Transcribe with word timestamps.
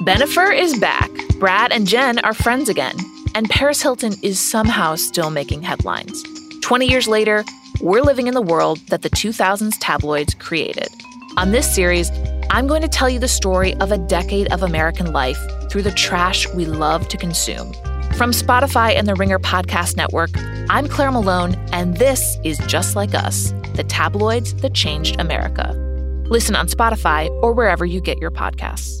Bennifer 0.00 0.58
is 0.58 0.78
back. 0.78 1.10
Brad 1.38 1.72
and 1.72 1.86
Jen 1.86 2.20
are 2.20 2.32
friends 2.32 2.70
again. 2.70 2.96
And 3.34 3.50
Paris 3.50 3.82
Hilton 3.82 4.14
is 4.22 4.40
somehow 4.40 4.94
still 4.94 5.28
making 5.28 5.60
headlines. 5.60 6.24
20 6.62 6.86
years 6.86 7.06
later, 7.06 7.44
we're 7.82 8.00
living 8.00 8.26
in 8.26 8.32
the 8.32 8.40
world 8.40 8.78
that 8.88 9.02
the 9.02 9.10
2000s 9.10 9.76
tabloids 9.78 10.32
created. 10.32 10.88
On 11.36 11.52
this 11.52 11.74
series, 11.74 12.10
I'm 12.48 12.66
going 12.66 12.80
to 12.80 12.88
tell 12.88 13.10
you 13.10 13.18
the 13.18 13.28
story 13.28 13.74
of 13.74 13.92
a 13.92 13.98
decade 13.98 14.50
of 14.54 14.62
American 14.62 15.12
life 15.12 15.38
through 15.70 15.82
the 15.82 15.90
trash 15.90 16.48
we 16.54 16.64
love 16.64 17.06
to 17.08 17.18
consume. 17.18 17.74
From 18.14 18.30
Spotify 18.30 18.94
and 18.94 19.06
the 19.06 19.14
Ringer 19.16 19.38
Podcast 19.38 19.98
Network, 19.98 20.30
I'm 20.70 20.88
Claire 20.88 21.12
Malone, 21.12 21.56
and 21.72 21.98
this 21.98 22.38
is 22.42 22.56
Just 22.66 22.96
Like 22.96 23.14
Us 23.14 23.52
the 23.74 23.84
tabloids 23.84 24.54
that 24.56 24.74
changed 24.74 25.20
America. 25.20 25.72
Listen 26.26 26.56
on 26.56 26.68
Spotify 26.68 27.28
or 27.42 27.52
wherever 27.52 27.84
you 27.84 28.00
get 28.00 28.18
your 28.18 28.30
podcasts. 28.30 29.00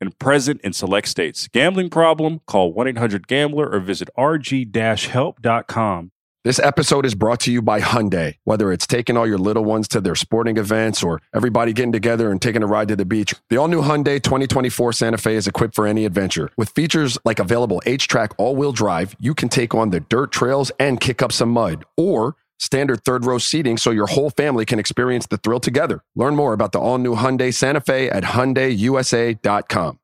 and 0.00 0.18
present 0.18 0.60
in 0.62 0.72
select 0.72 1.08
states. 1.08 1.48
Gambling 1.48 1.90
problem? 1.90 2.40
Call 2.46 2.74
1-800-GAMBLER 2.74 3.72
or 3.72 3.80
visit 3.80 4.08
rg-help.com. 4.18 6.10
This 6.46 6.60
episode 6.60 7.04
is 7.04 7.16
brought 7.16 7.40
to 7.40 7.50
you 7.50 7.60
by 7.60 7.80
Hyundai. 7.80 8.36
Whether 8.44 8.70
it's 8.70 8.86
taking 8.86 9.16
all 9.16 9.26
your 9.26 9.36
little 9.36 9.64
ones 9.64 9.88
to 9.88 10.00
their 10.00 10.14
sporting 10.14 10.58
events 10.58 11.02
or 11.02 11.20
everybody 11.34 11.72
getting 11.72 11.90
together 11.90 12.30
and 12.30 12.40
taking 12.40 12.62
a 12.62 12.68
ride 12.68 12.86
to 12.86 12.94
the 12.94 13.04
beach, 13.04 13.34
the 13.50 13.56
all 13.56 13.66
new 13.66 13.82
Hyundai 13.82 14.22
2024 14.22 14.92
Santa 14.92 15.18
Fe 15.18 15.34
is 15.34 15.48
equipped 15.48 15.74
for 15.74 15.88
any 15.88 16.04
adventure. 16.04 16.52
With 16.56 16.68
features 16.68 17.18
like 17.24 17.40
available 17.40 17.82
H 17.84 18.06
track 18.06 18.30
all 18.38 18.54
wheel 18.54 18.70
drive, 18.70 19.16
you 19.18 19.34
can 19.34 19.48
take 19.48 19.74
on 19.74 19.90
the 19.90 19.98
dirt 19.98 20.30
trails 20.30 20.70
and 20.78 21.00
kick 21.00 21.20
up 21.20 21.32
some 21.32 21.50
mud. 21.50 21.84
Or 21.96 22.36
standard 22.58 23.04
third 23.04 23.24
row 23.24 23.38
seating 23.38 23.76
so 23.76 23.90
your 23.90 24.06
whole 24.06 24.30
family 24.30 24.64
can 24.64 24.78
experience 24.78 25.26
the 25.26 25.38
thrill 25.38 25.60
together. 25.60 26.02
Learn 26.14 26.36
more 26.36 26.52
about 26.52 26.72
the 26.72 26.78
all 26.78 26.98
new 26.98 27.14
Hyundai 27.14 27.52
Santa 27.52 27.80
Fe 27.80 28.08
at 28.10 28.24
HyundaiUSA.com. 28.24 29.98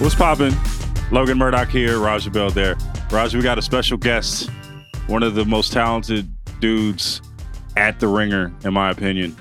What's 0.00 0.14
poppin'? 0.14 0.54
Logan 1.10 1.38
Murdock 1.38 1.70
here, 1.70 1.98
Raja 1.98 2.30
Bell 2.30 2.50
there. 2.50 2.76
Raja, 3.10 3.36
we 3.36 3.42
got 3.42 3.58
a 3.58 3.62
special 3.62 3.96
guest, 3.96 4.48
one 5.08 5.24
of 5.24 5.34
the 5.34 5.44
most 5.44 5.72
talented 5.72 6.30
dudes 6.60 7.20
at 7.76 7.98
the 7.98 8.06
ringer, 8.06 8.52
in 8.64 8.72
my 8.72 8.90
opinion. 8.90 9.36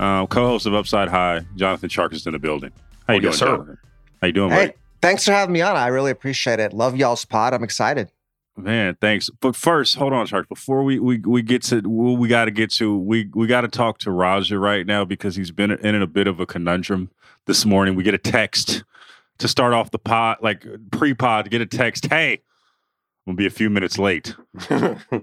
Uh, 0.00 0.26
co-host 0.26 0.64
of 0.66 0.74
Upside 0.74 1.08
High, 1.08 1.42
Jonathan 1.56 1.88
Tjarks 1.90 2.14
is 2.14 2.26
in 2.26 2.32
the 2.32 2.38
building. 2.38 2.72
How 3.06 3.14
you 3.14 3.18
Oh, 3.18 3.20
doing, 3.20 3.32
yes, 3.32 3.38
sir. 3.38 3.46
Jonathan? 3.46 3.78
How 4.20 4.26
you 4.28 4.32
doing, 4.32 4.50
Hey, 4.50 4.66
buddy? 4.68 4.78
thanks 5.02 5.24
for 5.26 5.32
having 5.32 5.52
me 5.52 5.60
on. 5.60 5.76
I 5.76 5.88
really 5.88 6.10
appreciate 6.10 6.58
it. 6.58 6.72
Love 6.72 6.96
y'all's 6.96 7.24
pod. 7.24 7.52
I'm 7.54 7.62
excited. 7.62 8.10
Man, 8.56 8.96
thanks. 9.00 9.30
But 9.40 9.54
first, 9.56 9.94
hold 9.96 10.12
on, 10.12 10.26
Tjarks. 10.26 10.48
Before 10.48 10.82
we 10.82 10.98
we, 10.98 11.18
we 11.18 11.42
get 11.42 11.62
to 11.64 11.80
what 11.82 12.18
we 12.18 12.28
got 12.28 12.46
to 12.46 12.50
get 12.50 12.70
to, 12.72 12.96
we 12.98 13.30
we 13.34 13.46
got 13.46 13.60
to 13.62 13.68
talk 13.68 13.98
to 14.00 14.10
Raja 14.10 14.58
right 14.58 14.86
now 14.86 15.04
because 15.04 15.36
he's 15.36 15.50
been 15.50 15.70
in 15.70 15.94
a 16.02 16.06
bit 16.06 16.26
of 16.26 16.40
a 16.40 16.46
conundrum 16.46 17.10
this 17.46 17.64
morning. 17.64 17.94
We 17.94 18.02
get 18.02 18.12
a 18.14 18.18
text 18.18 18.84
to 19.38 19.48
start 19.48 19.72
off 19.72 19.90
the 19.90 19.98
pod, 19.98 20.38
like 20.42 20.66
pre-pod, 20.92 21.50
get 21.50 21.60
a 21.62 21.66
text. 21.66 22.06
Hey, 22.06 22.32
I'm 23.26 23.32
gonna 23.32 23.36
be 23.36 23.46
a 23.46 23.50
few 23.50 23.70
minutes 23.70 23.98
late. 23.98 24.34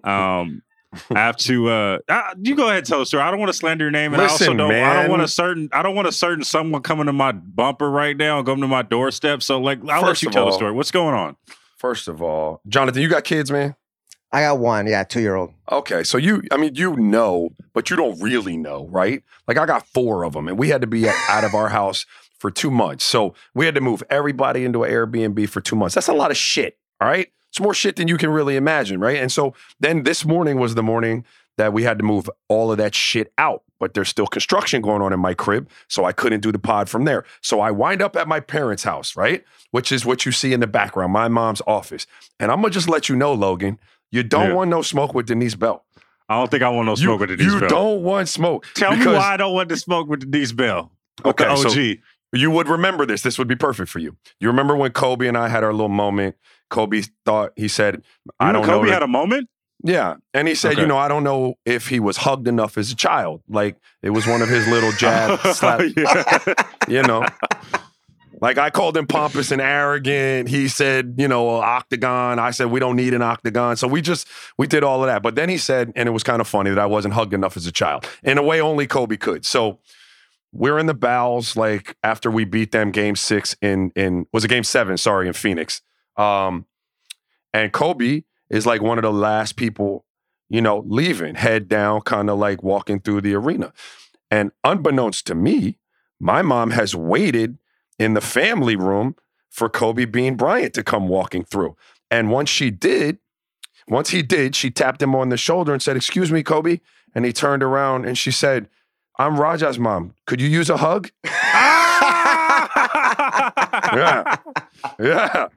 Um, 0.03 0.62
I 0.94 1.20
have 1.20 1.38
to. 1.38 1.70
Uh, 1.70 2.00
uh, 2.08 2.34
you 2.42 2.56
go 2.56 2.66
ahead, 2.66 2.78
and 2.78 2.86
tell 2.86 3.00
the 3.00 3.06
story. 3.06 3.24
I 3.24 3.30
don't 3.30 3.40
want 3.40 3.52
to 3.52 3.58
slander 3.58 3.86
your 3.86 3.92
name, 3.92 4.14
and 4.14 4.22
I 4.22 4.25
also 4.25 4.46
Listen, 4.46 4.58
don't. 4.58 4.72
I 4.72 5.02
don't 5.02 5.09
want 5.09 5.22
a 5.22 5.28
certain. 5.28 5.70
I 5.72 5.81
don't 5.81 5.96
want 5.96 6.08
a 6.08 6.12
certain 6.12 6.44
someone 6.44 6.81
coming 6.81 7.08
to 7.08 7.14
my 7.14 7.34
bumper 7.34 7.90
right 7.90 8.16
now 8.16 8.38
and 8.38 8.46
coming 8.46 8.62
to 8.62 8.68
my 8.68 8.81
doorstep. 8.84 9.44
So, 9.44 9.59
like, 9.59 9.80
I'll 9.90 10.02
First 10.02 10.03
let 10.03 10.22
you 10.24 10.28
of 10.30 10.34
tell 10.34 10.46
the 10.46 10.53
story. 10.53 10.72
What's 10.72 10.92
going 10.92 11.14
on? 11.14 11.36
First 11.78 12.08
of 12.08 12.22
all, 12.22 12.62
Jonathan, 12.68 13.02
you 13.02 13.09
got 13.09 13.24
kids, 13.24 13.52
man? 13.52 13.75
I 14.31 14.42
got 14.42 14.59
one. 14.59 14.88
Yeah, 14.88 15.03
two 15.03 15.22
year 15.22 15.36
old. 15.36 15.53
Okay, 15.72 16.03
so 16.03 16.18
you, 16.18 16.44
I 16.52 16.58
mean, 16.58 16.75
you 16.75 16.96
know, 16.96 17.50
but 17.74 17.90
you 17.90 17.96
don't 17.96 18.19
really 18.22 18.58
know, 18.58 18.88
right? 18.88 19.24
Like 19.48 19.58
I 19.58 19.66
got 19.66 19.88
four 19.88 20.24
of 20.24 20.34
them, 20.34 20.48
and 20.48 20.58
we 20.58 20.69
had 20.69 20.81
to 20.81 20.88
be 20.88 21.08
out 21.08 21.44
of 21.44 21.54
our 21.54 21.69
house 21.69 22.06
for 22.40 22.52
two 22.52 22.72
months. 22.72 23.06
So 23.06 23.34
we 23.54 23.66
had 23.66 23.75
to 23.75 23.81
move 23.81 24.04
everybody 24.09 24.66
into 24.66 24.84
an 24.84 24.92
Airbnb 24.92 25.50
for 25.50 25.62
two 25.62 25.75
months. 25.75 25.96
That's 25.96 26.08
a 26.08 26.14
lot 26.14 26.31
of 26.31 26.38
shit. 26.38 26.78
All 27.00 27.08
right, 27.08 27.31
it's 27.50 27.59
more 27.59 27.74
shit 27.74 27.96
than 27.96 28.08
you 28.08 28.18
can 28.18 28.30
really 28.30 28.56
imagine, 28.56 29.00
right? 29.00 29.18
And 29.18 29.31
so 29.31 29.53
then 29.80 30.03
this 30.03 30.25
morning 30.25 30.59
was 30.59 30.75
the 30.75 30.84
morning 30.84 31.25
that 31.58 31.74
we 31.74 31.84
had 31.84 31.97
to 32.00 32.03
move 32.03 32.30
all 32.50 32.72
of 32.72 32.78
that 32.78 32.94
shit 32.94 33.31
out. 33.38 33.63
But 33.80 33.94
there's 33.94 34.09
still 34.09 34.25
construction 34.28 34.81
going 34.81 35.03
on 35.03 35.13
in 35.13 35.19
my 35.19 35.35
crib, 35.35 35.69
so 35.88 36.03
I 36.03 36.12
couldn't 36.12 36.40
do 36.41 36.52
the 36.52 36.57
pod 36.59 36.90
from 36.90 37.06
there. 37.06 37.25
So 37.41 37.59
I 37.59 37.69
wind 37.69 38.02
up 38.02 38.16
at 38.16 38.28
my 38.28 38.40
parents' 38.40 38.84
house, 38.84 39.16
right? 39.16 39.44
Which 39.69 39.91
is 39.91 40.03
what 40.03 40.25
you 40.25 40.31
see 40.31 40.52
in 40.52 40.59
the 40.62 40.68
background, 40.68 41.13
my 41.13 41.28
mom's 41.28 41.62
office. 41.68 42.07
And 42.40 42.52
I'm 42.52 42.62
gonna 42.62 42.72
just 42.74 42.90
let 42.90 43.07
you 43.07 43.16
know, 43.16 43.34
Logan, 43.34 43.80
you 44.12 44.24
don't 44.24 44.47
Yeah. 44.50 44.53
want 44.53 44.69
no 44.72 44.81
smoke 44.81 45.13
with 45.13 45.28
Denise 45.28 45.53
Bell. 45.56 45.86
I 46.28 46.36
don't 46.38 46.50
think 46.50 46.63
I 46.63 46.69
want 46.69 46.88
no 46.88 46.96
smoke 46.96 47.19
you, 47.22 47.28
with 47.28 47.30
Denise 47.38 47.53
you 47.53 47.59
Bell. 47.59 47.62
You 47.62 47.69
don't 47.69 48.02
want 48.03 48.30
smoke. 48.30 48.66
Tell 48.74 48.96
me 48.96 49.06
why 49.06 49.34
I 49.34 49.38
don't 49.38 49.53
want 49.53 49.69
to 49.69 49.78
smoke 49.78 50.07
with 50.09 50.30
Denise 50.31 50.52
Bell. 50.53 50.91
Okay, 51.24 51.46
the 51.46 51.56
so- 51.56 51.69
OG. 51.69 52.00
You 52.33 52.51
would 52.51 52.67
remember 52.67 53.05
this. 53.05 53.21
This 53.21 53.38
would 53.38 53.47
be 53.47 53.55
perfect 53.55 53.89
for 53.89 53.99
you. 53.99 54.17
You 54.39 54.47
remember 54.49 54.75
when 54.75 54.91
Kobe 54.91 55.27
and 55.27 55.38
I 55.38 55.47
had 55.47 55.63
our 55.63 55.71
little 55.71 55.88
moment. 55.89 56.35
Kobe 56.69 57.01
thought 57.25 57.53
he 57.55 57.67
said, 57.67 58.03
"I 58.39 58.51
don't 58.51 58.65
Kobe 58.65 58.88
know." 58.88 58.93
had 58.93 59.03
a 59.03 59.07
moment. 59.07 59.49
yeah, 59.83 60.15
and 60.33 60.47
he 60.47 60.55
said, 60.55 60.73
Okay. 60.73 60.81
"You 60.81 60.88
know, 60.88 60.97
I 60.97 61.07
don't 61.07 61.23
know 61.23 61.55
if 61.65 61.88
he 61.88 61.99
was 61.99 62.17
hugged 62.17 62.47
enough 62.47 62.77
as 62.77 62.91
a 62.91 62.95
child. 62.95 63.41
Like 63.47 63.77
it 64.03 64.09
was 64.09 64.27
one 64.27 64.41
of 64.41 64.49
his 64.49 64.67
little 64.67 64.91
jab 64.99 65.39
oh, 65.43 65.53
slap. 65.53 65.81
yeah. 65.95 66.53
You 66.88 67.03
know." 67.03 67.25
Like 68.39 68.57
I 68.59 68.69
called 68.69 68.95
him 68.95 69.07
pompous 69.07 69.51
and 69.51 69.59
arrogant. 69.61 70.47
He 70.47 70.67
said, 70.67 71.15
you 71.17 71.27
know, 71.27 71.49
octagon. 71.49 72.38
I 72.38 72.51
said 72.51 72.67
we 72.67 72.79
don't 72.79 72.95
need 72.95 73.13
an 73.15 73.23
octagon. 73.23 73.77
So 73.77 73.88
we 73.88 74.01
just 74.01 74.27
we 74.59 74.67
did 74.67 74.83
all 74.83 75.01
of 75.03 75.07
that. 75.07 75.23
But 75.23 75.35
then 75.35 75.49
he 75.49 75.57
said, 75.57 75.91
and 75.95 76.07
it 76.07 76.11
was 76.11 76.21
kind 76.23 76.39
of 76.39 76.47
funny 76.47 76.69
that 76.69 76.77
I 76.79 76.85
wasn't 76.85 77.15
hugged 77.15 77.33
enough 77.33 77.57
as 77.57 77.65
a 77.65 77.71
child. 77.71 78.07
In 78.23 78.38
a 78.38 78.44
way, 78.44 78.61
only 78.61 78.85
Kobe 78.85 79.17
could. 79.17 79.44
So 79.44 79.79
we're 80.52 80.80
in 80.80 80.85
the 80.85 80.94
bowels 80.94 81.56
like 81.56 81.96
after 82.03 82.31
we 82.31 82.46
beat 82.46 82.72
them 82.72 82.91
game 82.91 83.16
six 83.16 83.56
in 83.62 83.91
in 83.96 84.28
was 84.34 84.46
it 84.46 84.50
game 84.50 84.63
seven, 84.63 84.97
sorry, 84.97 85.28
in 85.28 85.34
Phoenix. 85.34 85.81
Um 86.16 86.66
and 87.53 87.72
Kobe 87.72 88.24
is 88.50 88.66
like 88.66 88.81
one 88.81 88.97
of 88.97 89.03
the 89.03 89.12
last 89.12 89.56
people, 89.56 90.06
you 90.50 90.62
know, 90.62 90.84
leaving, 90.88 91.36
head 91.36 91.68
down, 91.68 92.02
kind 92.02 92.30
of 92.30 92.38
like 92.38 92.63
walking 92.63 93.00
through 93.00 93.22
the 93.22 93.34
arena. 93.34 93.74
And 94.30 94.52
unbeknownst 94.63 95.25
to 95.28 95.36
me, 95.36 95.80
my 96.19 96.41
mom 96.41 96.72
has 96.72 96.96
waited 96.96 97.57
in 98.00 98.13
the 98.13 98.22
family 98.22 98.75
room 98.75 99.16
for 99.50 99.69
Kobe 99.69 100.06
Bean 100.06 100.36
Bryant 100.36 100.74
to 100.75 100.84
come 100.84 101.07
walking 101.07 101.44
through. 101.44 101.75
And 102.12 102.31
once 102.31 102.50
she 102.50 102.69
did, 102.69 103.18
once 103.88 104.10
he 104.10 104.21
did, 104.21 104.56
she 104.56 104.69
tapped 104.69 105.01
him 105.01 105.16
on 105.16 105.30
the 105.30 105.38
shoulder 105.38 105.74
and 105.74 105.81
said, 105.81 105.95
Excuse 105.98 106.31
me, 106.31 106.44
Kobe. 106.44 106.80
And 107.16 107.25
he 107.25 107.33
turned 107.33 107.63
around 107.63 108.06
and 108.06 108.18
she 108.18 108.31
said, 108.31 108.69
I'm 109.19 109.38
Raja's 109.40 109.80
mom. 109.80 110.14
Could 110.25 110.40
you 110.42 110.48
use 110.48 110.69
a 110.69 110.78
hug? 110.78 111.10
Yeah. 113.94 114.36
Yeah. 115.00 115.48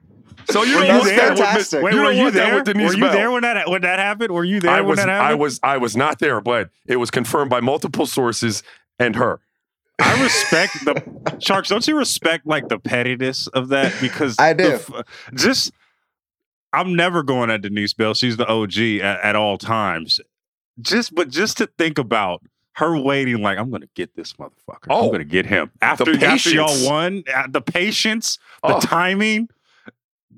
So 0.49 0.63
you 0.63 0.75
Were 0.77 0.83
you 0.85 1.03
there? 1.03 1.35
that 1.35 1.57
with 1.57 1.83
Wait, 1.83 1.93
you 1.93 2.01
were 2.01 2.11
you 2.11 2.23
want 2.23 2.33
that 2.35 2.45
there? 2.47 2.55
with 2.55 2.65
Denise 2.65 2.89
Were 2.89 2.95
you 2.95 3.03
Bell. 3.03 3.11
there 3.13 3.31
when 3.31 3.41
that 3.43 3.69
when 3.69 3.81
that 3.81 3.99
happened? 3.99 4.31
Were 4.33 4.43
you 4.43 4.59
there 4.59 4.71
I 4.71 4.81
when 4.81 4.89
was 4.89 4.97
that 4.99 5.07
happened? 5.09 5.31
I 5.31 5.35
was 5.35 5.59
I 5.63 5.77
was 5.77 5.95
not 5.97 6.19
there, 6.19 6.41
but 6.41 6.69
it 6.87 6.95
was 6.97 7.11
confirmed 7.11 7.49
by 7.49 7.59
multiple 7.59 8.05
sources 8.05 8.63
and 8.99 9.15
her. 9.15 9.39
I 9.99 10.21
respect 10.23 10.73
the 10.85 11.35
sharks. 11.39 11.69
Don't 11.69 11.87
you 11.87 11.97
respect 11.97 12.47
like 12.47 12.69
the 12.69 12.79
pettiness 12.79 13.47
of 13.47 13.69
that? 13.69 13.93
Because 14.01 14.35
I 14.39 14.53
do. 14.53 14.73
f- 14.73 14.89
just, 15.35 15.71
I'm 16.73 16.95
never 16.95 17.21
going 17.21 17.51
at 17.51 17.61
Denise 17.61 17.93
Bell. 17.93 18.13
She's 18.15 18.37
the 18.37 18.47
OG 18.47 18.77
at, 19.01 19.19
at 19.21 19.35
all 19.35 19.57
times. 19.59 20.19
Just, 20.81 21.13
but 21.13 21.29
just 21.29 21.57
to 21.57 21.67
think 21.77 21.99
about 21.99 22.41
her 22.73 22.97
waiting, 22.97 23.41
like 23.41 23.57
I'm 23.57 23.69
going 23.69 23.81
to 23.81 23.89
get 23.95 24.15
this 24.15 24.33
motherfucker. 24.33 24.85
I'm 24.89 24.91
Oh, 24.91 25.07
going 25.07 25.19
to 25.19 25.25
get 25.25 25.45
him 25.45 25.71
after 25.81 26.11
after 26.23 26.49
y'all 26.51 26.85
won. 26.89 27.23
uh, 27.33 27.47
The 27.49 27.61
patience, 27.61 28.37
the 28.63 28.75
Oh. 28.75 28.79
timing. 28.79 29.49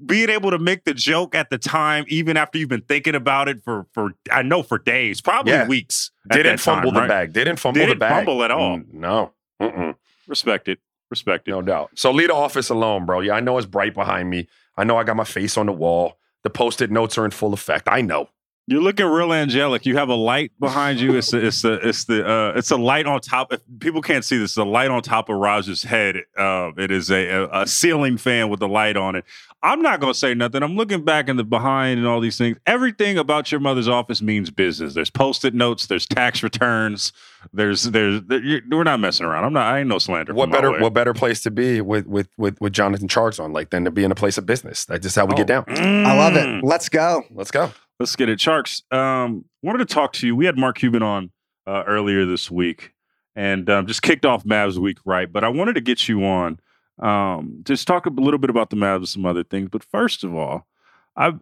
being 0.05 0.29
able 0.29 0.49
to 0.51 0.57
make 0.57 0.83
the 0.85 0.93
joke 0.93 1.35
at 1.35 1.49
the 1.51 1.57
time, 1.57 2.03
even 2.07 2.35
after 2.35 2.57
you've 2.57 2.67
been 2.67 2.81
thinking 2.81 3.15
about 3.15 3.47
it 3.47 3.63
for 3.63 3.85
for 3.93 4.11
I 4.31 4.41
know 4.41 4.63
for 4.63 4.77
days, 4.79 5.21
probably 5.21 5.53
Yeah. 5.53 5.67
weeks. 5.67 6.11
Didn't 6.31 6.57
fumble 6.59 6.89
time, 6.91 6.95
the 6.95 6.99
right? 7.01 7.07
bag. 7.07 7.33
Didn't 7.33 7.57
fumble 7.57 7.79
Didn't 7.79 7.89
the 7.99 7.99
bag. 7.99 8.25
fumble 8.25 8.43
at 8.43 8.51
all. 8.51 8.79
Mm, 8.79 8.93
no. 8.93 9.31
Mm-mm. 9.61 9.95
Respect 10.27 10.67
it. 10.67 10.79
Respect 11.11 11.47
it. 11.47 11.51
No 11.51 11.61
doubt. 11.61 11.91
So 11.95 12.11
leave 12.11 12.29
the 12.29 12.33
office 12.35 12.69
alone, 12.69 13.05
bro. 13.05 13.19
Yeah, 13.21 13.33
I 13.35 13.39
know 13.39 13.57
it's 13.59 13.67
bright 13.67 13.93
behind 13.93 14.29
me. 14.31 14.47
I 14.75 14.83
know 14.83 14.97
I 14.97 15.03
got 15.03 15.15
my 15.15 15.23
face 15.23 15.57
on 15.57 15.67
the 15.67 15.71
wall. 15.71 16.17
The 16.43 16.49
post-it 16.49 16.89
notes 16.91 17.17
are 17.19 17.23
in 17.23 17.31
full 17.31 17.53
effect. 17.53 17.87
I 17.87 18.01
know. 18.01 18.29
You're 18.65 18.81
looking 18.81 19.05
real 19.07 19.33
angelic. 19.33 19.85
You 19.85 19.97
have 19.97 20.07
a 20.07 20.15
light 20.15 20.51
behind 20.57 21.01
you. 21.01 21.17
It's 21.17 21.31
the, 21.31 21.45
it's 21.45 21.61
the 21.63 21.73
it's 21.85 22.05
the 22.05 22.25
uh, 22.25 22.53
it's 22.55 22.71
a 22.71 22.77
light 22.77 23.05
on 23.05 23.19
top. 23.19 23.51
If 23.51 23.59
people 23.79 24.01
can't 24.01 24.23
see 24.23 24.37
this, 24.37 24.55
the 24.55 24.65
light 24.65 24.89
on 24.89 25.01
top 25.01 25.27
of 25.27 25.35
Raj's 25.35 25.83
head. 25.83 26.21
Uh, 26.37 26.71
it 26.77 26.89
is 26.89 27.11
a, 27.11 27.27
a 27.27 27.61
a 27.63 27.67
ceiling 27.67 28.15
fan 28.17 28.47
with 28.47 28.61
a 28.61 28.67
light 28.67 28.95
on 28.95 29.15
it. 29.17 29.25
I'm 29.61 29.81
not 29.81 29.99
gonna 29.99 30.13
say 30.13 30.33
nothing. 30.33 30.63
I'm 30.63 30.77
looking 30.77 31.03
back 31.03 31.27
in 31.27 31.35
the 31.35 31.43
behind 31.43 31.97
and 31.99 32.07
all 32.07 32.21
these 32.21 32.37
things. 32.37 32.57
Everything 32.65 33.17
about 33.17 33.51
your 33.51 33.59
mother's 33.59 33.89
office 33.89 34.21
means 34.21 34.49
business. 34.49 34.93
There's 34.93 35.09
post-it 35.09 35.53
notes. 35.53 35.87
There's 35.87 36.05
tax 36.07 36.41
returns. 36.41 37.11
There's 37.51 37.83
there's 37.83 38.21
there, 38.23 38.41
you- 38.41 38.61
we're 38.71 38.83
not 38.85 39.01
messing 39.01 39.25
around. 39.25 39.43
I'm 39.43 39.51
not. 39.53 39.65
I 39.73 39.79
ain't 39.79 39.89
no 39.89 39.99
slander. 39.99 40.33
What 40.33 40.51
better 40.51 40.79
what 40.79 40.93
better 40.93 41.13
place 41.13 41.41
to 41.43 41.51
be 41.51 41.81
with 41.81 42.07
with 42.07 42.29
with 42.37 42.59
with 42.61 42.71
Jonathan 42.71 43.09
Tjarks 43.09 43.43
on 43.43 43.51
like 43.51 43.71
than 43.71 43.83
to 43.83 43.91
be 43.91 44.05
in 44.05 44.11
a 44.11 44.15
place 44.15 44.37
of 44.37 44.45
business. 44.45 44.85
That's 44.85 45.03
just 45.03 45.17
how 45.17 45.25
we 45.25 45.35
get 45.35 45.47
down. 45.47 45.65
I 45.67 46.17
love 46.17 46.33
Mm. 46.33 46.59
it. 46.59 46.63
Let's 46.65 46.87
go. 46.87 47.23
Let's 47.31 47.51
go. 47.51 47.73
Let's 47.99 48.15
get 48.15 48.29
it. 48.29 48.39
Tjarks, 48.39 48.81
um, 48.93 49.45
wanted 49.61 49.87
to 49.87 49.93
talk 49.93 50.13
to 50.13 50.27
you. 50.27 50.35
We 50.35 50.45
had 50.45 50.57
Mark 50.57 50.77
Cuban 50.77 51.03
on 51.03 51.31
uh, 51.67 51.83
earlier 51.87 52.25
this 52.25 52.49
week 52.51 52.93
and 53.35 53.69
um, 53.69 53.87
just 53.87 54.01
kicked 54.01 54.25
off 54.25 54.43
Mavs 54.43 54.77
week, 54.77 54.97
right? 55.05 55.31
But 55.31 55.43
I 55.43 55.49
wanted 55.49 55.73
to 55.73 55.81
get 55.81 56.07
you 56.07 56.25
on, 56.25 56.59
um, 56.99 57.61
just 57.63 57.87
talk 57.87 58.05
a 58.05 58.09
little 58.09 58.37
bit 58.37 58.49
about 58.49 58.69
the 58.69 58.75
Mavs 58.75 58.97
and 58.97 59.09
some 59.09 59.25
other 59.25 59.43
things. 59.43 59.69
But 59.71 59.83
first 59.83 60.23
of 60.23 60.35
all, 60.35 60.67
I 61.15 61.33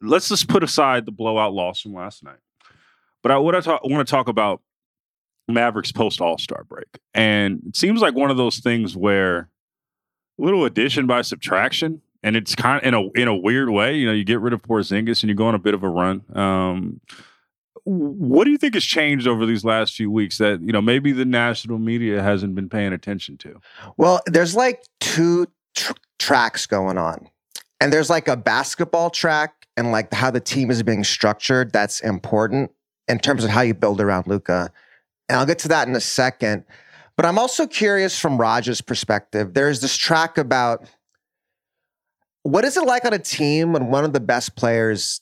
let's 0.00 0.28
just 0.28 0.48
put 0.48 0.62
aside 0.62 1.06
the 1.06 1.12
blowout 1.12 1.52
loss 1.52 1.80
from 1.80 1.94
last 1.94 2.22
night. 2.22 2.38
But 3.22 3.32
I, 3.32 3.38
what 3.38 3.54
I 3.54 3.60
ta- 3.60 3.80
want 3.84 4.06
to 4.06 4.10
talk 4.10 4.28
about 4.28 4.62
Mavericks 5.48 5.92
post 5.92 6.20
All 6.20 6.38
Star 6.38 6.64
break, 6.64 6.86
and 7.14 7.62
it 7.66 7.76
seems 7.76 8.00
like 8.00 8.14
one 8.14 8.30
of 8.30 8.36
those 8.36 8.58
things 8.58 8.96
where 8.96 9.50
little 10.38 10.64
addition 10.64 11.06
by 11.06 11.22
subtraction, 11.22 12.00
and 12.22 12.36
it's 12.36 12.54
kind 12.54 12.80
of 12.80 12.86
in 12.86 12.94
a 12.94 13.20
in 13.20 13.28
a 13.28 13.36
weird 13.36 13.70
way. 13.70 13.96
You 13.96 14.06
know, 14.06 14.12
you 14.12 14.24
get 14.24 14.40
rid 14.40 14.52
of 14.52 14.62
Porzingis 14.62 15.22
and 15.22 15.30
you 15.30 15.34
go 15.34 15.46
on 15.46 15.54
a 15.54 15.58
bit 15.58 15.74
of 15.74 15.82
a 15.82 15.88
run. 15.88 16.24
Um, 16.34 17.00
what 17.84 18.44
do 18.44 18.50
you 18.50 18.58
think 18.58 18.74
has 18.74 18.84
changed 18.84 19.26
over 19.26 19.46
these 19.46 19.64
last 19.64 19.94
few 19.94 20.10
weeks 20.10 20.38
that 20.38 20.60
you 20.60 20.72
know 20.72 20.82
maybe 20.82 21.12
the 21.12 21.24
national 21.24 21.78
media 21.78 22.22
hasn't 22.22 22.54
been 22.54 22.68
paying 22.68 22.92
attention 22.92 23.38
to? 23.38 23.60
Well, 23.96 24.20
there's 24.26 24.54
like 24.54 24.82
two 25.00 25.46
tr- 25.74 25.92
tracks 26.18 26.66
going 26.66 26.98
on. 26.98 27.28
And 27.80 27.92
there's 27.92 28.10
like 28.10 28.28
a 28.28 28.36
basketball 28.36 29.10
track 29.10 29.66
and 29.76 29.92
like 29.92 30.12
how 30.12 30.30
the 30.30 30.40
team 30.40 30.70
is 30.70 30.82
being 30.82 31.04
structured 31.04 31.72
that's 31.72 32.00
important 32.00 32.72
in 33.06 33.18
terms 33.18 33.44
of 33.44 33.50
how 33.50 33.60
you 33.60 33.74
build 33.74 34.00
around 34.00 34.26
Luka. 34.26 34.72
And 35.28 35.38
I'll 35.38 35.46
get 35.46 35.60
to 35.60 35.68
that 35.68 35.86
in 35.86 35.94
a 35.94 36.00
second. 36.00 36.64
But 37.16 37.24
I'm 37.24 37.38
also 37.38 37.66
curious 37.66 38.18
from 38.18 38.36
Raj's 38.36 38.80
perspective. 38.80 39.54
There's 39.54 39.80
this 39.80 39.96
track 39.96 40.38
about 40.38 40.88
what 42.48 42.64
is 42.64 42.78
it 42.78 42.86
like 42.86 43.04
on 43.04 43.12
a 43.12 43.18
team 43.18 43.74
when 43.74 43.88
one 43.88 44.04
of 44.04 44.14
the 44.14 44.20
best 44.20 44.56
players 44.56 45.20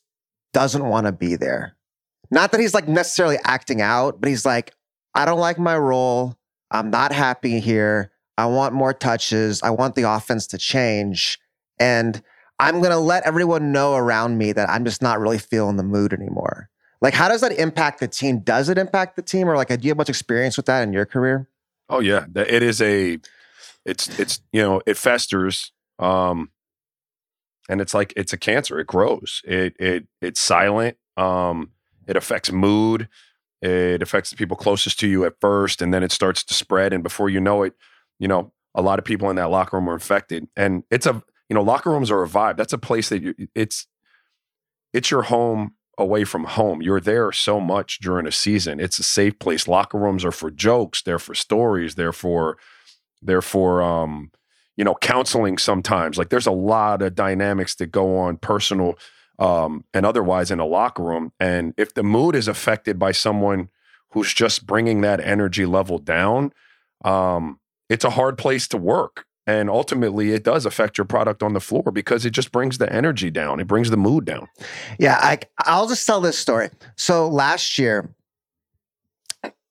doesn't 0.52 0.86
want 0.86 1.06
to 1.06 1.12
be 1.12 1.34
there? 1.34 1.76
Not 2.30 2.52
that 2.52 2.60
he's 2.60 2.72
like 2.72 2.86
necessarily 2.86 3.36
acting 3.44 3.80
out, 3.80 4.20
but 4.20 4.28
he's 4.28 4.46
like, 4.46 4.74
I 5.14 5.24
don't 5.24 5.40
like 5.40 5.58
my 5.58 5.76
role. 5.76 6.36
I'm 6.70 6.90
not 6.90 7.12
happy 7.12 7.58
here. 7.58 8.12
I 8.38 8.46
want 8.46 8.74
more 8.74 8.92
touches. 8.92 9.60
I 9.62 9.70
want 9.70 9.96
the 9.96 10.08
offense 10.08 10.46
to 10.48 10.58
change. 10.58 11.38
And 11.80 12.22
I'm 12.60 12.78
going 12.78 12.92
to 12.92 12.98
let 12.98 13.26
everyone 13.26 13.72
know 13.72 13.96
around 13.96 14.38
me 14.38 14.52
that 14.52 14.70
I'm 14.70 14.84
just 14.84 15.02
not 15.02 15.18
really 15.18 15.38
feeling 15.38 15.76
the 15.76 15.82
mood 15.82 16.12
anymore. 16.12 16.70
Like, 17.00 17.14
how 17.14 17.28
does 17.28 17.40
that 17.40 17.52
impact 17.52 18.00
the 18.00 18.08
team? 18.08 18.38
Does 18.38 18.68
it 18.68 18.78
impact 18.78 19.16
the 19.16 19.22
team? 19.22 19.48
Or 19.48 19.56
like, 19.56 19.68
do 19.68 19.78
you 19.80 19.90
have 19.90 19.98
much 19.98 20.08
experience 20.08 20.56
with 20.56 20.66
that 20.66 20.82
in 20.82 20.92
your 20.92 21.06
career? 21.06 21.48
Oh 21.88 22.00
yeah, 22.00 22.26
it 22.34 22.62
is 22.62 22.80
a. 22.80 23.18
It's 23.84 24.18
it's 24.18 24.40
you 24.52 24.60
know 24.60 24.80
it 24.86 24.96
festers, 24.96 25.70
um, 26.00 26.50
and 27.68 27.80
it's 27.80 27.94
like 27.94 28.12
it's 28.16 28.32
a 28.32 28.38
cancer. 28.38 28.78
It 28.78 28.86
grows. 28.86 29.42
It 29.44 29.74
it 29.78 30.06
it's 30.20 30.40
silent. 30.40 30.96
Um, 31.16 31.70
it 32.06 32.16
affects 32.16 32.52
mood. 32.52 33.08
It 33.62 34.02
affects 34.02 34.30
the 34.30 34.36
people 34.36 34.56
closest 34.56 35.00
to 35.00 35.08
you 35.08 35.24
at 35.24 35.40
first, 35.40 35.82
and 35.82 35.92
then 35.92 36.02
it 36.02 36.12
starts 36.12 36.44
to 36.44 36.54
spread. 36.54 36.92
And 36.92 37.02
before 37.02 37.28
you 37.28 37.40
know 37.40 37.62
it, 37.62 37.74
you 38.18 38.28
know 38.28 38.52
a 38.74 38.82
lot 38.82 38.98
of 38.98 39.04
people 39.04 39.30
in 39.30 39.36
that 39.36 39.50
locker 39.50 39.76
room 39.76 39.88
are 39.88 39.94
infected. 39.94 40.46
And 40.56 40.84
it's 40.90 41.06
a 41.06 41.22
you 41.48 41.54
know 41.54 41.62
locker 41.62 41.90
rooms 41.90 42.10
are 42.10 42.22
a 42.22 42.28
vibe. 42.28 42.56
That's 42.56 42.72
a 42.72 42.78
place 42.78 43.08
that 43.08 43.22
you 43.22 43.34
it's 43.54 43.86
it's 44.92 45.10
your 45.10 45.22
home 45.22 45.74
away 45.98 46.24
from 46.24 46.44
home. 46.44 46.82
You're 46.82 47.00
there 47.00 47.32
so 47.32 47.58
much 47.58 47.98
during 48.00 48.26
a 48.26 48.32
season. 48.32 48.80
It's 48.80 48.98
a 48.98 49.02
safe 49.02 49.38
place. 49.38 49.66
Locker 49.66 49.98
rooms 49.98 50.24
are 50.24 50.32
for 50.32 50.50
jokes. 50.50 51.02
They're 51.02 51.18
for 51.18 51.34
stories. 51.34 51.94
They're 51.94 52.12
for 52.12 52.58
they're 53.22 53.42
for 53.42 53.82
um, 53.82 54.30
you 54.76 54.84
know 54.84 54.94
counseling. 55.00 55.58
Sometimes 55.58 56.18
like 56.18 56.28
there's 56.28 56.46
a 56.46 56.52
lot 56.52 57.02
of 57.02 57.14
dynamics 57.14 57.74
that 57.76 57.92
go 57.92 58.18
on 58.18 58.36
personal 58.36 58.98
um, 59.38 59.84
and 59.92 60.06
otherwise 60.06 60.50
in 60.50 60.60
a 60.60 60.66
locker 60.66 61.02
room. 61.02 61.32
And 61.38 61.74
if 61.76 61.94
the 61.94 62.02
mood 62.02 62.34
is 62.34 62.48
affected 62.48 62.98
by 62.98 63.12
someone 63.12 63.68
who's 64.10 64.32
just 64.32 64.66
bringing 64.66 65.02
that 65.02 65.20
energy 65.20 65.66
level 65.66 65.98
down, 65.98 66.52
um, 67.04 67.60
it's 67.88 68.04
a 68.04 68.10
hard 68.10 68.38
place 68.38 68.66
to 68.68 68.76
work. 68.76 69.26
And 69.48 69.70
ultimately, 69.70 70.32
it 70.32 70.42
does 70.42 70.66
affect 70.66 70.98
your 70.98 71.04
product 71.04 71.40
on 71.40 71.52
the 71.52 71.60
floor 71.60 71.92
because 71.92 72.26
it 72.26 72.30
just 72.30 72.50
brings 72.50 72.78
the 72.78 72.92
energy 72.92 73.30
down. 73.30 73.60
It 73.60 73.68
brings 73.68 73.90
the 73.90 73.96
mood 73.96 74.24
down. 74.24 74.48
Yeah, 74.98 75.18
I, 75.22 75.38
I'll 75.58 75.86
just 75.86 76.04
tell 76.04 76.20
this 76.20 76.36
story. 76.36 76.70
So 76.96 77.28
last 77.28 77.78
year, 77.78 78.12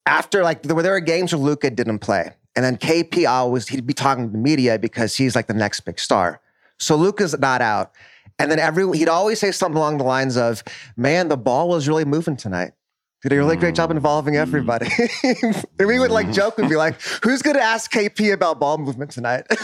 after 0.06 0.44
like 0.44 0.64
there 0.64 0.76
were, 0.76 0.84
there 0.84 0.98
games 1.02 1.34
where 1.34 1.44
Luka 1.44 1.70
didn't 1.70 2.00
play, 2.00 2.32
and 2.56 2.64
then 2.64 2.78
KP 2.78 3.30
always 3.30 3.68
he'd 3.68 3.86
be 3.86 3.94
talking 3.94 4.26
to 4.26 4.32
the 4.32 4.38
media 4.38 4.80
because 4.80 5.16
he's 5.16 5.36
like 5.36 5.48
the 5.48 5.54
next 5.54 5.82
big 5.82 6.00
star. 6.00 6.42
So 6.80 6.96
Luka's 6.96 7.38
not 7.38 7.62
out, 7.62 7.92
and 8.40 8.52
then 8.52 8.60
every 8.60 8.86
he'd 8.98 9.10
always 9.10 9.40
say 9.40 9.52
something 9.52 9.78
along 9.78 9.98
the 9.98 10.04
lines 10.04 10.38
of, 10.38 10.64
"Man, 10.98 11.28
the 11.28 11.38
ball 11.38 11.70
was 11.70 11.88
really 11.88 12.06
moving 12.06 12.38
tonight." 12.38 12.74
Did 13.22 13.34
a 13.34 13.38
really 13.38 13.58
great 13.58 13.74
job 13.74 13.90
mm-hmm. 13.90 13.98
involving 13.98 14.36
everybody. 14.36 14.88
and 15.80 15.88
we 15.88 15.98
would 15.98 16.12
like 16.12 16.32
joke 16.32 16.60
and 16.60 16.70
be 16.70 16.76
like, 16.76 17.02
"Who's 17.24 17.42
going 17.42 17.56
to 17.56 17.62
ask 17.62 17.92
KP 17.92 18.34
about 18.34 18.60
ball 18.60 18.78
movement 18.78 19.12
tonight?" 19.12 19.46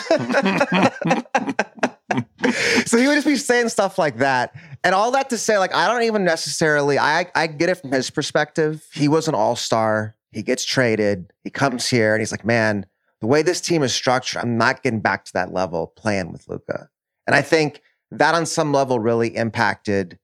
so 2.85 2.97
he 2.97 3.07
would 3.07 3.15
just 3.15 3.27
be 3.27 3.35
saying 3.35 3.69
stuff 3.69 3.99
like 3.99 4.17
that. 4.17 4.55
And 4.83 4.95
all 4.95 5.11
that 5.11 5.29
to 5.29 5.37
say, 5.37 5.59
like, 5.59 5.75
I 5.75 5.87
don't 5.87 6.03
even 6.03 6.23
necessarily, 6.23 6.97
I, 6.97 7.27
I 7.35 7.47
get 7.47 7.69
it 7.69 7.75
from 7.75 7.91
his 7.91 8.09
perspective. 8.09 8.83
He 8.93 9.07
was 9.07 9.27
an 9.27 9.35
all 9.35 9.55
star. 9.55 10.15
He 10.31 10.43
gets 10.43 10.63
traded. 10.63 11.31
He 11.43 11.49
comes 11.49 11.87
here 11.87 12.13
and 12.13 12.21
he's 12.21 12.31
like, 12.31 12.45
man, 12.45 12.85
the 13.19 13.27
way 13.27 13.41
this 13.41 13.61
team 13.61 13.83
is 13.83 13.93
structured, 13.93 14.41
I'm 14.41 14.57
not 14.57 14.83
getting 14.83 14.99
back 14.99 15.25
to 15.25 15.33
that 15.33 15.53
level 15.53 15.93
playing 15.95 16.31
with 16.31 16.47
Luka. 16.47 16.89
And 17.27 17.35
I 17.35 17.41
think 17.41 17.81
that 18.11 18.33
on 18.33 18.45
some 18.45 18.71
level 18.73 18.99
really 18.99 19.35
impacted 19.35 20.17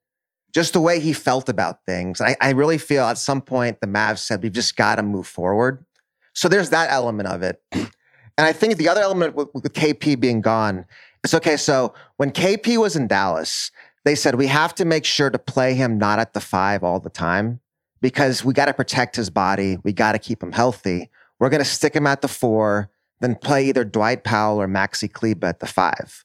just 0.53 0.73
the 0.73 0.81
way 0.81 0.99
he 0.99 1.13
felt 1.13 1.49
about 1.49 1.85
things. 1.85 2.19
I, 2.21 2.35
I 2.41 2.51
really 2.51 2.77
feel 2.77 3.03
at 3.03 3.17
some 3.17 3.41
point 3.41 3.79
the 3.79 3.87
Mavs 3.87 4.19
said, 4.19 4.41
we've 4.41 4.51
just 4.51 4.75
got 4.75 4.95
to 4.95 5.03
move 5.03 5.27
forward. 5.27 5.85
So 6.33 6.47
there's 6.47 6.71
that 6.71 6.91
element 6.91 7.29
of 7.29 7.43
it. 7.43 7.61
And 7.71 8.45
I 8.45 8.53
think 8.53 8.77
the 8.77 8.89
other 8.89 9.01
element 9.01 9.35
with, 9.35 9.49
with 9.53 9.63
KP 9.73 10.19
being 10.19 10.41
gone, 10.41 10.85
it's 11.23 11.33
okay. 11.33 11.57
So 11.57 11.93
when 12.17 12.31
KP 12.31 12.77
was 12.77 12.95
in 12.95 13.07
Dallas, 13.07 13.71
they 14.05 14.15
said 14.15 14.35
we 14.35 14.47
have 14.47 14.73
to 14.75 14.85
make 14.85 15.05
sure 15.05 15.29
to 15.29 15.39
play 15.39 15.73
him 15.73 15.97
not 15.97 16.19
at 16.19 16.33
the 16.33 16.39
five 16.39 16.83
all 16.83 16.99
the 16.99 17.09
time 17.09 17.59
because 18.01 18.43
we 18.43 18.53
got 18.53 18.65
to 18.65 18.73
protect 18.73 19.15
his 19.15 19.29
body. 19.29 19.77
We 19.83 19.93
got 19.93 20.13
to 20.13 20.19
keep 20.19 20.41
him 20.41 20.51
healthy. 20.51 21.09
We're 21.39 21.49
going 21.49 21.63
to 21.63 21.69
stick 21.69 21.95
him 21.95 22.07
at 22.07 22.21
the 22.21 22.27
four, 22.27 22.89
then 23.19 23.35
play 23.35 23.67
either 23.67 23.83
Dwight 23.83 24.23
Powell 24.23 24.61
or 24.61 24.67
Maxi 24.67 25.11
Kleber 25.11 25.47
at 25.47 25.59
the 25.59 25.67
five. 25.67 26.23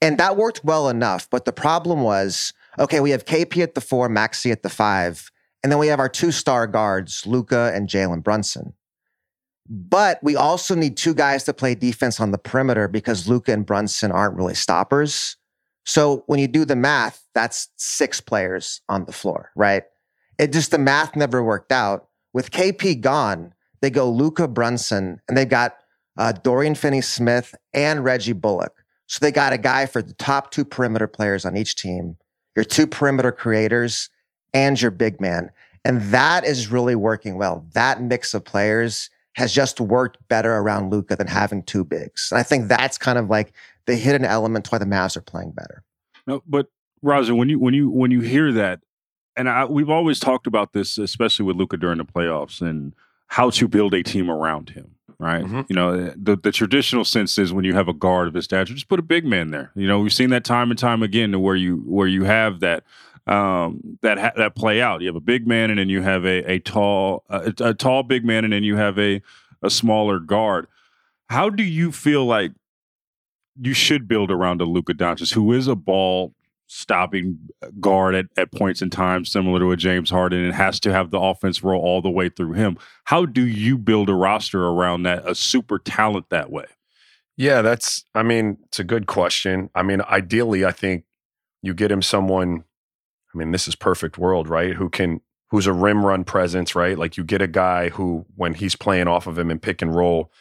And 0.00 0.18
that 0.18 0.36
worked 0.36 0.64
well 0.64 0.88
enough. 0.88 1.28
But 1.30 1.44
the 1.44 1.52
problem 1.52 2.02
was 2.02 2.52
okay, 2.78 3.00
we 3.00 3.10
have 3.10 3.24
KP 3.24 3.62
at 3.62 3.74
the 3.74 3.80
four, 3.80 4.08
Maxi 4.08 4.50
at 4.50 4.62
the 4.62 4.68
five, 4.68 5.30
and 5.62 5.70
then 5.70 5.78
we 5.78 5.86
have 5.86 6.00
our 6.00 6.08
two 6.08 6.32
star 6.32 6.66
guards, 6.66 7.26
Luka 7.26 7.72
and 7.74 7.88
Jalen 7.88 8.22
Brunson. 8.22 8.74
But 9.68 10.22
we 10.22 10.36
also 10.36 10.74
need 10.74 10.96
two 10.96 11.14
guys 11.14 11.44
to 11.44 11.54
play 11.54 11.74
defense 11.74 12.20
on 12.20 12.32
the 12.32 12.38
perimeter 12.38 12.86
because 12.86 13.28
Luka 13.28 13.52
and 13.52 13.64
Brunson 13.64 14.12
aren't 14.12 14.36
really 14.36 14.54
stoppers. 14.54 15.36
So 15.86 16.24
when 16.26 16.38
you 16.38 16.48
do 16.48 16.64
the 16.64 16.76
math, 16.76 17.24
that's 17.34 17.68
six 17.76 18.20
players 18.20 18.82
on 18.88 19.04
the 19.04 19.12
floor, 19.12 19.50
right? 19.54 19.84
It 20.38 20.52
just 20.52 20.70
the 20.70 20.78
math 20.78 21.16
never 21.16 21.42
worked 21.42 21.72
out. 21.72 22.08
With 22.32 22.50
KP 22.50 23.00
gone, 23.00 23.54
they 23.80 23.90
go 23.90 24.10
Luka 24.10 24.48
Brunson, 24.48 25.20
and 25.28 25.36
they've 25.36 25.48
got 25.48 25.76
uh, 26.16 26.32
Dorian 26.32 26.74
Finney-Smith 26.74 27.54
and 27.72 28.04
Reggie 28.04 28.32
Bullock. 28.32 28.84
So 29.06 29.18
they 29.20 29.30
got 29.30 29.52
a 29.52 29.58
guy 29.58 29.86
for 29.86 30.02
the 30.02 30.14
top 30.14 30.50
two 30.50 30.64
perimeter 30.64 31.06
players 31.06 31.44
on 31.44 31.56
each 31.56 31.76
team, 31.76 32.16
your 32.56 32.64
two 32.64 32.86
perimeter 32.86 33.30
creators, 33.30 34.08
and 34.52 34.80
your 34.80 34.90
big 34.90 35.20
man. 35.20 35.50
And 35.84 36.00
that 36.12 36.44
is 36.44 36.70
really 36.70 36.94
working 36.94 37.36
well. 37.36 37.66
That 37.74 38.00
mix 38.00 38.32
of 38.32 38.44
players 38.44 39.10
has 39.34 39.52
just 39.52 39.80
worked 39.80 40.16
better 40.28 40.56
around 40.56 40.90
Luka 40.90 41.16
than 41.16 41.26
having 41.26 41.62
two 41.62 41.84
bigs. 41.84 42.28
And 42.30 42.38
I 42.38 42.42
think 42.42 42.68
that's 42.68 42.96
kind 42.96 43.18
of 43.18 43.28
like 43.28 43.52
the 43.86 43.96
hidden 43.96 44.24
element 44.24 44.70
why 44.72 44.78
the 44.78 44.84
Mavs 44.86 45.16
are 45.16 45.20
playing 45.20 45.50
better. 45.50 45.82
No, 46.26 46.42
but 46.46 46.68
Raja, 47.02 47.34
when 47.34 47.48
you 47.48 47.58
when 47.58 47.74
you 47.74 47.90
when 47.90 48.10
you 48.10 48.20
hear 48.20 48.52
that, 48.52 48.80
and 49.36 49.48
I, 49.48 49.64
we've 49.64 49.90
always 49.90 50.20
talked 50.20 50.46
about 50.46 50.72
this, 50.72 50.98
especially 50.98 51.44
with 51.46 51.56
Luka 51.56 51.76
during 51.76 51.98
the 51.98 52.04
playoffs, 52.04 52.60
and 52.60 52.94
how 53.28 53.50
to 53.50 53.66
build 53.68 53.94
a 53.94 54.02
team 54.02 54.30
around 54.30 54.70
him. 54.70 54.92
Right, 55.18 55.44
Mhm. 55.44 55.66
you 55.68 55.76
know 55.76 56.12
the 56.16 56.36
the 56.36 56.50
traditional 56.50 57.04
sense 57.04 57.38
is 57.38 57.52
when 57.52 57.64
you 57.64 57.72
have 57.74 57.86
a 57.88 57.92
guard 57.94 58.26
of 58.28 58.34
his 58.34 58.44
stature, 58.46 58.74
just 58.74 58.88
put 58.88 58.98
a 58.98 59.02
big 59.02 59.24
man 59.24 59.50
there. 59.52 59.70
You 59.76 59.86
know 59.86 60.00
we've 60.00 60.12
seen 60.12 60.30
that 60.30 60.44
time 60.44 60.70
and 60.70 60.78
time 60.78 61.02
again, 61.04 61.30
to 61.32 61.38
where 61.38 61.54
you 61.54 61.76
where 61.86 62.08
you 62.08 62.24
have 62.24 62.58
that 62.60 62.82
um, 63.28 63.96
that 64.02 64.18
ha- 64.18 64.32
that 64.36 64.54
play 64.56 64.82
out. 64.82 65.00
You 65.02 65.06
have 65.06 65.16
a 65.16 65.20
big 65.20 65.46
man, 65.46 65.70
and 65.70 65.78
then 65.78 65.88
you 65.88 66.02
have 66.02 66.24
a 66.26 66.42
a 66.50 66.58
tall 66.58 67.22
a, 67.30 67.52
a 67.60 67.74
tall 67.74 68.02
big 68.02 68.24
man, 68.24 68.42
and 68.44 68.52
then 68.52 68.64
you 68.64 68.76
have 68.76 68.98
a 68.98 69.22
a 69.62 69.70
smaller 69.70 70.18
guard. 70.18 70.66
How 71.30 71.48
do 71.48 71.62
you 71.62 71.92
feel 71.92 72.26
like 72.26 72.50
you 73.60 73.72
should 73.72 74.08
build 74.08 74.30
around 74.32 74.60
a 74.60 74.64
Luka 74.64 74.94
Doncic, 74.94 75.32
who 75.32 75.52
is 75.52 75.68
a 75.68 75.76
ball 75.76 76.34
stopping 76.66 77.38
guard 77.80 78.14
at, 78.14 78.26
at 78.36 78.52
points 78.52 78.82
in 78.82 78.90
time, 78.90 79.24
similar 79.24 79.58
to 79.60 79.70
a 79.70 79.76
James 79.76 80.10
Harden, 80.10 80.44
and 80.44 80.54
has 80.54 80.80
to 80.80 80.92
have 80.92 81.10
the 81.10 81.20
offense 81.20 81.62
roll 81.62 81.82
all 81.82 82.00
the 82.00 82.10
way 82.10 82.28
through 82.28 82.52
him. 82.52 82.78
How 83.04 83.26
do 83.26 83.46
you 83.46 83.78
build 83.78 84.08
a 84.08 84.14
roster 84.14 84.64
around 84.66 85.02
that, 85.02 85.28
a 85.28 85.34
super 85.34 85.78
talent 85.78 86.30
that 86.30 86.50
way? 86.50 86.66
Yeah, 87.36 87.62
that's, 87.62 88.04
I 88.14 88.22
mean, 88.22 88.58
it's 88.64 88.78
a 88.78 88.84
good 88.84 89.06
question. 89.06 89.68
I 89.74 89.82
mean, 89.82 90.00
ideally, 90.02 90.64
I 90.64 90.72
think 90.72 91.04
you 91.62 91.74
get 91.74 91.90
him 91.90 92.02
someone, 92.02 92.64
I 93.34 93.38
mean, 93.38 93.50
this 93.50 93.66
is 93.68 93.74
perfect 93.74 94.18
world, 94.18 94.48
right? 94.48 94.74
Who 94.74 94.88
can, 94.88 95.20
who's 95.50 95.66
a 95.66 95.72
rim 95.72 96.06
run 96.06 96.24
presence, 96.24 96.74
right? 96.74 96.96
Like 96.96 97.16
you 97.16 97.24
get 97.24 97.42
a 97.42 97.48
guy 97.48 97.88
who, 97.90 98.24
when 98.36 98.54
he's 98.54 98.76
playing 98.76 99.08
off 99.08 99.26
of 99.26 99.38
him 99.38 99.50
and 99.50 99.60
pick 99.60 99.82
and 99.82 99.94
roll, 99.94 100.32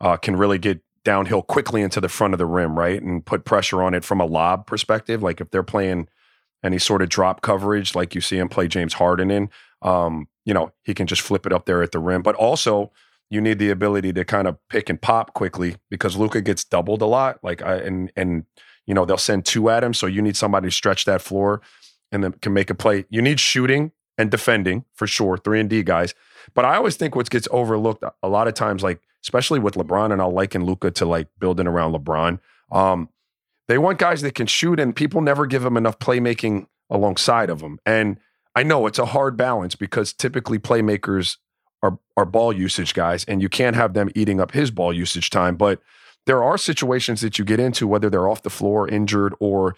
uh, 0.00 0.16
can 0.16 0.36
really 0.36 0.58
get 0.58 0.82
downhill 1.04 1.42
quickly 1.42 1.82
into 1.82 2.00
the 2.00 2.08
front 2.08 2.34
of 2.34 2.38
the 2.38 2.46
rim, 2.46 2.78
right? 2.78 3.00
And 3.00 3.24
put 3.24 3.44
pressure 3.44 3.82
on 3.82 3.94
it 3.94 4.04
from 4.04 4.20
a 4.20 4.26
lob 4.26 4.66
perspective. 4.66 5.22
Like 5.22 5.40
if 5.40 5.50
they're 5.50 5.62
playing 5.62 6.08
any 6.62 6.78
sort 6.78 7.02
of 7.02 7.08
drop 7.08 7.42
coverage, 7.42 7.94
like 7.94 8.14
you 8.14 8.20
see 8.20 8.38
him 8.38 8.48
play 8.48 8.68
James 8.68 8.94
Harden 8.94 9.30
in, 9.30 9.50
um, 9.82 10.28
you 10.44 10.54
know, 10.54 10.72
he 10.82 10.94
can 10.94 11.06
just 11.06 11.22
flip 11.22 11.46
it 11.46 11.52
up 11.52 11.66
there 11.66 11.82
at 11.82 11.92
the 11.92 11.98
rim. 11.98 12.22
But 12.22 12.34
also, 12.34 12.90
you 13.30 13.40
need 13.40 13.58
the 13.58 13.70
ability 13.70 14.12
to 14.14 14.24
kind 14.24 14.46
of 14.46 14.56
pick 14.68 14.88
and 14.88 15.00
pop 15.00 15.34
quickly 15.34 15.76
because 15.90 16.16
Luka 16.16 16.40
gets 16.40 16.64
doubled 16.64 17.02
a 17.02 17.06
lot. 17.06 17.38
Like 17.42 17.62
I 17.62 17.76
and 17.76 18.10
and 18.16 18.44
you 18.86 18.94
know 18.94 19.04
they'll 19.04 19.16
send 19.16 19.44
two 19.44 19.68
at 19.70 19.84
him, 19.84 19.94
so 19.94 20.06
you 20.06 20.22
need 20.22 20.36
somebody 20.36 20.68
to 20.68 20.74
stretch 20.74 21.04
that 21.04 21.22
floor 21.22 21.60
and 22.12 22.22
then 22.22 22.32
can 22.32 22.52
make 22.52 22.70
a 22.70 22.74
play. 22.74 23.06
You 23.08 23.22
need 23.22 23.40
shooting 23.40 23.92
and 24.16 24.30
defending 24.30 24.84
for 24.94 25.06
sure, 25.06 25.36
three 25.36 25.60
and 25.60 25.68
D 25.68 25.82
guys. 25.82 26.14
But 26.54 26.64
I 26.64 26.76
always 26.76 26.96
think 26.96 27.16
what 27.16 27.30
gets 27.30 27.48
overlooked 27.50 28.04
a 28.22 28.28
lot 28.28 28.46
of 28.46 28.54
times, 28.54 28.82
like 28.82 29.00
especially 29.24 29.58
with 29.58 29.74
LeBron, 29.74 30.12
and 30.12 30.20
I'll 30.20 30.32
liken 30.32 30.64
Luka 30.64 30.90
to 30.92 31.06
like 31.06 31.28
building 31.38 31.66
around 31.66 31.94
LeBron. 31.94 32.38
Um, 32.70 33.08
they 33.66 33.78
want 33.78 33.98
guys 33.98 34.22
that 34.22 34.34
can 34.34 34.46
shoot, 34.46 34.78
and 34.78 34.94
people 34.94 35.20
never 35.22 35.46
give 35.46 35.62
them 35.62 35.76
enough 35.76 35.98
playmaking 35.98 36.66
alongside 36.90 37.50
of 37.50 37.60
them. 37.60 37.78
And 37.86 38.18
I 38.54 38.62
know 38.62 38.86
it's 38.86 38.98
a 38.98 39.06
hard 39.06 39.36
balance 39.36 39.74
because 39.74 40.12
typically 40.12 40.58
playmakers 40.58 41.38
are 41.82 41.98
are 42.16 42.26
ball 42.26 42.52
usage 42.52 42.94
guys, 42.94 43.24
and 43.24 43.40
you 43.42 43.48
can't 43.48 43.74
have 43.74 43.94
them 43.94 44.10
eating 44.14 44.40
up 44.40 44.52
his 44.52 44.70
ball 44.70 44.92
usage 44.92 45.30
time. 45.30 45.56
But 45.56 45.80
there 46.26 46.44
are 46.44 46.58
situations 46.58 47.20
that 47.22 47.38
you 47.38 47.44
get 47.44 47.60
into, 47.60 47.86
whether 47.86 48.08
they're 48.10 48.28
off 48.28 48.42
the 48.42 48.50
floor, 48.50 48.88
injured, 48.88 49.34
or 49.40 49.74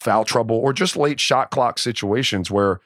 foul 0.00 0.24
trouble, 0.24 0.56
or 0.56 0.72
just 0.72 0.96
late 0.96 1.20
shot 1.20 1.50
clock 1.50 1.78
situations 1.78 2.50
where 2.50 2.80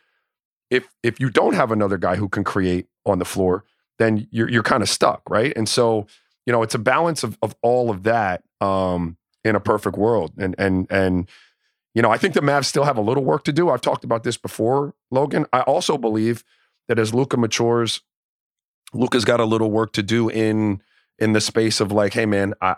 if 0.70 0.88
if 1.02 1.20
you 1.20 1.28
don't 1.28 1.54
have 1.54 1.70
another 1.70 1.98
guy 1.98 2.16
who 2.16 2.28
can 2.28 2.44
create 2.44 2.86
on 3.04 3.18
the 3.18 3.24
floor, 3.24 3.64
then 4.00 4.26
you're 4.30 4.48
you're 4.48 4.62
kind 4.62 4.82
of 4.82 4.88
stuck, 4.88 5.22
right? 5.28 5.52
And 5.54 5.68
so, 5.68 6.06
you 6.46 6.52
know, 6.52 6.62
it's 6.62 6.74
a 6.74 6.78
balance 6.78 7.22
of 7.22 7.38
of 7.42 7.54
all 7.62 7.90
of 7.90 8.02
that 8.04 8.42
um, 8.60 9.18
in 9.44 9.54
a 9.54 9.60
perfect 9.60 9.96
world. 9.96 10.32
And 10.38 10.54
and 10.58 10.86
and 10.90 11.28
you 11.94 12.02
know, 12.02 12.10
I 12.10 12.16
think 12.16 12.34
the 12.34 12.40
Mavs 12.40 12.64
still 12.64 12.84
have 12.84 12.96
a 12.96 13.02
little 13.02 13.24
work 13.24 13.44
to 13.44 13.52
do. 13.52 13.68
I've 13.68 13.82
talked 13.82 14.02
about 14.02 14.24
this 14.24 14.38
before, 14.38 14.94
Logan. 15.10 15.46
I 15.52 15.60
also 15.60 15.98
believe 15.98 16.44
that 16.88 16.98
as 16.98 17.12
Luka 17.12 17.36
matures, 17.36 18.00
Luka's 18.94 19.24
got 19.24 19.38
a 19.38 19.44
little 19.44 19.70
work 19.70 19.92
to 19.92 20.02
do 20.02 20.30
in 20.30 20.82
in 21.18 21.34
the 21.34 21.40
space 21.40 21.78
of 21.78 21.92
like, 21.92 22.14
hey 22.14 22.26
man, 22.26 22.54
I 22.62 22.76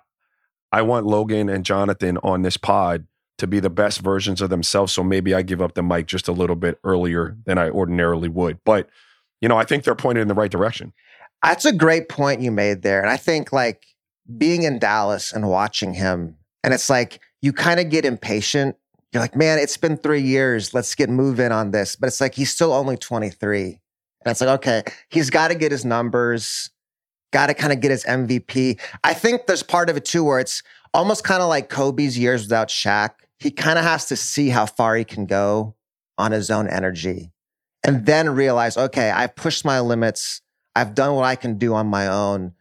I 0.73 0.83
want 0.83 1.07
Logan 1.07 1.49
and 1.49 1.64
Jonathan 1.64 2.19
on 2.25 2.43
this 2.43 2.57
pod 2.57 3.07
to 3.38 3.47
be 3.47 3.61
the 3.61 3.71
best 3.71 4.00
versions 4.00 4.41
of 4.41 4.50
themselves. 4.50 4.93
So 4.93 5.05
maybe 5.05 5.35
I 5.35 5.43
give 5.43 5.62
up 5.62 5.75
the 5.75 5.83
mic 5.85 6.07
just 6.07 6.26
a 6.26 6.33
little 6.33 6.57
bit 6.57 6.81
earlier 6.83 7.37
than 7.47 7.59
I 7.59 7.71
ordinarily 7.71 8.29
would. 8.29 8.59
But 8.64 8.88
you 9.41 9.49
know, 9.49 9.57
I 9.57 9.64
think 9.64 9.85
they're 9.85 9.95
pointed 9.95 10.23
in 10.23 10.29
the 10.29 10.35
right 10.35 10.50
direction. 10.50 10.93
That's 11.43 11.65
a 11.65 11.73
great 11.73 12.09
point 12.09 12.41
you 12.41 12.51
made 12.51 12.83
there. 12.83 13.01
And 13.01 13.11
I 13.11 13.17
think 13.17 13.53
like 13.53 13.87
being 14.39 14.63
in 14.63 14.79
Dallas 14.79 15.33
and 15.33 15.49
watching 15.49 15.95
him, 15.95 16.37
and 16.63 16.73
it's 16.73 16.89
like 16.89 17.21
you 17.41 17.53
kind 17.53 17.81
of 17.81 17.91
get 17.91 18.05
impatient. 18.05 18.77
You're 19.13 19.23
like, 19.23 19.37
man, 19.37 19.59
it's 19.59 19.77
been 19.77 19.97
three 19.97 20.23
years. 20.23 20.73
Let's 20.73 20.95
get 20.95 21.11
moving 21.11 21.53
on 21.53 21.71
this. 21.71 21.97
But 21.97 22.07
it's 22.07 22.21
like 22.21 22.35
he's 22.35 22.51
still 22.51 22.73
only 22.73 22.97
23. 22.97 23.65
And 24.25 24.31
it's 24.31 24.41
like, 24.41 24.51
okay, 24.61 24.83
he's 25.11 25.31
got 25.31 25.49
to 25.49 25.55
get 25.55 25.73
his 25.73 25.85
numbers, 25.85 26.71
got 27.33 27.49
to 27.49 27.55
kind 27.55 27.73
of 27.73 27.81
get 27.81 27.91
his 27.91 28.05
MVP. 28.05 28.81
I 29.03 29.15
think 29.15 29.47
there's 29.47 29.65
part 29.65 29.91
of 29.91 29.97
it 29.97 30.05
too 30.05 30.25
where 30.25 30.39
it's 30.39 30.63
almost 30.95 31.25
kind 31.25 31.43
of 31.43 31.49
like 31.49 31.69
Kobe's 31.69 32.17
years 32.17 32.43
without 32.43 32.69
Shaq. 32.69 33.11
He 33.39 33.51
kind 33.51 33.79
of 33.79 33.85
has 33.85 34.07
to 34.07 34.17
see 34.17 34.51
how 34.51 34.67
far 34.67 34.95
he 34.95 35.05
can 35.05 35.27
go 35.27 35.75
on 36.17 36.31
his 36.31 36.51
own 36.51 36.69
energy 36.69 37.33
and 37.83 38.07
then 38.07 38.31
realize, 38.31 38.77
okay, 38.77 39.11
I've 39.11 39.35
pushed 39.35 39.65
my 39.65 39.81
limits. 39.81 40.42
I've 40.75 40.95
done 40.95 41.14
what 41.14 41.25
I 41.25 41.37
can 41.37 41.59
do 41.59 41.75
on 41.75 41.87
my 41.87 42.07
own. 42.07 42.52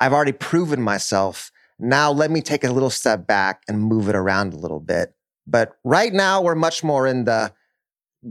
I've 0.00 0.12
already 0.12 0.32
proven 0.32 0.82
myself. 0.82 1.50
Now 1.78 2.10
let 2.10 2.30
me 2.30 2.40
take 2.40 2.64
a 2.64 2.72
little 2.72 2.90
step 2.90 3.26
back 3.26 3.62
and 3.68 3.80
move 3.80 4.08
it 4.08 4.16
around 4.16 4.52
a 4.52 4.58
little 4.58 4.80
bit. 4.80 5.14
But 5.46 5.76
right 5.84 6.12
now 6.12 6.42
we're 6.42 6.54
much 6.54 6.84
more 6.84 7.06
in 7.06 7.24
the 7.24 7.52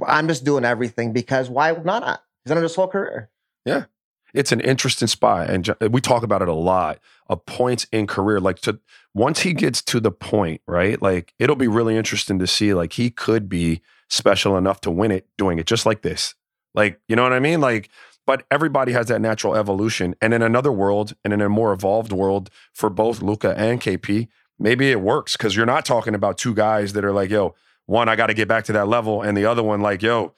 I'm 0.08 0.28
just 0.28 0.44
doing 0.44 0.66
everything 0.66 1.14
because 1.14 1.50
why 1.50 1.72
not? 1.72 2.24
He's 2.44 2.50
done 2.50 2.58
it 2.58 2.64
his 2.64 2.76
whole 2.76 2.88
career. 2.88 3.30
Yeah. 3.66 3.86
It's 4.34 4.52
an 4.52 4.62
interesting 4.62 5.08
spot, 5.08 5.50
and 5.50 5.76
we 5.92 6.02
talk 6.02 6.24
about 6.24 6.42
it 6.42 6.48
a 6.48 6.54
lot. 6.54 7.00
Of 7.28 7.46
points 7.46 7.86
in 7.92 8.08
career, 8.08 8.40
like 8.40 8.60
to 8.62 8.80
once 9.14 9.42
he 9.42 9.54
gets 9.54 9.82
to 9.84 10.00
the 10.00 10.12
point, 10.12 10.62
right? 10.68 11.02
Like 11.02 11.34
it'll 11.40 11.56
be 11.56 11.68
really 11.68 11.96
interesting 11.96 12.40
to 12.40 12.48
see. 12.48 12.74
Like 12.74 12.94
he 12.94 13.10
could 13.10 13.48
be 13.48 13.82
special 14.10 14.58
enough 14.58 14.82
to 14.82 14.92
win 14.92 15.12
it 15.12 15.28
doing 15.38 15.58
it 15.60 15.68
just 15.68 15.86
like 15.86 16.02
this. 16.02 16.36
Like 16.74 17.00
you 17.08 17.16
know 17.16 17.24
what 17.24 17.32
I 17.32 17.40
mean? 17.40 17.62
Like, 17.62 17.90
but 18.26 18.46
everybody 18.50 18.94
has 18.94 19.08
that 19.08 19.22
natural 19.22 19.56
evolution, 19.56 20.16
and 20.22 20.34
in 20.34 20.42
another 20.42 20.72
world, 20.72 21.14
and 21.24 21.34
in 21.34 21.42
a 21.42 21.50
more 21.50 21.74
evolved 21.74 22.12
world 22.12 22.50
for 22.74 22.90
both 22.90 23.22
Luka 23.22 23.54
and 23.58 23.82
KP, 23.82 24.28
maybe 24.60 24.92
it 24.92 25.02
works 25.02 25.36
because 25.36 25.56
you're 25.56 25.66
not 25.66 25.86
talking 25.86 26.16
about 26.16 26.38
two 26.38 26.54
guys 26.54 26.94
that 26.94 27.04
are 27.04 27.12
like, 27.12 27.30
yo, 27.30 27.56
one 27.86 28.08
I 28.08 28.16
got 28.16 28.28
to 28.28 28.34
get 28.34 28.48
back 28.48 28.64
to 28.66 28.74
that 28.74 28.88
level, 28.88 29.22
and 29.22 29.38
the 29.38 29.46
other 29.46 29.64
one 29.64 29.82
like, 29.82 30.02
yo, 30.02 30.34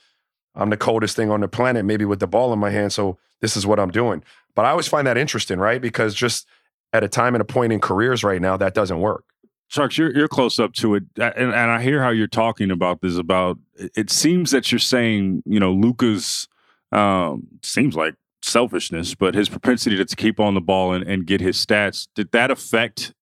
I'm 0.56 0.70
the 0.70 0.78
coldest 0.78 1.16
thing 1.16 1.30
on 1.30 1.42
the 1.42 1.48
planet, 1.48 1.86
maybe 1.86 2.06
with 2.06 2.20
the 2.20 2.28
ball 2.28 2.54
in 2.54 2.60
my 2.60 2.70
hand. 2.70 2.94
So 2.94 3.18
this 3.42 3.58
is 3.58 3.68
what 3.68 3.80
I'm 3.80 3.92
doing. 3.92 4.24
But 4.56 4.66
I 4.66 4.70
always 4.70 4.88
find 4.88 5.06
that 5.06 5.18
interesting, 5.18 5.60
right? 5.60 5.82
Because 5.82 6.16
just 6.16 6.48
at 6.94 7.04
a 7.04 7.10
time 7.10 7.36
and 7.36 7.42
a 7.42 7.46
point 7.46 7.74
in 7.74 7.82
careers 7.82 8.24
right 8.24 8.42
now, 8.42 8.58
that 8.58 8.74
doesn't 8.74 9.00
work. 9.00 9.26
Tjarks, 9.72 9.98
you're 9.98 10.16
you're 10.16 10.28
close 10.28 10.60
up 10.60 10.74
to 10.74 10.96
it, 10.96 11.04
and, 11.18 11.34
and 11.36 11.56
I 11.56 11.82
hear 11.82 12.02
how 12.02 12.10
you're 12.10 12.28
talking 12.28 12.70
about 12.70 13.02
this. 13.02 13.18
About 13.18 13.58
it 13.78 14.12
seems 14.12 14.52
that 14.52 14.72
you're 14.72 14.80
saying, 14.80 15.42
you 15.46 15.60
know, 15.60 15.74
Luka's 15.74 16.48
um, 16.96 17.48
seems 17.62 17.96
like 17.96 18.16
selfishness, 18.42 19.16
but 19.16 19.36
his 19.36 19.50
propensity 19.50 20.04
to 20.04 20.16
keep 20.16 20.40
on 20.40 20.54
the 20.54 20.62
ball 20.62 20.94
and, 20.94 21.06
and 21.06 21.26
get 21.26 21.42
his 21.42 21.64
stats 21.64 22.08
did 22.16 22.32
that 22.32 22.52
affect 22.52 23.14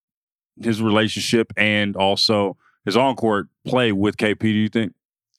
his 0.62 0.82
relationship 0.82 1.52
and 1.58 1.96
also 1.96 2.56
his 2.86 2.96
on 2.96 3.16
court 3.16 3.48
play 3.66 3.92
with 3.92 4.18
KP? 4.18 4.40
Do 4.40 4.50
you 4.50 4.70
think? 4.70 4.94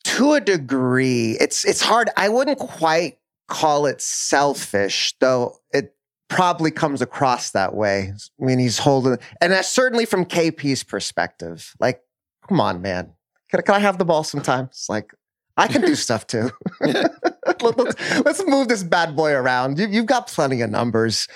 To 0.05 0.33
a 0.33 0.41
degree, 0.41 1.37
it's 1.41 1.65
it's 1.65 1.81
hard. 1.81 2.11
I 2.17 2.29
wouldn't 2.29 2.59
quite 2.59 3.19
call 3.49 3.87
it 3.87 4.01
selfish, 4.01 5.15
though 5.21 5.57
it 5.73 5.95
probably 6.29 6.71
comes 6.71 7.01
across 7.01 7.53
that 7.53 7.75
way. 7.75 8.13
I 8.41 8.45
mean, 8.45 8.59
he's 8.59 8.79
holding, 8.79 9.17
and 9.41 9.53
that's 9.53 9.69
certainly 9.69 10.05
from 10.05 10.25
KP's 10.25 10.83
perspective. 10.83 11.75
Like, 11.81 12.03
come 12.47 12.61
on, 12.61 12.83
man, 12.83 13.13
can, 13.51 13.63
can 13.63 13.75
I 13.75 13.79
have 13.79 13.99
the 13.99 14.05
ball 14.05 14.25
sometimes? 14.25 14.87
Like, 14.89 15.15
I 15.57 15.69
can 15.69 15.81
do 15.81 15.95
stuff 15.95 16.27
too. 16.27 16.51
Let- 17.63 17.79
let's, 17.79 18.25
let's 18.25 18.47
move 18.47 18.69
this 18.69 18.83
bad 18.83 19.17
boy 19.17 19.33
around. 19.33 19.79
You, 19.79 19.87
you've 19.89 20.07
got 20.07 20.27
plenty 20.27 20.61
of 20.61 20.71
numbers. 20.71 21.29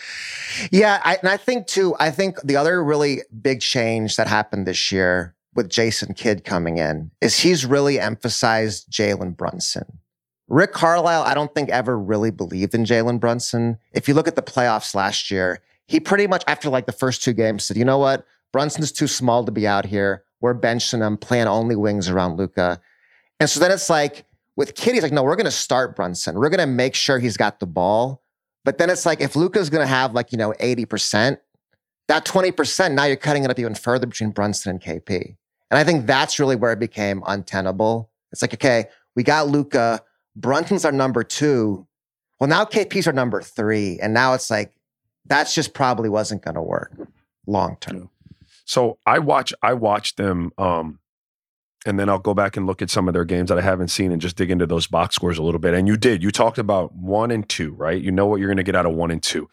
Yeah, 0.71 1.01
I, 1.05 1.17
and 1.17 1.29
I 1.29 1.37
think 1.37 1.67
too. 1.67 1.95
I 1.99 2.11
think 2.11 2.41
the 2.43 2.57
other 2.57 2.83
really 2.83 3.23
big 3.43 3.61
change 3.61 4.17
that 4.17 4.27
happened 4.27 4.67
this 4.67 4.91
year 4.93 5.35
with 5.55 5.69
Jason 5.69 6.15
Kidd 6.15 6.45
coming 6.45 6.79
in 6.79 7.11
is 7.21 7.41
he's 7.41 7.67
really 7.67 7.99
emphasized 7.99 8.91
Jalen 8.91 9.37
Brunson. 9.37 9.99
Rick 10.49 10.73
Carlisle, 10.73 11.23
I 11.23 11.35
don't 11.35 11.55
think 11.55 11.69
ever 11.69 11.99
really 11.99 12.31
believed 12.31 12.75
in 12.75 12.85
Jalen 12.85 13.21
Brunson. 13.21 13.79
If 13.93 14.09
you 14.09 14.15
look 14.15 14.29
at 14.29 14.37
the 14.37 14.43
playoffs 14.43 14.95
last 14.95 15.31
year, 15.31 15.61
he 15.87 16.01
pretty 16.01 16.27
much 16.27 16.45
after 16.47 16.71
like 16.71 16.87
the 16.87 16.93
first 16.93 17.23
two 17.23 17.33
games 17.33 17.65
said, 17.65 17.77
"You 17.77 17.85
know 17.85 17.99
what? 17.99 18.27
Brunson's 18.53 18.93
too 18.93 19.07
small 19.07 19.45
to 19.45 19.53
be 19.53 19.67
out 19.67 19.85
here. 19.85 20.25
We're 20.41 20.55
benching 20.59 21.07
him, 21.07 21.17
playing 21.19 21.49
only 21.49 21.77
wings 21.77 22.09
around 22.09 22.37
Luka." 22.39 22.81
And 23.41 23.49
so 23.49 23.61
then 23.61 23.71
it's 23.71 23.91
like 23.91 24.25
with 24.59 24.79
he's 24.79 25.03
like, 25.03 25.13
"No, 25.13 25.23
we're 25.23 25.37
going 25.37 25.47
to 25.47 25.51
start 25.51 25.97
Brunson. 25.97 26.35
We're 26.35 26.51
going 26.51 26.59
to 26.59 26.67
make 26.67 26.95
sure 26.95 27.19
he's 27.19 27.39
got 27.39 27.61
the 27.61 27.67
ball." 27.67 28.23
But 28.65 28.77
then 28.77 28.91
it's 28.91 29.07
like 29.07 29.23
if 29.23 29.37
Luka's 29.37 29.71
going 29.71 29.83
to 29.83 29.87
have 29.87 30.13
like 30.13 30.33
you 30.33 30.39
know 30.39 30.53
eighty 30.61 30.85
percent, 30.85 31.39
that 32.09 32.27
twenty 32.27 32.51
percent 32.51 32.95
now 32.95 33.05
you're 33.05 33.17
cutting 33.17 33.45
it 33.45 33.51
up 33.51 33.59
even 33.59 33.75
further 33.75 34.07
between 34.07 34.33
Brunson 34.33 34.73
and 34.73 34.83
KP. 34.83 35.37
And 35.71 35.79
I 35.79 35.85
think 35.85 36.07
that's 36.07 36.39
really 36.39 36.57
where 36.57 36.73
it 36.73 36.81
became 36.81 37.23
untenable. 37.27 38.11
It's 38.33 38.43
like, 38.43 38.55
okay, 38.55 38.87
we 39.15 39.23
got 39.23 39.49
Luka. 39.49 40.03
Brunson's 40.35 40.85
our 40.85 40.93
number 40.93 41.23
two. 41.23 41.87
Well, 42.41 42.49
now 42.49 42.65
KP's 42.65 43.07
our 43.07 43.13
number 43.13 43.43
three. 43.43 43.99
And 44.01 44.15
now 44.15 44.35
it's 44.35 44.51
like, 44.51 44.73
that's 45.27 45.55
just 45.55 45.75
probably 45.75 46.09
wasn't 46.09 46.43
going 46.43 46.55
to 46.55 46.63
work 46.63 46.93
long 47.47 47.77
term. 47.81 48.11
So 48.65 48.99
I 49.07 49.19
watch 49.19 49.53
I 49.63 49.75
watch 49.75 50.17
them 50.17 50.53
um 50.59 50.99
and 51.89 51.99
then 51.99 52.11
I'll 52.11 52.19
go 52.19 52.35
back 52.35 52.57
and 52.57 52.67
look 52.67 52.83
at 52.83 52.91
some 52.91 53.09
of 53.09 53.15
their 53.15 53.25
games 53.25 53.49
that 53.49 53.59
I 53.59 53.63
haven't 53.63 53.89
seen 53.89 54.13
and 54.13 54.21
just 54.21 54.37
dig 54.37 54.51
into 54.51 54.67
those 54.67 54.87
box 54.87 55.15
scores 55.15 55.39
a 55.39 55.43
little 55.43 55.59
bit. 55.59 55.73
And 55.73 55.89
you 55.89 55.97
did. 55.97 56.23
You 56.23 56.31
talked 56.31 56.59
about 56.59 56.95
1 56.95 57.31
and 57.31 57.49
2, 57.49 57.73
right? 57.73 58.01
You 58.01 58.11
know 58.11 58.27
what 58.27 58.41
you're 58.41 58.49
going 58.49 58.59
to 58.59 58.63
get 58.63 58.77
out 58.77 58.85
of 58.85 58.95
1 58.95 59.11
and 59.11 59.23
2. 59.23 59.49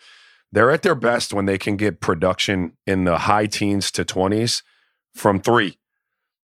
They're 0.52 0.70
at 0.70 0.82
their 0.82 0.96
best 0.96 1.34
when 1.34 1.46
they 1.46 1.58
can 1.58 1.78
get 1.78 2.02
production 2.02 2.74
in 2.86 3.06
the 3.06 3.20
high 3.20 3.46
teens 3.46 3.90
to 3.92 4.04
20s 4.04 4.64
from 5.14 5.40
3. 5.40 5.78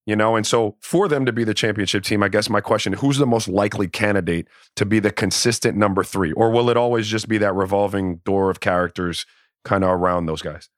You 0.06 0.16
know, 0.16 0.36
and 0.36 0.46
so 0.46 0.76
for 0.80 1.08
them 1.08 1.26
to 1.26 1.32
be 1.32 1.44
the 1.44 1.54
championship 1.54 2.04
team, 2.04 2.22
I 2.22 2.28
guess 2.28 2.48
my 2.48 2.60
question, 2.60 2.94
who's 2.94 3.18
the 3.18 3.26
most 3.26 3.48
likely 3.48 3.88
candidate 3.88 4.46
to 4.76 4.86
be 4.86 5.00
the 5.00 5.10
consistent 5.10 5.76
number 5.76 6.04
3 6.04 6.32
or 6.32 6.50
will 6.50 6.70
it 6.70 6.76
always 6.76 7.08
just 7.08 7.28
be 7.28 7.38
that 7.38 7.54
revolving 7.54 8.16
door 8.24 8.48
of 8.48 8.60
characters 8.60 9.26
kind 9.64 9.84
of 9.84 9.90
around 9.90 10.26
those 10.26 10.40
guys? 10.40 10.68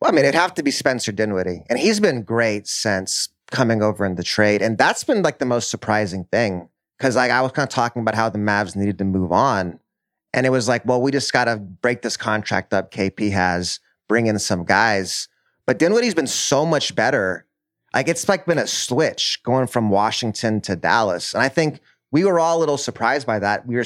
Well, 0.00 0.10
I 0.10 0.14
mean, 0.14 0.24
it'd 0.24 0.34
have 0.34 0.54
to 0.54 0.62
be 0.62 0.70
Spencer 0.70 1.12
Dinwiddie, 1.12 1.62
and 1.68 1.78
he's 1.78 2.00
been 2.00 2.22
great 2.22 2.66
since 2.66 3.28
coming 3.50 3.82
over 3.82 4.04
in 4.04 4.16
the 4.16 4.22
trade, 4.22 4.62
and 4.62 4.78
that's 4.78 5.04
been 5.04 5.22
like 5.22 5.38
the 5.38 5.44
most 5.44 5.70
surprising 5.70 6.24
thing 6.24 6.68
because 6.98 7.16
like 7.16 7.30
I 7.30 7.42
was 7.42 7.52
kind 7.52 7.68
of 7.68 7.74
talking 7.74 8.02
about 8.02 8.14
how 8.14 8.28
the 8.28 8.38
Mavs 8.38 8.76
needed 8.76 8.98
to 8.98 9.04
move 9.04 9.32
on, 9.32 9.78
and 10.32 10.46
it 10.46 10.50
was 10.50 10.68
like, 10.68 10.84
well, 10.84 11.00
we 11.00 11.10
just 11.10 11.32
got 11.32 11.44
to 11.46 11.56
break 11.56 12.02
this 12.02 12.16
contract 12.16 12.72
up. 12.72 12.90
KP 12.90 13.30
has 13.32 13.80
bring 14.08 14.26
in 14.26 14.38
some 14.38 14.64
guys, 14.64 15.28
but 15.66 15.78
Dinwiddie's 15.78 16.14
been 16.14 16.26
so 16.26 16.64
much 16.64 16.94
better. 16.94 17.46
Like 17.94 18.08
it's 18.08 18.28
like 18.28 18.46
been 18.46 18.58
a 18.58 18.66
switch 18.66 19.40
going 19.42 19.66
from 19.66 19.90
Washington 19.90 20.60
to 20.62 20.76
Dallas, 20.76 21.34
and 21.34 21.42
I 21.42 21.48
think 21.48 21.80
we 22.12 22.24
were 22.24 22.38
all 22.38 22.58
a 22.58 22.60
little 22.60 22.78
surprised 22.78 23.26
by 23.26 23.38
that. 23.38 23.66
We 23.66 23.76
were, 23.76 23.84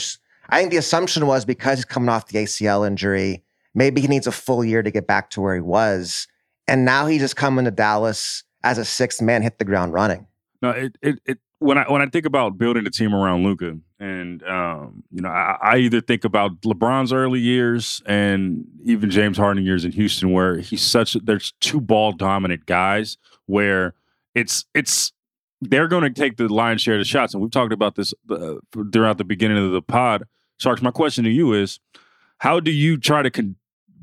I 0.48 0.58
think 0.58 0.70
the 0.70 0.76
assumption 0.76 1.26
was 1.26 1.44
because 1.44 1.78
he's 1.78 1.84
coming 1.84 2.08
off 2.08 2.28
the 2.28 2.38
ACL 2.38 2.86
injury 2.86 3.42
Maybe 3.74 4.00
he 4.00 4.08
needs 4.08 4.26
a 4.26 4.32
full 4.32 4.64
year 4.64 4.82
to 4.82 4.90
get 4.90 5.06
back 5.06 5.30
to 5.30 5.40
where 5.40 5.54
he 5.54 5.60
was. 5.60 6.26
And 6.66 6.84
now 6.84 7.06
he's 7.06 7.20
just 7.20 7.36
coming 7.36 7.64
to 7.64 7.70
Dallas 7.70 8.44
as 8.62 8.78
a 8.78 8.84
sixth 8.84 9.22
man, 9.22 9.42
hit 9.42 9.58
the 9.58 9.64
ground 9.64 9.92
running. 9.92 10.26
No, 10.62 10.70
it, 10.70 10.96
it, 11.02 11.18
it 11.24 11.38
when 11.60 11.78
I 11.78 11.84
when 11.90 12.02
I 12.02 12.06
think 12.06 12.26
about 12.26 12.58
building 12.58 12.86
a 12.86 12.90
team 12.90 13.14
around 13.14 13.44
Luka, 13.44 13.78
and 13.98 14.42
um, 14.44 15.04
you 15.10 15.20
know, 15.20 15.28
I, 15.28 15.56
I, 15.62 15.76
either 15.78 16.00
think 16.00 16.24
about 16.24 16.60
LeBron's 16.62 17.12
early 17.12 17.40
years 17.40 18.02
and 18.06 18.66
even 18.84 19.10
James 19.10 19.36
Harden 19.36 19.64
years 19.64 19.84
in 19.84 19.92
Houston, 19.92 20.32
where 20.32 20.58
he's 20.58 20.82
such 20.82 21.14
there's 21.22 21.52
two 21.60 21.80
ball 21.80 22.12
dominant 22.12 22.66
guys 22.66 23.18
where 23.46 23.94
it's 24.34 24.64
it's 24.74 25.12
they're 25.60 25.88
going 25.88 26.02
to 26.02 26.10
take 26.10 26.38
the 26.38 26.48
lion's 26.48 26.80
share 26.80 26.94
of 26.94 27.00
the 27.00 27.04
shots, 27.04 27.34
and 27.34 27.42
we've 27.42 27.50
talked 27.50 27.72
about 27.72 27.94
this 27.94 28.14
uh, 28.30 28.54
throughout 28.92 29.18
the 29.18 29.24
beginning 29.24 29.58
of 29.58 29.72
the 29.72 29.82
pod. 29.82 30.24
Tjarks, 30.60 30.82
my 30.82 30.90
question 30.90 31.24
to 31.24 31.30
you 31.30 31.52
is, 31.52 31.78
how 32.38 32.60
do 32.60 32.70
you 32.70 32.98
try 32.98 33.22
to 33.22 33.30
con- 33.30 33.56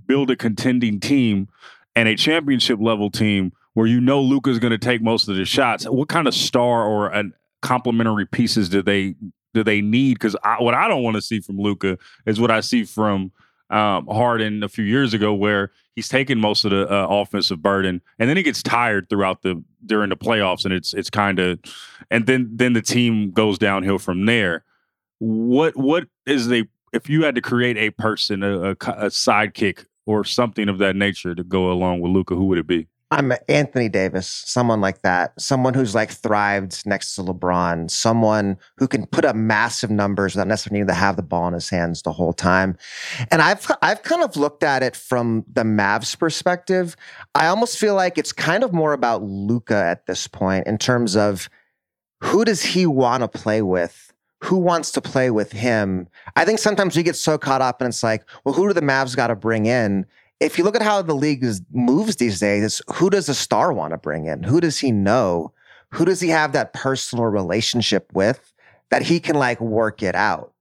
build 0.05 0.31
a 0.31 0.35
contending 0.35 0.99
team 0.99 1.47
and 1.95 2.07
a 2.07 2.15
championship 2.15 2.79
level 2.79 3.09
team 3.09 3.51
where 3.77 3.85
you 3.85 4.01
know 4.01 4.19
Luka's 4.19 4.57
going 4.57 4.71
to 4.71 4.77
take 4.79 5.03
most 5.03 5.27
of 5.27 5.35
the 5.35 5.45
shots, 5.45 5.85
what 5.85 6.09
kind 6.09 6.27
of 6.27 6.33
star 6.33 6.83
or 6.83 7.09
an 7.09 7.31
complementary 7.61 8.25
pieces 8.25 8.69
do 8.69 8.81
they 8.81 9.13
do 9.53 9.63
they 9.63 9.81
need? 9.81 10.15
Because 10.15 10.35
what 10.57 10.73
I 10.73 10.87
don't 10.87 11.03
want 11.03 11.15
to 11.15 11.21
see 11.21 11.41
from 11.41 11.59
Luka 11.59 11.99
is 12.25 12.39
what 12.39 12.49
I 12.49 12.61
see 12.61 12.85
from 12.85 13.31
um, 13.69 14.07
Harden 14.07 14.63
a 14.63 14.67
few 14.67 14.83
years 14.83 15.13
ago, 15.13 15.31
where 15.31 15.71
he's 15.95 16.09
taking 16.09 16.39
most 16.39 16.65
of 16.65 16.71
the 16.71 16.91
uh, 16.91 17.05
offensive 17.07 17.61
burden, 17.61 18.01
and 18.17 18.27
then 18.27 18.35
he 18.35 18.41
gets 18.41 18.63
tired 18.63 19.11
throughout 19.11 19.43
the 19.43 19.63
during 19.85 20.09
the 20.09 20.17
playoffs, 20.17 20.65
and 20.65 20.73
it's 20.73 20.95
it's 20.95 21.11
kind 21.11 21.37
of, 21.37 21.59
and 22.09 22.25
then 22.25 22.49
then 22.51 22.73
the 22.73 22.81
team 22.81 23.29
goes 23.29 23.59
downhill 23.59 23.99
from 23.99 24.25
there. 24.25 24.63
What 25.19 25.77
what 25.77 26.07
is 26.25 26.47
the 26.47 26.67
if 26.93 27.11
you 27.11 27.25
had 27.25 27.35
to 27.35 27.41
create 27.41 27.77
a 27.77 27.91
person, 27.91 28.41
a, 28.41 28.69
a, 28.69 28.71
a 28.71 29.09
sidekick 29.11 29.85
or 30.07 30.23
something 30.23 30.67
of 30.67 30.79
that 30.79 30.95
nature 30.95 31.35
to 31.35 31.43
go 31.43 31.71
along 31.71 31.99
with 31.99 32.11
Luka, 32.11 32.33
who 32.33 32.45
would 32.45 32.57
it 32.57 32.65
be? 32.65 32.87
I'm 33.09 33.31
Anthony 33.47 33.87
Davis, 33.87 34.27
someone 34.27 34.81
like 34.81 35.01
that, 35.03 35.39
someone 35.39 35.73
who's 35.73 35.95
like 35.95 36.11
thrived 36.11 36.85
next 36.85 37.15
to 37.15 37.23
LeBron, 37.23 37.89
someone 37.89 38.57
who 38.75 38.85
can 38.85 39.05
put 39.05 39.23
up 39.23 39.33
massive 39.33 39.89
numbers 39.89 40.35
without 40.35 40.49
necessarily 40.49 40.79
needing 40.79 40.87
to 40.87 40.93
have 40.93 41.15
the 41.15 41.21
ball 41.21 41.47
in 41.47 41.53
his 41.53 41.69
hands 41.69 42.01
the 42.01 42.11
whole 42.11 42.33
time. 42.33 42.77
And 43.31 43.41
I've 43.41 43.65
I've 43.81 44.03
kind 44.03 44.23
of 44.23 44.35
looked 44.35 44.61
at 44.61 44.83
it 44.83 44.93
from 44.93 45.45
the 45.51 45.63
Mavs 45.63 46.19
perspective. 46.19 46.97
I 47.33 47.47
almost 47.47 47.77
feel 47.77 47.95
like 47.95 48.17
it's 48.17 48.33
kind 48.33 48.61
of 48.61 48.73
more 48.73 48.91
about 48.91 49.23
Luka 49.23 49.77
at 49.77 50.05
this 50.05 50.27
point 50.27 50.67
in 50.67 50.77
terms 50.77 51.15
of 51.15 51.49
who 52.21 52.43
does 52.43 52.61
he 52.61 52.85
want 52.85 53.21
to 53.21 53.29
play 53.29 53.61
with 53.61 54.07
who 54.43 54.57
wants 54.57 54.91
to 54.91 55.01
play 55.01 55.31
with 55.31 55.51
him? 55.51 56.07
I 56.35 56.45
think 56.45 56.59
sometimes 56.59 56.95
we 56.95 57.03
get 57.03 57.15
so 57.15 57.37
caught 57.37 57.61
up 57.61 57.81
and 57.81 57.87
it's 57.87 58.03
like, 58.03 58.23
well, 58.43 58.53
who 58.53 58.67
do 58.67 58.73
the 58.73 58.81
Mavs 58.81 59.15
got 59.15 59.27
to 59.27 59.35
bring 59.35 59.65
in? 59.65 60.05
If 60.39 60.57
you 60.57 60.63
look 60.63 60.75
at 60.75 60.81
how 60.81 61.01
the 61.01 61.15
league 61.15 61.43
is, 61.43 61.61
moves 61.71 62.17
these 62.17 62.39
days, 62.39 62.63
it's 62.63 62.81
who 62.95 63.09
does 63.09 63.27
a 63.27 63.33
star 63.33 63.73
want 63.73 63.91
to 63.91 63.97
bring 63.97 64.25
in? 64.25 64.43
Who 64.43 64.61
does 64.61 64.77
he 64.77 64.91
know? 64.91 65.51
Who 65.91 66.05
does 66.05 66.21
he 66.21 66.29
have 66.29 66.51
that 66.51 66.73
personal 66.73 67.25
relationship 67.25 68.11
with 68.13 68.53
that 68.89 69.01
he 69.01 69.19
can 69.19 69.35
like 69.35 69.59
work 69.59 70.03
it 70.03 70.15
out? 70.15 70.53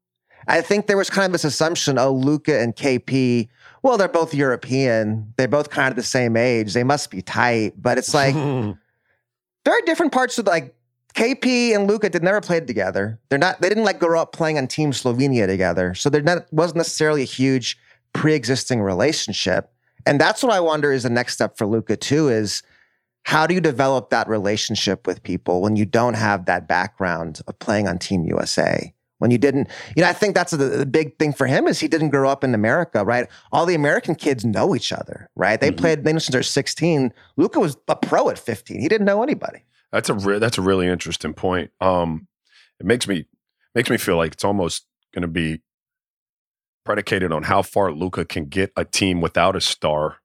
I 0.48 0.60
think 0.60 0.86
there 0.86 0.96
was 0.96 1.10
kind 1.10 1.26
of 1.26 1.32
this 1.32 1.44
assumption, 1.44 1.98
oh, 1.98 2.12
Luka 2.12 2.60
and 2.60 2.74
KP, 2.74 3.48
well, 3.86 3.96
they're 3.96 4.08
both 4.08 4.34
European. 4.34 5.32
They're 5.36 5.46
both 5.46 5.70
kind 5.70 5.90
of 5.90 5.96
the 5.96 6.02
same 6.02 6.36
age. 6.36 6.72
They 6.72 6.82
must 6.82 7.08
be 7.08 7.22
tight. 7.22 7.74
But 7.80 7.98
it's 7.98 8.12
like, 8.12 8.34
there 9.64 9.74
are 9.74 9.80
different 9.84 10.10
parts 10.10 10.38
of 10.38 10.46
like 10.46 10.74
KP 11.14 11.74
and 11.74 11.86
Luka 11.86 12.10
did 12.10 12.22
never 12.22 12.40
played 12.40 12.66
together. 12.66 13.20
They're 13.28 13.38
not. 13.38 13.60
They 13.60 13.68
didn't 13.68 13.84
like 13.84 14.00
grow 14.00 14.20
up 14.20 14.32
playing 14.32 14.58
on 14.58 14.66
Team 14.66 14.90
Slovenia 14.90 15.46
together, 15.46 15.94
so 15.94 16.10
there 16.10 16.44
wasn't 16.50 16.78
necessarily 16.78 17.22
a 17.22 17.26
huge 17.26 17.78
pre-existing 18.16 18.80
relationship. 18.80 19.70
And 20.06 20.20
that's 20.20 20.42
what 20.42 20.52
I 20.52 20.60
wonder 20.60 20.92
is 20.92 21.02
the 21.02 21.10
next 21.10 21.34
step 21.34 21.58
for 21.58 21.66
Luka 21.66 21.96
too. 21.96 22.28
Is 22.28 22.62
how 23.24 23.46
do 23.46 23.54
you 23.54 23.60
develop 23.60 24.10
that 24.10 24.28
relationship 24.28 25.06
with 25.06 25.22
people 25.22 25.60
when 25.60 25.76
you 25.76 25.84
don't 25.84 26.14
have 26.14 26.46
that 26.46 26.66
background 26.66 27.40
of 27.46 27.58
playing 27.58 27.88
on 27.88 27.98
Team 27.98 28.24
USA? 28.24 28.92
When 29.18 29.30
you 29.30 29.38
didn't, 29.38 29.68
you 29.96 30.02
know, 30.02 30.08
I 30.08 30.12
think 30.12 30.34
that's 30.34 30.52
the, 30.52 30.84
big 30.84 31.18
thing 31.18 31.32
for 31.32 31.46
him 31.46 31.66
is 31.66 31.80
he 31.80 31.88
didn't 31.88 32.10
grow 32.10 32.28
up 32.28 32.44
in 32.44 32.54
America, 32.54 33.02
right? 33.02 33.26
All 33.50 33.64
the 33.64 33.74
American 33.74 34.14
kids 34.14 34.44
know 34.44 34.76
each 34.76 34.92
other, 34.92 35.30
right? 35.36 35.58
They 35.58 35.70
mm-hmm. 35.70 35.76
played 35.76 36.04
they 36.04 36.12
know 36.12 36.18
since 36.18 36.32
they're 36.32 36.42
16. 36.42 37.12
Luka 37.36 37.58
was 37.58 37.76
a 37.88 37.96
pro 37.96 38.28
at 38.28 38.38
15. 38.38 38.78
He 38.78 38.88
didn't 38.88 39.06
know 39.06 39.22
anybody. 39.22 39.64
That's 39.90 40.10
a 40.10 40.14
re- 40.14 40.38
that's 40.38 40.58
a 40.58 40.62
really 40.62 40.86
interesting 40.86 41.32
point. 41.32 41.70
Um, 41.80 42.28
it 42.78 42.84
makes 42.84 43.08
me 43.08 43.26
makes 43.74 43.88
me 43.88 43.96
feel 43.96 44.16
like 44.16 44.32
it's 44.32 44.44
almost 44.44 44.86
going 45.14 45.22
to 45.22 45.28
be 45.28 45.62
predicated 46.86 47.32
on 47.32 47.42
how 47.42 47.60
far 47.60 47.92
Luka 47.92 48.24
can 48.24 48.46
get 48.46 48.72
a 48.76 48.84
team 48.84 49.20
without 49.20 49.56
a 49.56 49.60
star 49.60 50.18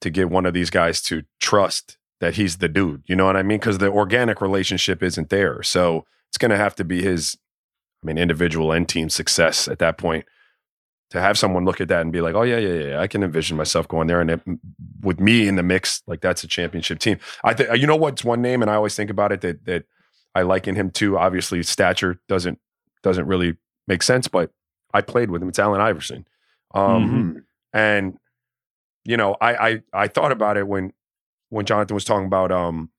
to 0.00 0.10
get 0.10 0.30
one 0.30 0.44
of 0.44 0.52
these 0.52 0.70
guys 0.70 1.00
to 1.02 1.22
trust 1.40 1.96
that 2.20 2.34
he's 2.34 2.58
the 2.58 2.68
dude. 2.68 3.02
You 3.06 3.16
know 3.16 3.24
what 3.24 3.36
I 3.36 3.42
mean? 3.42 3.58
Because 3.58 3.78
the 3.78 3.90
organic 3.90 4.40
relationship 4.40 5.02
isn't 5.02 5.30
there. 5.30 5.62
So 5.62 6.04
it's 6.28 6.38
going 6.38 6.50
to 6.50 6.56
have 6.56 6.74
to 6.76 6.84
be 6.84 7.02
his, 7.02 7.38
I 8.02 8.06
mean, 8.06 8.18
individual 8.18 8.72
and 8.72 8.88
team 8.88 9.08
success 9.08 9.68
at 9.68 9.78
that 9.78 9.96
point 9.96 10.26
to 11.10 11.20
have 11.20 11.38
someone 11.38 11.64
look 11.64 11.80
at 11.80 11.88
that 11.88 12.02
and 12.02 12.12
be 12.12 12.20
like, 12.20 12.34
oh 12.34 12.42
yeah, 12.42 12.58
yeah, 12.58 12.88
yeah, 12.88 13.00
I 13.00 13.06
can 13.06 13.22
envision 13.22 13.56
myself 13.56 13.88
going 13.88 14.08
there, 14.08 14.20
and 14.20 14.30
it, 14.30 14.40
with 15.00 15.20
me 15.20 15.48
in 15.48 15.56
the 15.56 15.62
mix, 15.62 16.02
like 16.06 16.20
that's 16.20 16.44
a 16.44 16.48
championship 16.48 16.98
team. 16.98 17.18
I 17.42 17.54
think 17.54 17.70
you 17.78 17.86
know 17.86 17.96
what's 17.96 18.24
one 18.24 18.42
name, 18.42 18.60
and 18.60 18.70
I 18.70 18.74
always 18.74 18.94
think 18.94 19.10
about 19.10 19.32
it 19.32 19.40
that 19.40 19.64
that 19.64 19.84
I 20.34 20.42
liken 20.42 20.74
him 20.74 20.90
to. 20.92 21.16
Obviously, 21.16 21.62
stature 21.62 22.20
doesn't 22.28 22.58
doesn't 23.02 23.26
really 23.26 23.56
make 23.86 24.02
sense, 24.02 24.28
but 24.28 24.50
I 24.92 25.00
played 25.00 25.30
with 25.30 25.42
him. 25.42 25.48
It's 25.48 25.58
Allen 25.58 25.80
Iverson, 25.80 26.26
um, 26.74 26.84
mm-hmm. 26.84 27.38
and 27.72 28.18
you 29.04 29.16
know, 29.16 29.36
I, 29.40 29.68
I 29.68 29.82
I 29.92 30.08
thought 30.08 30.32
about 30.32 30.56
it 30.56 30.66
when 30.66 30.92
when 31.50 31.64
Jonathan 31.64 31.94
was 31.94 32.04
talking 32.04 32.26
about 32.26 32.52
um, 32.52 32.90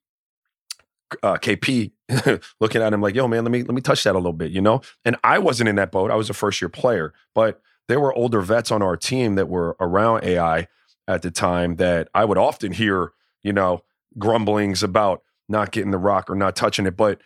uh, 1.23 1.35
KP, 1.37 1.91
looking 2.59 2.81
at 2.81 2.93
him 2.93 3.01
like, 3.01 3.15
yo, 3.15 3.27
man, 3.27 3.43
let 3.43 3.51
me 3.51 3.63
let 3.63 3.73
me 3.73 3.81
touch 3.81 4.03
that 4.03 4.15
a 4.15 4.19
little 4.19 4.33
bit, 4.33 4.51
you 4.51 4.61
know. 4.61 4.81
And 5.05 5.15
I 5.23 5.39
wasn't 5.39 5.69
in 5.69 5.75
that 5.75 5.91
boat. 5.91 6.11
I 6.11 6.15
was 6.15 6.29
a 6.29 6.33
first 6.33 6.61
year 6.61 6.69
player, 6.69 7.13
but 7.33 7.61
there 7.87 7.99
were 7.99 8.13
older 8.13 8.41
vets 8.41 8.71
on 8.71 8.81
our 8.81 8.95
team 8.95 9.35
that 9.35 9.49
were 9.49 9.75
around 9.79 10.23
AI 10.23 10.67
at 11.07 11.21
the 11.23 11.31
time 11.31 11.77
that 11.77 12.07
I 12.13 12.23
would 12.23 12.37
often 12.37 12.71
hear, 12.71 13.11
you 13.43 13.51
know, 13.51 13.83
grumblings 14.17 14.83
about 14.83 15.23
not 15.47 15.71
getting 15.71 15.91
the 15.91 15.97
rock 15.97 16.29
or 16.29 16.35
not 16.35 16.55
touching 16.55 16.85
it. 16.85 16.95
But, 16.95 17.19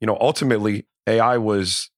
you 0.00 0.06
know, 0.06 0.18
ultimately, 0.20 0.86
AI 1.06 1.38
was 1.38 1.90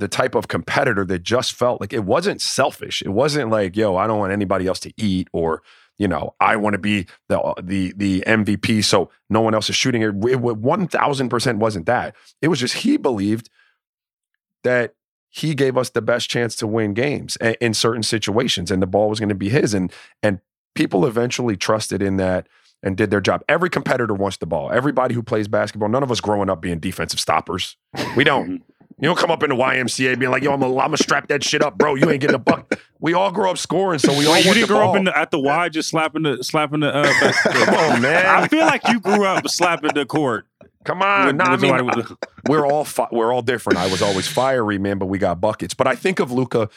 the 0.00 0.08
type 0.08 0.34
of 0.34 0.48
competitor 0.48 1.04
that 1.04 1.22
just 1.22 1.52
felt 1.52 1.80
like 1.80 1.92
it 1.92 2.04
wasn't 2.04 2.40
selfish. 2.40 3.02
It 3.02 3.10
wasn't 3.10 3.50
like, 3.50 3.76
yo, 3.76 3.96
I 3.96 4.06
don't 4.06 4.18
want 4.18 4.32
anybody 4.32 4.66
else 4.66 4.80
to 4.80 4.92
eat 4.96 5.28
or, 5.32 5.62
you 5.98 6.08
know, 6.08 6.34
I 6.40 6.56
want 6.56 6.72
to 6.72 6.78
be 6.78 7.06
the 7.28 7.38
uh, 7.38 7.54
the 7.62 7.92
the 7.94 8.24
MVP, 8.26 8.82
so 8.82 9.10
no 9.28 9.42
one 9.42 9.54
else 9.54 9.68
is 9.68 9.76
shooting 9.76 10.00
it. 10.00 10.14
One 10.14 10.88
thousand 10.88 11.28
percent 11.28 11.58
wasn't 11.58 11.84
that. 11.86 12.16
It 12.40 12.48
was 12.48 12.58
just 12.58 12.76
he 12.76 12.96
believed 12.96 13.50
that 14.64 14.94
he 15.28 15.54
gave 15.54 15.76
us 15.76 15.90
the 15.90 16.00
best 16.00 16.30
chance 16.30 16.56
to 16.56 16.66
win 16.66 16.94
games 16.94 17.36
in 17.60 17.74
certain 17.74 18.02
situations, 18.02 18.70
and 18.70 18.80
the 18.80 18.86
ball 18.86 19.10
was 19.10 19.20
going 19.20 19.28
to 19.28 19.34
be 19.34 19.50
his. 19.50 19.74
And 19.74 19.92
and 20.22 20.40
people 20.74 21.04
eventually 21.04 21.58
trusted 21.58 22.00
in 22.00 22.16
that 22.16 22.48
and 22.82 22.96
did 22.96 23.10
their 23.10 23.20
job. 23.20 23.44
Every 23.46 23.68
competitor 23.68 24.14
wants 24.14 24.38
the 24.38 24.46
ball. 24.46 24.72
Everybody 24.72 25.14
who 25.14 25.22
plays 25.22 25.48
basketball, 25.48 25.90
none 25.90 26.02
of 26.02 26.10
us 26.10 26.22
growing 26.22 26.48
up 26.48 26.62
being 26.62 26.78
defensive 26.78 27.20
stoppers. 27.20 27.76
We 28.16 28.24
don't. 28.24 28.50
Mm-hmm. 28.50 28.69
You 29.00 29.08
don't 29.08 29.18
come 29.18 29.30
up 29.30 29.42
in 29.42 29.50
the 29.50 29.56
YMCA 29.56 30.18
being 30.18 30.30
like, 30.30 30.42
"Yo, 30.42 30.52
I'm 30.52 30.60
gonna 30.60 30.96
strap 30.96 31.28
that 31.28 31.42
shit 31.42 31.62
up, 31.62 31.78
bro. 31.78 31.94
You 31.94 32.10
ain't 32.10 32.20
getting 32.20 32.34
a 32.36 32.38
buck." 32.38 32.78
We 33.00 33.14
all 33.14 33.32
grow 33.32 33.50
up 33.50 33.56
scoring, 33.58 33.98
so 33.98 34.16
we 34.16 34.26
all. 34.26 34.36
You 34.36 34.52
didn't 34.54 34.68
grow 34.68 34.80
ball. 34.80 34.90
up 34.90 34.96
in 34.96 35.04
the, 35.04 35.16
at 35.16 35.30
the 35.30 35.38
Y 35.38 35.68
just 35.70 35.88
slapping 35.88 36.22
the 36.22 36.42
slapping 36.44 36.80
the. 36.80 36.94
Uh, 36.94 37.02
back- 37.20 37.34
Come 37.66 37.74
on, 37.74 38.02
man. 38.02 38.26
I 38.26 38.46
feel 38.48 38.66
like 38.66 38.86
you 38.88 39.00
grew 39.00 39.24
up 39.24 39.48
slapping 39.48 39.92
the 39.94 40.04
court. 40.04 40.46
Come 40.84 41.02
on, 41.02 41.26
With- 41.28 41.36
nah, 41.36 41.44
I 41.44 41.56
mean, 41.56 41.76
the- 41.86 42.16
we're 42.48 42.66
all 42.66 42.84
fi- 42.84 43.08
we're 43.10 43.32
all 43.32 43.42
different. 43.42 43.78
I 43.78 43.86
was 43.90 44.02
always 44.02 44.28
fiery, 44.28 44.78
man, 44.78 44.98
but 44.98 45.06
we 45.06 45.18
got 45.18 45.40
buckets. 45.40 45.72
But 45.72 45.86
I 45.86 45.94
think 45.94 46.20
of 46.20 46.30
Luka 46.30 46.68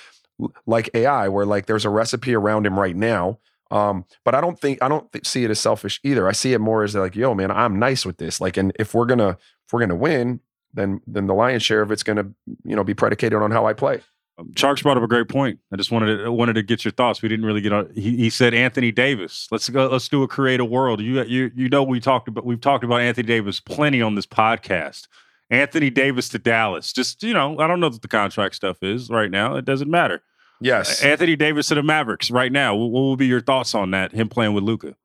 like 0.65 0.89
AI, 0.93 1.27
where 1.27 1.45
like 1.45 1.65
there's 1.65 1.85
a 1.85 1.89
recipe 1.89 2.33
around 2.33 2.65
him 2.65 2.79
right 2.79 2.95
now. 2.95 3.39
Um, 3.69 4.05
but 4.23 4.33
I 4.35 4.39
don't 4.41 4.59
think 4.59 4.81
I 4.81 4.87
don't 4.87 5.11
th- 5.11 5.27
see 5.27 5.43
it 5.43 5.51
as 5.51 5.59
selfish 5.59 5.99
either. 6.03 6.27
I 6.27 6.31
see 6.31 6.53
it 6.53 6.59
more 6.59 6.83
as 6.83 6.95
like, 6.95 7.15
yo, 7.15 7.33
man, 7.33 7.51
I'm 7.51 7.79
nice 7.79 8.05
with 8.05 8.17
this. 8.17 8.39
Like, 8.39 8.55
and 8.55 8.71
if 8.79 8.93
we're 8.93 9.07
gonna 9.07 9.29
if 9.65 9.73
we're 9.73 9.79
gonna 9.81 9.95
win, 9.95 10.39
then 10.73 11.01
then 11.07 11.27
the 11.27 11.33
lion's 11.33 11.63
share 11.63 11.81
of 11.81 11.91
it's 11.91 12.03
gonna 12.03 12.25
you 12.63 12.75
know 12.75 12.83
be 12.83 12.93
predicated 12.93 13.41
on 13.41 13.51
how 13.51 13.65
I 13.65 13.73
play. 13.73 14.01
Um, 14.37 14.51
Tjarks 14.53 14.81
brought 14.81 14.97
up 14.97 15.03
a 15.03 15.07
great 15.07 15.29
point. 15.29 15.59
I 15.71 15.75
just 15.75 15.91
wanted 15.91 16.23
to, 16.23 16.31
wanted 16.31 16.53
to 16.53 16.63
get 16.63 16.83
your 16.83 16.91
thoughts. 16.91 17.21
We 17.21 17.29
didn't 17.29 17.45
really 17.45 17.61
get 17.61 17.71
on. 17.71 17.91
He, 17.93 18.17
he 18.17 18.29
said 18.29 18.53
Anthony 18.53 18.91
Davis. 18.91 19.47
Let's 19.51 19.69
go. 19.69 19.87
Let's 19.87 20.07
do 20.09 20.23
a 20.23 20.27
creative 20.27 20.69
world. 20.69 21.01
You 21.01 21.23
you 21.23 21.51
you 21.55 21.69
know 21.69 21.83
we 21.83 21.99
talked 21.99 22.27
about 22.27 22.45
we've 22.45 22.61
talked 22.61 22.83
about 22.83 23.01
Anthony 23.01 23.27
Davis 23.27 23.59
plenty 23.59 24.01
on 24.01 24.15
this 24.15 24.25
podcast. 24.25 25.07
Anthony 25.49 25.91
Davis 25.91 26.29
to 26.29 26.39
Dallas. 26.39 26.91
Just 26.91 27.21
you 27.21 27.33
know, 27.33 27.59
I 27.59 27.67
don't 27.67 27.79
know 27.79 27.89
what 27.89 28.01
the 28.01 28.07
contract 28.07 28.55
stuff 28.55 28.77
is 28.81 29.09
right 29.09 29.29
now. 29.29 29.55
It 29.55 29.65
doesn't 29.65 29.89
matter. 29.89 30.23
Yes, 30.59 31.03
Anthony 31.03 31.35
Davis 31.35 31.67
to 31.67 31.75
the 31.75 31.83
Mavericks 31.83 32.31
right 32.31 32.51
now. 32.51 32.75
What, 32.75 32.89
what 32.89 33.01
will 33.01 33.17
be 33.17 33.27
your 33.27 33.41
thoughts 33.41 33.75
on 33.75 33.91
that? 33.91 34.13
Him 34.13 34.29
playing 34.29 34.53
with 34.53 34.63
Luka. 34.63 34.95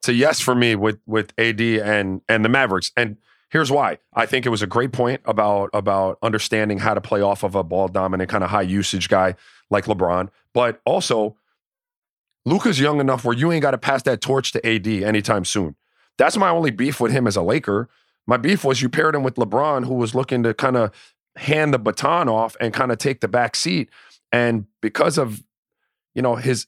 it's 0.00 0.08
a 0.08 0.12
yes 0.12 0.40
for 0.40 0.54
me 0.54 0.74
with 0.74 0.98
with 1.06 1.32
AD 1.38 1.60
and 1.60 2.20
and 2.28 2.44
the 2.44 2.48
Mavericks. 2.48 2.90
And 2.96 3.16
here's 3.54 3.70
why. 3.70 3.98
I 4.12 4.26
think 4.26 4.44
it 4.44 4.48
was 4.48 4.62
a 4.62 4.66
great 4.66 4.90
point 4.90 5.20
about 5.24 5.70
about 5.72 6.18
understanding 6.22 6.78
how 6.80 6.92
to 6.92 7.00
play 7.00 7.22
off 7.22 7.44
of 7.44 7.54
a 7.54 7.62
ball 7.62 7.86
dominant 7.86 8.28
kind 8.28 8.42
of 8.42 8.50
high 8.50 8.62
usage 8.62 9.08
guy 9.08 9.36
like 9.70 9.84
LeBron, 9.84 10.28
but 10.52 10.82
also 10.84 11.36
Luka's 12.44 12.80
young 12.80 12.98
enough 12.98 13.24
where 13.24 13.36
you 13.36 13.52
ain't 13.52 13.62
got 13.62 13.70
to 13.70 13.78
pass 13.78 14.02
that 14.02 14.20
torch 14.20 14.50
to 14.52 14.66
AD 14.66 14.88
anytime 14.88 15.44
soon. 15.44 15.76
That's 16.18 16.36
my 16.36 16.50
only 16.50 16.72
beef 16.72 17.00
with 17.00 17.12
him 17.12 17.28
as 17.28 17.36
a 17.36 17.42
Laker. 17.42 17.88
My 18.26 18.36
beef 18.36 18.64
was 18.64 18.82
you 18.82 18.88
paired 18.88 19.14
him 19.14 19.22
with 19.22 19.36
LeBron, 19.36 19.86
who 19.86 19.94
was 19.94 20.16
looking 20.16 20.42
to 20.42 20.52
kind 20.52 20.76
of 20.76 20.90
hand 21.36 21.72
the 21.72 21.78
baton 21.78 22.28
off 22.28 22.56
and 22.60 22.74
kind 22.74 22.90
of 22.90 22.98
take 22.98 23.20
the 23.20 23.28
back 23.28 23.54
seat. 23.54 23.88
And 24.32 24.66
because 24.82 25.16
of, 25.16 25.44
you 26.12 26.22
know, 26.22 26.34
his 26.34 26.66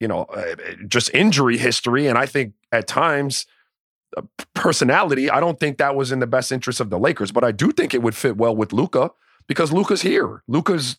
you 0.00 0.08
know, 0.08 0.22
uh, 0.24 0.56
just 0.88 1.14
injury 1.14 1.56
history. 1.58 2.08
And 2.08 2.18
I 2.18 2.26
think 2.26 2.54
at 2.72 2.88
times, 2.88 3.46
personality, 4.54 5.30
I 5.30 5.40
don't 5.40 5.58
think 5.58 5.78
that 5.78 5.94
was 5.94 6.12
in 6.12 6.18
the 6.18 6.26
best 6.26 6.52
interest 6.52 6.80
of 6.80 6.90
the 6.90 6.98
Lakers, 6.98 7.32
but 7.32 7.44
I 7.44 7.52
do 7.52 7.72
think 7.72 7.94
it 7.94 8.02
would 8.02 8.14
fit 8.14 8.36
well 8.36 8.54
with 8.54 8.72
Luka 8.72 9.10
because 9.46 9.72
Luka's 9.72 10.02
here. 10.02 10.42
Luka's 10.48 10.98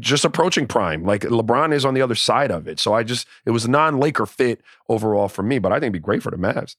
just 0.00 0.24
approaching 0.24 0.66
prime. 0.66 1.04
Like 1.04 1.22
LeBron 1.22 1.72
is 1.72 1.84
on 1.84 1.94
the 1.94 2.02
other 2.02 2.14
side 2.14 2.50
of 2.50 2.66
it. 2.66 2.80
So 2.80 2.94
I 2.94 3.02
just, 3.02 3.26
it 3.46 3.50
was 3.50 3.64
a 3.64 3.70
non 3.70 3.98
Laker 3.98 4.26
fit 4.26 4.60
overall 4.88 5.28
for 5.28 5.42
me, 5.42 5.58
but 5.58 5.72
I 5.72 5.76
think 5.76 5.84
it'd 5.84 5.92
be 5.94 5.98
great 6.00 6.22
for 6.22 6.30
the 6.30 6.36
Mavs. 6.36 6.76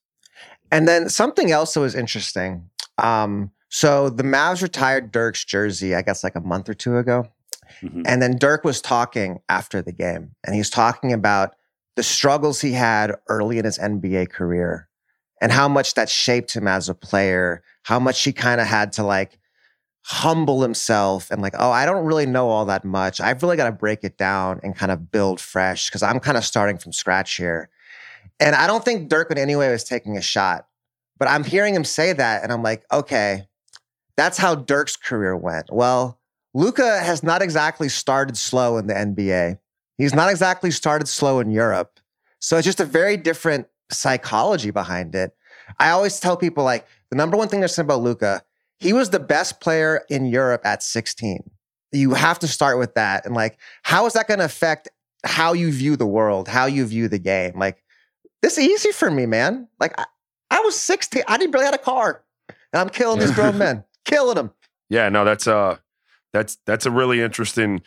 And 0.72 0.88
then 0.88 1.10
something 1.10 1.52
else 1.52 1.74
that 1.74 1.80
was 1.80 1.96
interesting. 1.96 2.70
Um, 2.98 3.52
so 3.70 4.10
the 4.10 4.24
Mavs 4.24 4.62
retired 4.62 5.12
Dirk's 5.12 5.46
jersey, 5.46 5.96
I 5.96 6.02
guess 6.02 6.24
like 6.24 6.36
a 6.36 6.42
month 6.42 6.68
or 6.70 6.74
two 6.74 6.98
ago. 6.98 7.28
Mhm. 7.82 8.04
And 8.06 8.22
then 8.22 8.38
Dirk 8.38 8.64
was 8.64 8.82
talking 8.82 9.40
after 9.48 9.82
the 9.82 9.92
game, 9.92 10.32
and 10.44 10.56
he's 10.56 10.70
talking 10.72 11.14
about 11.14 11.56
the 11.96 12.04
struggles 12.04 12.62
he 12.62 12.72
had 12.72 13.16
early 13.28 13.60
in 13.60 13.66
his 13.66 13.78
NBA 13.78 14.26
career 14.26 14.89
and 15.42 15.52
how 15.52 15.68
much 15.68 15.94
that 15.94 16.10
shaped 16.10 16.54
him 16.54 16.68
as 16.68 16.90
a 16.90 16.94
player, 16.94 17.64
how 17.84 18.00
much 18.00 18.24
he 18.24 18.34
kind 18.34 18.60
of 18.60 18.68
had 18.68 18.92
to 18.94 19.04
like 19.04 19.40
humble 20.04 20.62
himself 20.62 21.30
and 21.32 21.42
like, 21.42 21.54
oh, 21.58 21.72
I 21.72 21.86
don't 21.86 22.06
really 22.06 22.26
know 22.26 22.50
all 22.50 22.66
that 22.66 22.84
much. 22.84 23.22
I've 23.22 23.44
really 23.44 23.58
got 23.58 23.66
to 23.66 23.72
break 23.72 24.04
it 24.04 24.18
down 24.18 24.60
and 24.64 24.76
kind 24.76 24.92
of 24.92 25.12
build 25.12 25.40
fresh 25.40 25.90
because 25.90 26.04
I'm 26.04 26.20
kind 26.20 26.38
of 26.38 26.44
starting 26.44 26.78
from 26.78 26.94
scratch 26.94 27.36
here. 27.36 27.70
And 28.40 28.56
I 28.56 28.68
don't 28.68 28.84
think 28.84 29.10
Dirk 29.10 29.32
in 29.32 29.38
any 29.38 29.56
way 29.56 29.70
was 29.70 29.84
taking 29.84 30.18
a 30.18 30.22
shot, 30.22 30.68
but 31.18 31.28
I'm 31.28 31.44
hearing 31.44 31.76
him 31.76 31.84
say 31.84 32.14
that, 32.14 32.42
and 32.44 32.54
I'm 32.54 32.64
like, 32.64 32.86
okay, 32.92 33.48
that's 34.16 34.38
how 34.38 34.56
Dirk's 34.56 34.96
career 34.96 35.36
went. 35.36 35.72
Well, 35.72 36.20
Luka 36.54 37.00
has 37.00 37.22
not 37.22 37.42
exactly 37.42 37.90
started 37.90 38.38
slow 38.38 38.78
in 38.78 38.88
the 38.88 38.94
NBA. 38.94 39.60
He's 39.98 40.16
not 40.16 40.30
exactly 40.30 40.72
started 40.72 41.08
slow 41.08 41.40
in 41.40 41.52
Europe. 41.52 42.00
So 42.40 42.58
it's 42.58 42.66
just 42.66 42.80
a 42.80 42.86
very 42.86 43.18
different 43.18 43.68
psychology 43.92 44.72
behind 44.72 45.16
it. 45.16 45.36
I 45.80 45.92
always 45.92 46.20
tell 46.20 46.38
people 46.38 46.64
like 46.64 46.88
the 47.10 47.16
number 47.16 47.38
one 47.38 47.48
thing 47.48 47.62
that's 47.62 47.76
said 47.76 47.86
about 47.86 48.02
Luka, 48.02 48.42
he 48.80 48.94
was 48.94 49.10
the 49.10 49.20
best 49.20 49.60
player 49.60 50.04
in 50.10 50.26
Europe 50.26 50.62
at 50.64 50.82
16. 50.84 51.50
You 51.92 52.14
have 52.14 52.40
to 52.40 52.48
start 52.48 52.80
with 52.80 52.96
that. 52.96 53.26
And 53.26 53.36
like, 53.36 53.58
how 53.84 54.06
is 54.06 54.14
that 54.14 54.28
going 54.28 54.40
to 54.40 54.46
affect 54.46 54.90
how 55.26 55.54
you 55.54 55.72
view 55.72 55.96
the 55.96 56.06
world, 56.06 56.48
how 56.48 56.66
you 56.66 56.86
view 56.86 57.08
the 57.08 57.20
game? 57.20 57.58
Like, 57.58 57.84
this 58.42 58.58
is 58.58 58.66
easy 58.66 58.92
for 58.92 59.12
me, 59.12 59.26
man. 59.26 59.68
Like, 59.80 60.00
I, 60.00 60.06
I 60.52 60.60
was 60.62 60.80
16. 60.80 61.24
I 61.28 61.38
didn't 61.38 61.52
really 61.52 61.66
had 61.66 61.76
a 61.76 61.80
car. 61.80 62.24
And 62.48 62.80
I'm 62.80 62.90
killing 62.90 63.20
these 63.20 63.32
grown 63.32 63.58
men, 63.58 63.84
killing 64.06 64.36
them. 64.36 64.52
Yeah, 64.90 65.10
no, 65.10 65.26
that's 65.26 65.48
uh 65.48 65.78
that's 66.34 66.58
that's 66.66 66.86
a 66.86 66.92
really 66.92 67.22
interesting 67.22 67.82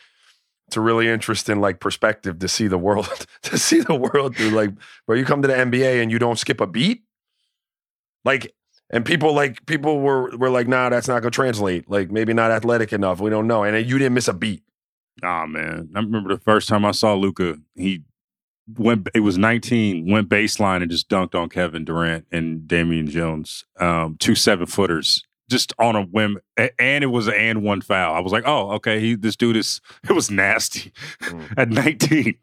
it's 0.72 0.78
a 0.78 0.80
really 0.80 1.06
interesting 1.06 1.60
like 1.60 1.80
perspective 1.80 2.38
to 2.38 2.48
see 2.48 2.66
the 2.66 2.78
world 2.78 3.26
to 3.42 3.58
see 3.58 3.80
the 3.80 3.94
world 3.94 4.34
through 4.34 4.48
like 4.48 4.70
where 5.04 5.18
you 5.18 5.24
come 5.26 5.42
to 5.42 5.48
the 5.48 5.52
NBA 5.52 6.02
and 6.02 6.10
you 6.10 6.18
don't 6.18 6.38
skip 6.38 6.62
a 6.62 6.66
beat. 6.66 7.02
Like 8.24 8.54
and 8.88 9.04
people 9.04 9.34
like 9.34 9.66
people 9.66 10.00
were 10.00 10.34
were 10.38 10.48
like, 10.48 10.68
nah, 10.68 10.88
that's 10.88 11.08
not 11.08 11.20
gonna 11.20 11.30
translate. 11.30 11.90
Like 11.90 12.10
maybe 12.10 12.32
not 12.32 12.50
athletic 12.50 12.90
enough. 12.90 13.20
We 13.20 13.28
don't 13.28 13.46
know. 13.46 13.64
And 13.64 13.86
you 13.86 13.98
didn't 13.98 14.14
miss 14.14 14.28
a 14.28 14.32
beat. 14.32 14.62
Oh 15.22 15.46
man, 15.46 15.90
I 15.94 15.98
remember 15.98 16.34
the 16.34 16.40
first 16.40 16.70
time 16.70 16.86
I 16.86 16.92
saw 16.92 17.12
Luka. 17.12 17.58
He 17.74 18.00
went. 18.78 19.10
It 19.14 19.20
was 19.20 19.36
19. 19.36 20.10
Went 20.10 20.30
baseline 20.30 20.80
and 20.80 20.90
just 20.90 21.10
dunked 21.10 21.34
on 21.34 21.50
Kevin 21.50 21.84
Durant 21.84 22.24
and 22.32 22.66
Damian 22.66 23.08
Jones. 23.08 23.66
Um, 23.78 24.16
two 24.18 24.34
seven 24.34 24.64
footers 24.64 25.22
just 25.52 25.72
on 25.78 25.94
a 25.94 26.02
whim, 26.02 26.38
and 26.56 27.04
it 27.04 27.08
was 27.08 27.28
an 27.28 27.34
and 27.34 27.62
one 27.62 27.80
foul. 27.80 28.14
I 28.14 28.18
was 28.20 28.32
like, 28.32 28.42
oh 28.46 28.72
okay, 28.72 28.98
he 28.98 29.14
this 29.14 29.36
dude 29.36 29.56
is. 29.56 29.80
It 30.08 30.12
was 30.12 30.30
nasty 30.30 30.92
Mm. 31.22 31.52
at 31.56 31.68
19. 31.68 32.34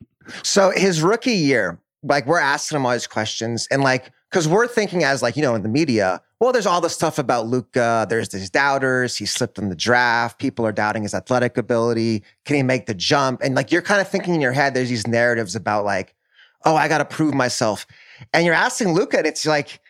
So 0.44 0.72
his 0.72 1.02
rookie 1.02 1.32
year, 1.32 1.80
like 2.04 2.26
we're 2.26 2.40
asking 2.40 2.78
him 2.78 2.86
all 2.86 2.94
these 2.94 3.08
questions, 3.08 3.68
and 3.70 3.84
like 3.84 4.12
because 4.32 4.48
we're 4.48 4.68
thinking 4.68 5.04
as 5.04 5.22
like 5.22 5.36
you 5.36 5.42
know 5.42 5.56
in 5.56 5.64
the 5.64 5.70
media, 5.70 6.22
well, 6.40 6.54
there's 6.54 6.66
all 6.68 6.80
this 6.80 6.94
stuff 6.94 7.20
about 7.20 7.48
Luka. 7.48 8.08
There's 8.10 8.30
these 8.30 8.50
doubters. 8.50 9.18
He 9.18 9.26
slipped 9.26 9.58
in 9.58 9.68
the 9.70 9.76
draft. 9.76 10.40
People 10.40 10.66
are 10.66 10.72
doubting 10.72 11.04
his 11.04 11.14
athletic 11.14 11.58
ability. 11.58 12.24
Can 12.46 12.56
he 12.56 12.64
make 12.64 12.86
the 12.86 12.94
jump? 12.94 13.42
And 13.44 13.56
like 13.56 13.72
you're 13.72 13.82
kind 13.82 14.00
of 14.00 14.08
thinking 14.08 14.36
in 14.36 14.42
your 14.42 14.54
head, 14.54 14.74
there's 14.74 14.90
these 14.90 15.08
narratives 15.08 15.56
about 15.56 15.84
like, 15.84 16.16
oh, 16.64 16.76
I 16.76 16.88
got 16.88 17.00
to 17.00 17.06
prove 17.06 17.34
myself. 17.34 17.86
And 18.34 18.46
you're 18.46 18.56
asking 18.56 18.94
Luka, 18.94 19.18
and 19.18 19.28
it's 19.28 19.46
like 19.46 19.82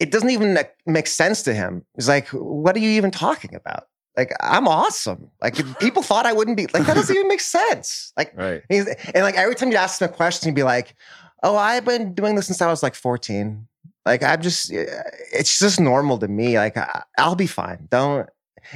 it 0.00 0.10
doesn't 0.10 0.30
even 0.30 0.58
make 0.86 1.06
sense 1.06 1.42
to 1.42 1.54
him. 1.54 1.84
He's 1.96 2.08
like, 2.08 2.28
what 2.28 2.76
are 2.76 2.80
you 2.80 2.90
even 2.90 3.10
talking 3.10 3.54
about? 3.54 3.84
Like 4.16 4.32
I'm 4.40 4.66
awesome. 4.66 5.30
Like 5.40 5.54
people 5.80 6.02
thought 6.02 6.26
I 6.26 6.32
wouldn't 6.32 6.56
be. 6.56 6.66
Like 6.66 6.86
that 6.86 6.94
doesn't 6.94 7.14
even 7.14 7.28
make 7.28 7.40
sense. 7.40 8.12
Like 8.16 8.32
Right. 8.36 8.62
and, 8.68 8.88
he's, 8.88 8.88
and 9.14 9.22
like 9.24 9.36
every 9.36 9.54
time 9.54 9.70
you 9.70 9.76
ask 9.76 10.00
him 10.00 10.08
a 10.08 10.12
question, 10.12 10.48
he'd 10.48 10.54
be 10.56 10.62
like, 10.64 10.94
"Oh, 11.42 11.56
I've 11.56 11.84
been 11.84 12.14
doing 12.14 12.34
this 12.34 12.46
since 12.46 12.60
I 12.60 12.66
was 12.68 12.82
like 12.82 12.94
14. 12.94 13.66
Like 14.04 14.22
I'm 14.22 14.40
just, 14.42 14.72
eh, 14.72 14.86
it's 15.32 15.58
just 15.58 15.78
normal 15.80 16.18
to 16.18 16.28
me. 16.28 16.58
Like 16.58 16.76
I, 16.76 17.02
I'll 17.16 17.36
be 17.36 17.46
fine. 17.46 17.86
Don't 17.90 18.28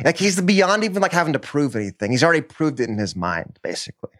like 0.04 0.16
he's 0.16 0.40
beyond 0.40 0.84
even 0.84 1.02
like 1.02 1.12
having 1.12 1.32
to 1.32 1.38
prove 1.38 1.74
anything. 1.74 2.10
He's 2.12 2.22
already 2.22 2.40
proved 2.42 2.80
it 2.80 2.88
in 2.88 2.98
his 2.98 3.16
mind, 3.16 3.58
basically. 3.62 4.10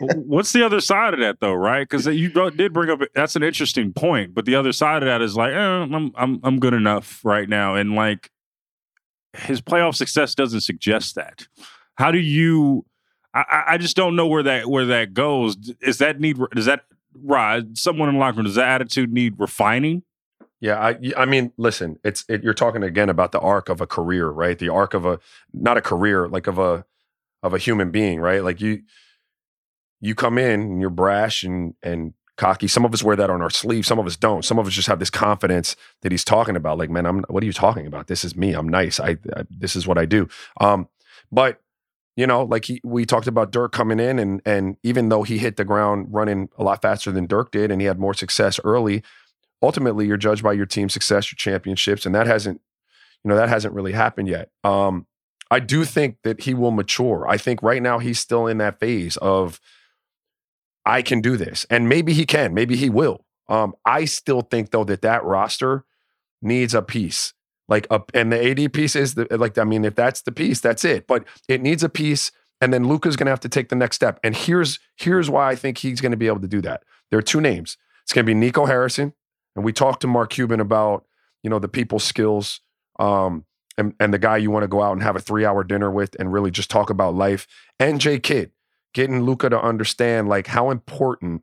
What's 0.00 0.52
the 0.52 0.64
other 0.64 0.80
side 0.80 1.14
of 1.14 1.20
that 1.20 1.40
though, 1.40 1.54
right? 1.54 1.88
Because 1.88 2.06
you 2.06 2.28
did 2.50 2.72
bring 2.72 2.90
up 2.90 3.00
that's 3.14 3.36
an 3.36 3.42
interesting 3.42 3.92
point, 3.92 4.34
but 4.34 4.44
the 4.44 4.54
other 4.54 4.72
side 4.72 5.02
of 5.02 5.06
that 5.06 5.22
is 5.22 5.36
like, 5.36 5.52
eh, 5.52 5.56
I'm 5.58 6.12
I'm 6.16 6.40
I'm 6.42 6.58
good 6.60 6.74
enough 6.74 7.24
right 7.24 7.48
now, 7.48 7.74
and 7.74 7.94
like 7.94 8.30
his 9.36 9.60
playoff 9.60 9.94
success 9.94 10.34
doesn't 10.34 10.60
suggest 10.62 11.14
that. 11.14 11.46
How 11.96 12.10
do 12.10 12.18
you? 12.18 12.84
I, 13.34 13.64
I- 13.68 13.78
just 13.78 13.96
don't 13.96 14.16
know 14.16 14.26
where 14.26 14.42
that 14.42 14.68
where 14.68 14.86
that 14.86 15.14
goes. 15.14 15.56
Is 15.80 15.98
that 15.98 16.20
need? 16.20 16.38
Does 16.54 16.64
that 16.66 16.84
ride 17.14 17.76
someone 17.78 18.08
in 18.08 18.14
the 18.14 18.20
locker 18.20 18.36
room? 18.38 18.46
Does 18.46 18.54
that 18.54 18.68
attitude 18.68 19.12
need 19.12 19.34
refining? 19.38 20.02
Yeah, 20.60 20.78
I 20.80 20.98
I 21.16 21.24
mean, 21.24 21.52
listen, 21.56 21.98
it's 22.02 22.24
it, 22.28 22.42
you're 22.42 22.54
talking 22.54 22.82
again 22.82 23.08
about 23.08 23.32
the 23.32 23.38
arc 23.40 23.68
of 23.68 23.80
a 23.80 23.86
career, 23.86 24.28
right? 24.28 24.58
The 24.58 24.70
arc 24.70 24.94
of 24.94 25.06
a 25.06 25.20
not 25.52 25.76
a 25.76 25.80
career, 25.80 26.26
like 26.28 26.46
of 26.46 26.58
a 26.58 26.84
of 27.42 27.54
a 27.54 27.58
human 27.58 27.90
being, 27.92 28.18
right? 28.20 28.42
Like 28.42 28.60
you 28.60 28.82
you 30.00 30.14
come 30.14 30.38
in 30.38 30.60
and 30.60 30.80
you're 30.80 30.90
brash 30.90 31.42
and 31.42 31.74
and 31.82 32.14
cocky. 32.36 32.68
Some 32.68 32.84
of 32.84 32.94
us 32.94 33.02
wear 33.02 33.16
that 33.16 33.30
on 33.30 33.42
our 33.42 33.50
sleeve, 33.50 33.84
some 33.84 33.98
of 33.98 34.06
us 34.06 34.16
don't. 34.16 34.44
Some 34.44 34.58
of 34.58 34.66
us 34.66 34.72
just 34.72 34.88
have 34.88 35.00
this 35.00 35.10
confidence 35.10 35.76
that 36.02 36.12
he's 36.12 36.24
talking 36.24 36.56
about. 36.56 36.78
Like, 36.78 36.88
man, 36.88 37.04
I'm 37.04 37.24
what 37.28 37.42
are 37.42 37.46
you 37.46 37.52
talking 37.52 37.86
about? 37.86 38.06
This 38.06 38.24
is 38.24 38.36
me. 38.36 38.54
I'm 38.54 38.68
nice. 38.68 38.98
I, 39.00 39.18
I 39.36 39.44
this 39.50 39.76
is 39.76 39.86
what 39.86 39.98
I 39.98 40.06
do. 40.06 40.28
Um, 40.60 40.88
but 41.30 41.60
you 42.16 42.26
know, 42.26 42.42
like 42.42 42.64
he, 42.64 42.80
we 42.82 43.04
talked 43.04 43.26
about 43.26 43.52
Dirk 43.52 43.72
coming 43.72 44.00
in, 44.00 44.18
and 44.18 44.40
and 44.46 44.76
even 44.82 45.08
though 45.08 45.24
he 45.24 45.38
hit 45.38 45.56
the 45.56 45.64
ground 45.64 46.08
running 46.10 46.48
a 46.56 46.64
lot 46.64 46.80
faster 46.80 47.12
than 47.12 47.26
Dirk 47.26 47.50
did, 47.50 47.70
and 47.70 47.80
he 47.80 47.86
had 47.86 47.98
more 47.98 48.14
success 48.14 48.58
early, 48.64 49.02
ultimately 49.62 50.06
you're 50.06 50.16
judged 50.16 50.42
by 50.42 50.52
your 50.52 50.66
team 50.66 50.88
success, 50.88 51.30
your 51.30 51.36
championships, 51.36 52.06
and 52.06 52.14
that 52.14 52.26
hasn't, 52.26 52.60
you 53.24 53.28
know, 53.28 53.36
that 53.36 53.48
hasn't 53.48 53.74
really 53.74 53.92
happened 53.92 54.28
yet. 54.28 54.50
Um, 54.64 55.06
I 55.50 55.60
do 55.60 55.84
think 55.84 56.18
that 56.24 56.42
he 56.42 56.54
will 56.54 56.70
mature. 56.70 57.26
I 57.28 57.38
think 57.38 57.62
right 57.62 57.82
now 57.82 57.98
he's 57.98 58.18
still 58.18 58.46
in 58.46 58.58
that 58.58 58.80
phase 58.80 59.16
of 59.18 59.60
I 60.88 61.02
can 61.02 61.20
do 61.20 61.36
this, 61.36 61.66
and 61.68 61.86
maybe 61.86 62.14
he 62.14 62.24
can, 62.24 62.54
maybe 62.54 62.74
he 62.74 62.88
will. 62.88 63.26
Um, 63.48 63.74
I 63.84 64.06
still 64.06 64.40
think 64.40 64.70
though 64.70 64.84
that 64.84 65.02
that 65.02 65.22
roster 65.22 65.84
needs 66.40 66.72
a 66.72 66.80
piece, 66.80 67.34
like 67.68 67.86
a, 67.90 68.02
and 68.14 68.32
the 68.32 68.50
AD 68.50 68.72
piece 68.72 68.96
is 68.96 69.14
the 69.14 69.26
like 69.36 69.58
I 69.58 69.64
mean, 69.64 69.84
if 69.84 69.94
that's 69.94 70.22
the 70.22 70.32
piece, 70.32 70.60
that's 70.60 70.86
it. 70.86 71.06
But 71.06 71.24
it 71.46 71.60
needs 71.60 71.84
a 71.84 71.90
piece, 71.90 72.32
and 72.62 72.72
then 72.72 72.88
Luka's 72.88 73.16
going 73.16 73.26
to 73.26 73.30
have 73.30 73.40
to 73.40 73.50
take 73.50 73.68
the 73.68 73.76
next 73.76 73.96
step. 73.96 74.18
And 74.24 74.34
here's 74.34 74.78
here's 74.96 75.28
why 75.28 75.50
I 75.50 75.56
think 75.56 75.76
he's 75.76 76.00
going 76.00 76.12
to 76.12 76.16
be 76.16 76.26
able 76.26 76.40
to 76.40 76.48
do 76.48 76.62
that. 76.62 76.84
There 77.10 77.18
are 77.18 77.22
two 77.22 77.42
names. 77.42 77.76
It's 78.02 78.14
going 78.14 78.24
to 78.24 78.30
be 78.30 78.34
Nico 78.34 78.64
Harrison, 78.64 79.12
and 79.54 79.66
we 79.66 79.74
talked 79.74 80.00
to 80.00 80.06
Mark 80.06 80.30
Cuban 80.30 80.58
about 80.58 81.04
you 81.42 81.50
know 81.50 81.58
the 81.58 81.68
people 81.68 81.98
skills. 81.98 82.60
Um, 82.98 83.44
and, 83.76 83.94
and 84.00 84.12
the 84.12 84.18
guy 84.18 84.36
you 84.36 84.50
want 84.50 84.64
to 84.64 84.68
go 84.68 84.82
out 84.82 84.92
and 84.92 85.02
have 85.04 85.14
a 85.14 85.20
three 85.20 85.44
hour 85.44 85.62
dinner 85.62 85.88
with 85.88 86.16
and 86.18 86.32
really 86.32 86.50
just 86.50 86.68
talk 86.68 86.90
about 86.90 87.14
life. 87.14 87.46
And 87.78 88.00
J 88.00 88.18
Kidd, 88.18 88.50
getting 88.94 89.22
Luka 89.22 89.50
to 89.50 89.60
understand 89.60 90.28
like 90.28 90.46
how 90.46 90.70
important 90.70 91.42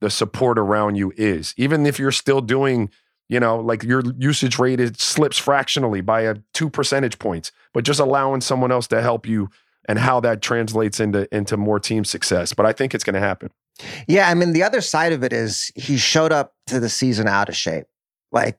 the 0.00 0.10
support 0.10 0.58
around 0.58 0.96
you 0.96 1.12
is. 1.16 1.54
Even 1.56 1.86
if 1.86 1.98
you're 1.98 2.12
still 2.12 2.40
doing, 2.40 2.90
you 3.28 3.38
know, 3.38 3.60
like 3.60 3.82
your 3.82 4.02
usage 4.18 4.58
rate 4.58 4.80
it 4.80 5.00
slips 5.00 5.38
fractionally 5.38 6.00
by 6.00 6.22
a 6.22 6.36
two 6.54 6.70
percentage 6.70 7.18
points, 7.18 7.52
but 7.72 7.84
just 7.84 8.00
allowing 8.00 8.40
someone 8.40 8.72
else 8.72 8.86
to 8.88 9.02
help 9.02 9.26
you 9.26 9.48
and 9.88 9.98
how 9.98 10.20
that 10.20 10.42
translates 10.42 11.00
into 11.00 11.32
into 11.34 11.56
more 11.56 11.80
team 11.80 12.04
success. 12.04 12.52
But 12.52 12.66
I 12.66 12.72
think 12.72 12.94
it's 12.94 13.04
going 13.04 13.14
to 13.14 13.20
happen. 13.20 13.50
Yeah, 14.06 14.28
I 14.28 14.34
mean 14.34 14.52
the 14.52 14.62
other 14.62 14.80
side 14.80 15.12
of 15.12 15.22
it 15.22 15.32
is 15.32 15.70
he 15.74 15.96
showed 15.96 16.32
up 16.32 16.54
to 16.66 16.80
the 16.80 16.88
season 16.88 17.28
out 17.28 17.48
of 17.48 17.56
shape. 17.56 17.86
Like 18.32 18.58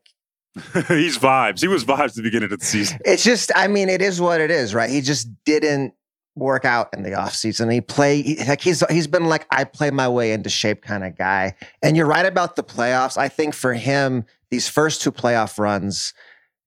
He's 0.87 1.17
vibes. 1.17 1.61
He 1.61 1.67
was 1.67 1.85
vibes 1.85 2.09
at 2.09 2.15
the 2.15 2.23
beginning 2.23 2.51
of 2.51 2.59
the 2.59 2.65
season. 2.65 2.99
It's 3.05 3.23
just, 3.23 3.51
I 3.55 3.67
mean, 3.67 3.87
it 3.87 4.01
is 4.01 4.19
what 4.19 4.41
it 4.41 4.51
is, 4.51 4.75
right? 4.75 4.89
He 4.89 4.99
just 5.01 5.29
didn't 5.45 5.93
work 6.35 6.65
out 6.65 6.89
in 6.93 7.03
the 7.03 7.11
offseason. 7.11 7.71
He 7.71 7.81
play 7.81 8.21
he, 8.21 8.43
like 8.45 8.61
he's 8.61 8.83
he's 8.89 9.07
been 9.07 9.25
like 9.25 9.45
I 9.51 9.63
play 9.63 9.91
my 9.91 10.07
way 10.07 10.31
into 10.31 10.49
shape 10.49 10.81
kind 10.81 11.03
of 11.03 11.17
guy. 11.17 11.55
And 11.81 11.97
you're 11.97 12.07
right 12.07 12.25
about 12.25 12.55
the 12.55 12.63
playoffs. 12.63 13.17
I 13.17 13.27
think 13.27 13.53
for 13.53 13.73
him, 13.73 14.25
these 14.49 14.67
first 14.67 15.01
two 15.01 15.11
playoff 15.11 15.59
runs, 15.59 16.13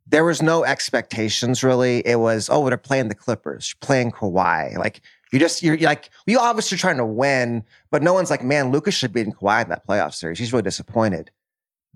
there 0.06 0.24
was 0.24 0.42
no 0.42 0.64
expectations 0.64 1.62
really. 1.62 2.06
It 2.06 2.16
was, 2.16 2.48
oh, 2.50 2.68
they're 2.68 2.76
playing 2.76 3.08
the 3.08 3.14
Clippers, 3.14 3.74
playing 3.80 4.12
Kawhi. 4.12 4.76
Like 4.76 5.00
you 5.32 5.38
just 5.38 5.62
you're, 5.62 5.74
you're 5.74 5.88
like 5.88 6.10
you 6.26 6.38
obviously 6.38 6.76
trying 6.76 6.98
to 6.98 7.06
win, 7.06 7.64
but 7.90 8.02
no 8.02 8.12
one's 8.12 8.30
like, 8.30 8.44
man, 8.44 8.70
Lucas 8.70 8.94
should 8.94 9.12
be 9.12 9.22
in 9.22 9.32
Kawhi 9.32 9.62
in 9.64 9.70
that 9.70 9.86
playoff 9.86 10.14
series. 10.14 10.38
He's 10.38 10.52
really 10.52 10.62
disappointed. 10.62 11.30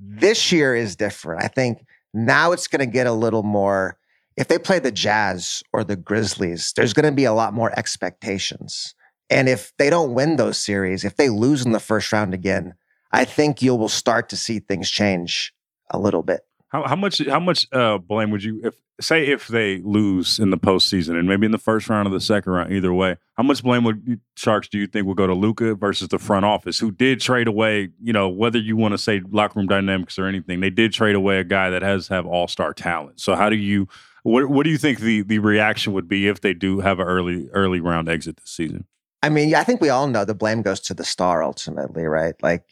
Mm. 0.02 0.20
This 0.20 0.50
year 0.52 0.74
is 0.74 0.96
different. 0.96 1.42
I 1.44 1.48
think 1.48 1.84
now 2.14 2.52
it's 2.52 2.66
going 2.66 2.80
to 2.80 2.86
get 2.86 3.06
a 3.06 3.12
little 3.12 3.42
more. 3.42 3.97
If 4.38 4.46
they 4.46 4.58
play 4.58 4.78
the 4.78 4.92
Jazz 4.92 5.64
or 5.72 5.82
the 5.82 5.96
Grizzlies, 5.96 6.72
there's 6.76 6.92
going 6.92 7.06
to 7.06 7.12
be 7.12 7.24
a 7.24 7.32
lot 7.32 7.54
more 7.54 7.76
expectations. 7.76 8.94
And 9.28 9.48
if 9.48 9.72
they 9.78 9.90
don't 9.90 10.14
win 10.14 10.36
those 10.36 10.56
series, 10.56 11.04
if 11.04 11.16
they 11.16 11.28
lose 11.28 11.66
in 11.66 11.72
the 11.72 11.80
first 11.80 12.12
round 12.12 12.32
again, 12.32 12.74
I 13.10 13.24
think 13.24 13.62
you 13.62 13.74
will 13.74 13.88
start 13.88 14.28
to 14.28 14.36
see 14.36 14.60
things 14.60 14.88
change 14.88 15.52
a 15.90 15.98
little 15.98 16.22
bit. 16.22 16.42
How, 16.68 16.86
how 16.86 16.94
much 16.94 17.20
how 17.26 17.40
much 17.40 17.66
uh, 17.72 17.98
blame 17.98 18.30
would 18.30 18.44
you 18.44 18.60
if 18.62 18.76
say 19.00 19.26
if 19.26 19.48
they 19.48 19.78
lose 19.78 20.38
in 20.38 20.50
the 20.50 20.58
postseason 20.58 21.18
and 21.18 21.26
maybe 21.26 21.46
in 21.46 21.52
the 21.52 21.58
first 21.58 21.88
round 21.88 22.06
or 22.06 22.10
the 22.10 22.20
second 22.20 22.52
round 22.52 22.72
either 22.72 22.92
way 22.92 23.16
how 23.38 23.42
much 23.42 23.62
blame 23.62 23.84
would 23.84 24.02
you, 24.04 24.20
Tjarks 24.36 24.68
do 24.68 24.76
you 24.76 24.86
think 24.86 25.06
will 25.06 25.14
go 25.14 25.26
to 25.26 25.32
Luka 25.32 25.74
versus 25.74 26.08
the 26.08 26.18
front 26.18 26.44
office 26.44 26.78
who 26.78 26.90
did 26.90 27.20
trade 27.20 27.48
away 27.48 27.88
you 28.02 28.12
know 28.12 28.28
whether 28.28 28.58
you 28.58 28.76
want 28.76 28.92
to 28.92 28.98
say 28.98 29.22
locker 29.30 29.58
room 29.58 29.66
dynamics 29.66 30.18
or 30.18 30.26
anything 30.26 30.60
they 30.60 30.68
did 30.68 30.92
trade 30.92 31.14
away 31.14 31.38
a 31.38 31.44
guy 31.44 31.70
that 31.70 31.80
has 31.80 32.08
have 32.08 32.26
all 32.26 32.48
star 32.48 32.74
talent 32.74 33.18
so 33.18 33.34
how 33.34 33.48
do 33.48 33.56
you 33.56 33.88
what 34.28 34.48
what 34.48 34.64
do 34.64 34.70
you 34.70 34.78
think 34.78 35.00
the 35.00 35.22
the 35.22 35.38
reaction 35.38 35.92
would 35.92 36.08
be 36.08 36.28
if 36.28 36.40
they 36.40 36.54
do 36.54 36.80
have 36.80 37.00
an 37.00 37.06
early 37.06 37.48
early 37.52 37.80
round 37.80 38.08
exit 38.08 38.36
this 38.36 38.50
season? 38.50 38.86
I 39.22 39.28
mean, 39.28 39.54
I 39.54 39.64
think 39.64 39.80
we 39.80 39.88
all 39.88 40.06
know 40.06 40.24
the 40.24 40.34
blame 40.34 40.62
goes 40.62 40.80
to 40.80 40.94
the 40.94 41.04
star 41.04 41.42
ultimately, 41.42 42.04
right? 42.04 42.34
Like, 42.40 42.70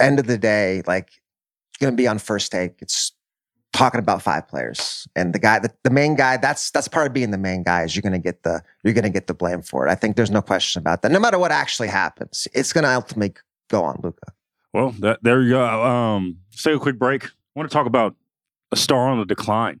end 0.00 0.18
of 0.18 0.26
the 0.26 0.38
day, 0.38 0.82
like, 0.86 1.08
it's 1.68 1.78
going 1.78 1.92
to 1.92 1.96
be 1.96 2.08
on 2.08 2.18
first 2.18 2.50
take. 2.50 2.76
It's 2.80 3.12
talking 3.72 3.98
about 3.98 4.22
five 4.22 4.48
players 4.48 5.06
and 5.14 5.34
the 5.34 5.38
guy 5.38 5.58
the, 5.58 5.70
the 5.82 5.90
main 5.90 6.14
guy 6.14 6.38
that's 6.38 6.70
that's 6.70 6.88
part 6.88 7.06
of 7.06 7.12
being 7.12 7.30
the 7.30 7.36
main 7.36 7.62
guy 7.62 7.82
is 7.82 7.94
you're 7.94 8.00
going 8.00 8.12
to 8.12 8.18
get 8.18 8.42
the 8.42 8.62
you're 8.82 8.94
going 8.94 9.04
to 9.04 9.10
get 9.10 9.26
the 9.26 9.34
blame 9.34 9.60
for 9.60 9.86
it 9.86 9.90
i 9.90 9.94
think 9.94 10.16
there's 10.16 10.30
no 10.30 10.40
question 10.40 10.80
about 10.80 11.02
that 11.02 11.12
no 11.12 11.18
matter 11.18 11.38
what 11.38 11.52
actually 11.52 11.88
happens 11.88 12.48
it's 12.54 12.72
going 12.72 12.84
to 12.84 12.90
ultimately 12.90 13.34
go 13.68 13.84
on 13.84 14.00
Luka. 14.02 14.32
well 14.72 14.92
that, 15.00 15.18
there 15.22 15.42
you 15.42 15.50
go 15.50 15.84
um 15.84 16.38
let's 16.50 16.62
take 16.62 16.74
a 16.74 16.78
quick 16.78 16.98
break 16.98 17.24
i 17.24 17.28
want 17.54 17.68
to 17.68 17.72
talk 17.74 17.86
about 17.86 18.14
a 18.72 18.76
star 18.76 19.08
on 19.08 19.18
the 19.18 19.26
decline 19.26 19.80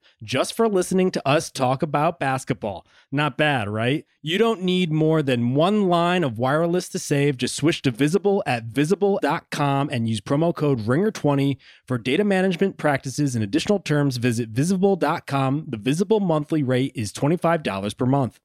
just 0.23 0.55
for 0.55 0.67
listening 0.67 1.11
to 1.11 1.27
us 1.27 1.51
talk 1.51 1.81
about 1.81 2.19
basketball. 2.19 2.85
Not 3.11 3.37
bad, 3.37 3.69
right? 3.69 4.05
You 4.21 4.37
don't 4.37 4.61
need 4.61 4.91
more 4.91 5.21
than 5.21 5.55
one 5.55 5.89
line 5.89 6.23
of 6.23 6.37
wireless 6.37 6.89
to 6.89 6.99
save. 6.99 7.37
Just 7.37 7.55
switch 7.55 7.81
to 7.83 7.91
Visible 7.91 8.43
at 8.45 8.65
visible.com 8.65 9.89
and 9.91 10.07
use 10.07 10.21
promo 10.21 10.55
code 10.55 10.81
RINGER20 10.81 11.57
for 11.85 11.97
data 11.97 12.23
management 12.23 12.77
practices 12.77 13.35
and 13.35 13.43
additional 13.43 13.79
terms. 13.79 14.17
Visit 14.17 14.49
visible.com. 14.49 15.65
The 15.67 15.77
Visible 15.77 16.19
monthly 16.19 16.63
rate 16.63 16.91
is 16.95 17.11
$25 17.11 17.97
per 17.97 18.05
month. 18.05 18.39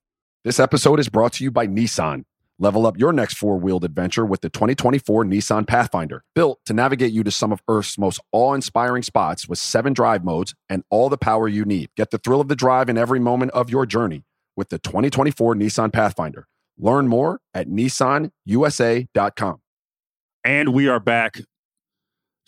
This 0.44 0.60
episode 0.60 1.00
is 1.00 1.08
brought 1.08 1.34
to 1.34 1.44
you 1.44 1.50
by 1.50 1.66
Nissan. 1.66 2.24
Level 2.58 2.86
up 2.86 2.98
your 2.98 3.12
next 3.12 3.36
four 3.36 3.58
wheeled 3.58 3.84
adventure 3.84 4.24
with 4.24 4.40
the 4.40 4.48
2024 4.48 5.24
Nissan 5.24 5.66
Pathfinder, 5.66 6.24
built 6.34 6.58
to 6.64 6.72
navigate 6.72 7.12
you 7.12 7.22
to 7.22 7.30
some 7.30 7.52
of 7.52 7.60
Earth's 7.68 7.98
most 7.98 8.18
awe 8.32 8.54
inspiring 8.54 9.02
spots 9.02 9.46
with 9.46 9.58
seven 9.58 9.92
drive 9.92 10.24
modes 10.24 10.54
and 10.70 10.82
all 10.88 11.10
the 11.10 11.18
power 11.18 11.48
you 11.48 11.66
need. 11.66 11.90
Get 11.98 12.10
the 12.10 12.18
thrill 12.18 12.40
of 12.40 12.48
the 12.48 12.56
drive 12.56 12.88
in 12.88 12.96
every 12.96 13.20
moment 13.20 13.50
of 13.50 13.68
your 13.68 13.84
journey 13.84 14.24
with 14.56 14.70
the 14.70 14.78
2024 14.78 15.54
Nissan 15.54 15.92
Pathfinder. 15.92 16.46
Learn 16.78 17.08
more 17.08 17.40
at 17.52 17.68
nissanusa.com. 17.68 18.30
And 20.44 20.72
we 20.72 20.88
are 20.88 21.00
back, 21.00 21.40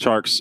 Tjarks. 0.01 0.41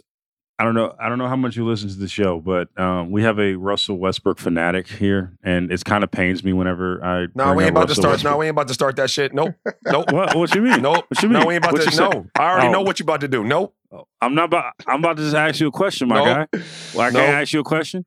I 0.60 0.64
don't 0.64 0.74
know. 0.74 0.96
I 1.00 1.08
don't 1.08 1.20
know 1.20 1.28
how 1.28 1.36
much 1.36 1.56
you 1.56 1.68
listen 1.68 1.88
to 1.90 1.96
the 1.96 2.08
show, 2.08 2.40
but 2.40 2.68
um, 2.80 3.12
we 3.12 3.22
have 3.22 3.38
a 3.40 3.54
Russell 3.54 4.00
Westbrook 4.00 4.40
fanatic 4.40 4.88
here, 4.88 5.38
and 5.44 5.72
it 5.72 5.86
kind 5.86 6.04
of 6.04 6.10
pains 6.10 6.44
me 6.44 6.52
whenever 6.52 7.04
I. 7.04 7.28
No, 7.36 7.54
we 7.54 7.64
ain't 7.64 7.72
about 7.72 7.82
Russell 7.82 7.88
to 7.88 8.02
start. 8.02 8.14
Westbrook. 8.14 8.34
No, 8.34 8.38
we 8.38 8.46
ain't 8.48 8.52
about 8.56 8.68
to 8.70 8.74
start 8.74 8.96
that 8.96 9.12
shit. 9.12 9.34
Nope. 9.34 9.54
Nope. 9.86 10.12
what? 10.12 10.36
What 10.36 10.56
you 10.56 10.62
mean? 10.62 10.82
Nope. 10.82 11.06
What 11.08 11.22
you 11.22 11.30
mean? 11.30 11.40
No, 11.40 11.46
we 11.46 11.56
ain't 11.56 11.64
about 11.64 11.74
what 11.74 11.92
to. 11.92 11.96
No, 11.98 12.26
I 12.36 12.50
already 12.50 12.68
oh. 12.68 12.72
know 12.72 12.82
what 12.82 13.00
you 13.00 13.04
about 13.04 13.22
to 13.22 13.28
do. 13.28 13.44
Nope. 13.44 13.76
I'm 14.20 14.34
not 14.34 14.46
about. 14.46 14.74
I'm 14.88 15.00
about 15.00 15.18
to 15.18 15.24
just 15.24 15.36
ask 15.36 15.60
you 15.60 15.68
a 15.68 15.72
question, 15.72 16.08
my 16.08 16.16
nope. 16.16 16.26
guy. 16.52 16.60
Well, 16.96 17.08
I 17.08 17.10
nope. 17.12 17.22
can't 17.22 17.36
ask 17.36 17.54
you 17.54 17.60
a 17.60 17.64
question. 17.64 18.06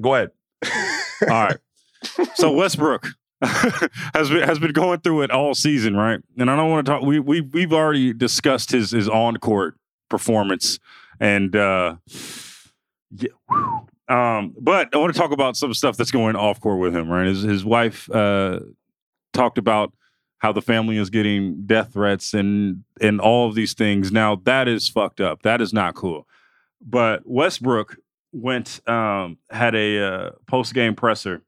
Go 0.00 0.14
ahead. 0.14 0.30
All 1.22 1.28
right. 1.28 1.58
So 2.34 2.52
Westbrook 2.52 3.06
has 3.42 4.30
been 4.30 4.42
has 4.42 4.58
been 4.58 4.72
going 4.72 5.00
through 5.00 5.22
it 5.22 5.30
all 5.30 5.54
season, 5.54 5.96
right? 5.96 6.20
And 6.38 6.50
I 6.50 6.56
don't 6.56 6.70
want 6.70 6.86
to 6.86 6.92
talk. 6.92 7.02
We 7.02 7.18
we 7.18 7.40
we've 7.40 7.72
already 7.72 8.12
discussed 8.12 8.70
his 8.70 8.92
his 8.92 9.08
on 9.08 9.36
court 9.38 9.74
performance 10.08 10.78
and. 11.20 11.54
uh 11.54 11.96
yeah. 13.12 13.28
Um, 14.08 14.54
but 14.58 14.92
I 14.92 14.98
want 14.98 15.12
to 15.12 15.18
talk 15.18 15.30
about 15.30 15.56
some 15.56 15.72
stuff 15.72 15.96
that's 15.96 16.10
going 16.10 16.34
off 16.34 16.60
court 16.60 16.80
with 16.80 16.94
him, 16.94 17.08
right? 17.08 17.26
His 17.26 17.42
his 17.42 17.64
wife 17.64 18.10
uh 18.10 18.60
talked 19.32 19.58
about 19.58 19.92
how 20.38 20.52
the 20.52 20.62
family 20.62 20.96
is 20.96 21.10
getting 21.10 21.64
death 21.66 21.92
threats 21.92 22.34
and 22.34 22.82
and 23.00 23.20
all 23.20 23.48
of 23.48 23.54
these 23.54 23.74
things. 23.74 24.10
Now 24.10 24.36
that 24.44 24.68
is 24.68 24.88
fucked 24.88 25.20
up. 25.20 25.42
That 25.42 25.60
is 25.60 25.72
not 25.72 25.94
cool. 25.94 26.26
But 26.80 27.22
Westbrook 27.24 27.96
went 28.32 28.80
um, 28.88 29.38
had 29.50 29.74
a 29.74 30.02
uh, 30.02 30.30
post 30.46 30.74
game 30.74 30.94
presser 30.94 31.42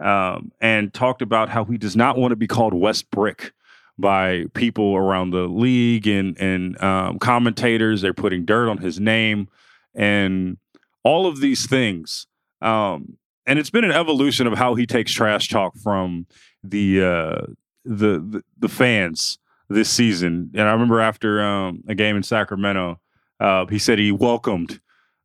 um, 0.00 0.52
and 0.60 0.94
talked 0.94 1.20
about 1.20 1.48
how 1.48 1.64
he 1.64 1.76
does 1.76 1.96
not 1.96 2.16
want 2.16 2.32
to 2.32 2.36
be 2.36 2.46
called 2.46 2.74
West 2.74 3.10
Brick 3.10 3.52
by 3.98 4.44
people 4.54 4.96
around 4.96 5.30
the 5.30 5.48
league 5.48 6.06
and 6.06 6.38
and 6.38 6.80
um, 6.82 7.18
commentators. 7.18 8.00
They're 8.00 8.14
putting 8.14 8.44
dirt 8.44 8.68
on 8.68 8.78
his 8.78 9.00
name 9.00 9.48
and 9.94 10.58
all 11.02 11.26
of 11.26 11.40
these 11.40 11.66
things. 11.66 12.26
Um, 12.60 13.18
and 13.46 13.58
it's 13.58 13.70
been 13.70 13.84
an 13.84 13.92
evolution 13.92 14.46
of 14.46 14.58
how 14.58 14.74
he 14.74 14.86
takes 14.86 15.12
trash 15.12 15.48
talk 15.48 15.76
from 15.76 16.26
the 16.62 17.02
uh, 17.02 17.46
the, 17.84 18.20
the, 18.20 18.42
the 18.58 18.68
fans 18.68 19.38
this 19.68 19.88
season. 19.90 20.50
And 20.54 20.68
I 20.68 20.72
remember 20.72 21.00
after 21.00 21.42
um, 21.42 21.82
a 21.88 21.94
game 21.94 22.16
in 22.16 22.22
Sacramento, 22.22 23.00
uh, 23.40 23.66
he 23.66 23.78
said 23.78 23.98
he 23.98 24.12
welcomed 24.12 24.80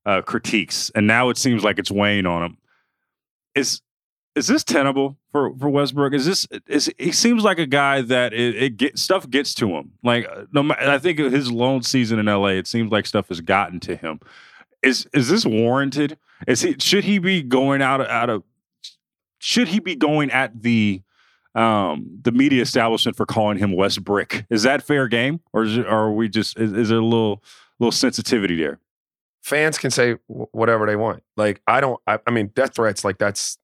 uh, 0.06 0.22
critiques, 0.22 0.90
and 0.96 1.08
now 1.08 1.30
it 1.30 1.38
seems 1.38 1.64
like 1.64 1.80
it's 1.80 1.92
weighing 1.92 2.26
on 2.26 2.44
him. 2.44 2.58
Is 3.56 3.82
is 4.36 4.48
this 4.48 4.64
tenable 4.64 5.18
for 5.32 5.56
for 5.58 5.70
Westbrook? 5.70 6.14
Is 6.14 6.26
this 6.26 6.48
is 6.68 6.92
he 6.98 7.12
seems 7.12 7.44
like 7.44 7.60
a 7.60 7.66
guy 7.66 8.02
that 8.02 8.34
it, 8.34 8.56
it 8.56 8.78
get 8.78 8.98
stuff 8.98 9.30
gets 9.30 9.54
to 9.56 9.70
him. 9.70 9.94
Like 10.04 10.28
uh, 10.30 10.46
no, 10.52 10.74
I 10.78 10.98
think 10.98 11.20
his 11.20 11.52
lone 11.52 11.84
season 11.84 12.20
in 12.20 12.28
L.A. 12.28 12.54
It 12.54 12.68
seems 12.68 12.92
like 12.92 13.06
stuff 13.06 13.30
has 13.30 13.42
gotten 13.42 13.80
to 13.82 13.96
him. 13.96 14.20
Is 14.82 15.08
is 15.14 15.30
this 15.30 15.46
warranted? 15.46 16.18
Is 16.48 16.62
he 16.62 16.76
should 16.80 17.04
he 17.04 17.20
be 17.20 17.42
going 17.42 17.82
out 17.82 18.02
of, 18.02 18.08
out 18.08 18.30
of 18.30 18.44
should 19.40 19.68
he 19.68 19.80
be 19.80 19.96
going 19.96 20.32
at 20.32 20.62
the 20.62 21.02
um, 21.56 22.20
the 22.22 22.32
media 22.32 22.62
establishment 22.62 23.16
for 23.16 23.26
calling 23.26 23.58
him 23.58 23.72
Westbrick? 23.72 24.46
Is 24.50 24.64
that 24.64 24.84
fair 24.84 25.08
game, 25.08 25.42
or 25.52 25.64
is 25.64 25.78
or 25.78 25.88
are 25.88 26.12
we 26.12 26.30
just 26.30 26.58
is, 26.58 26.72
is 26.74 26.90
there 26.90 26.98
a 26.98 27.02
little 27.02 27.44
little 27.80 27.92
sensitivity 27.92 28.56
there? 28.56 28.80
Fans 29.42 29.78
can 29.78 29.92
say 29.92 30.16
whatever 30.28 30.86
they 30.86 30.96
want. 30.96 31.24
Like 31.36 31.62
I 31.68 31.82
don't. 31.82 32.00
I, 32.08 32.20
I 32.26 32.32
mean, 32.32 32.48
death 32.56 32.76
threats. 32.76 33.04
Like 33.04 33.18
that's. 33.18 33.58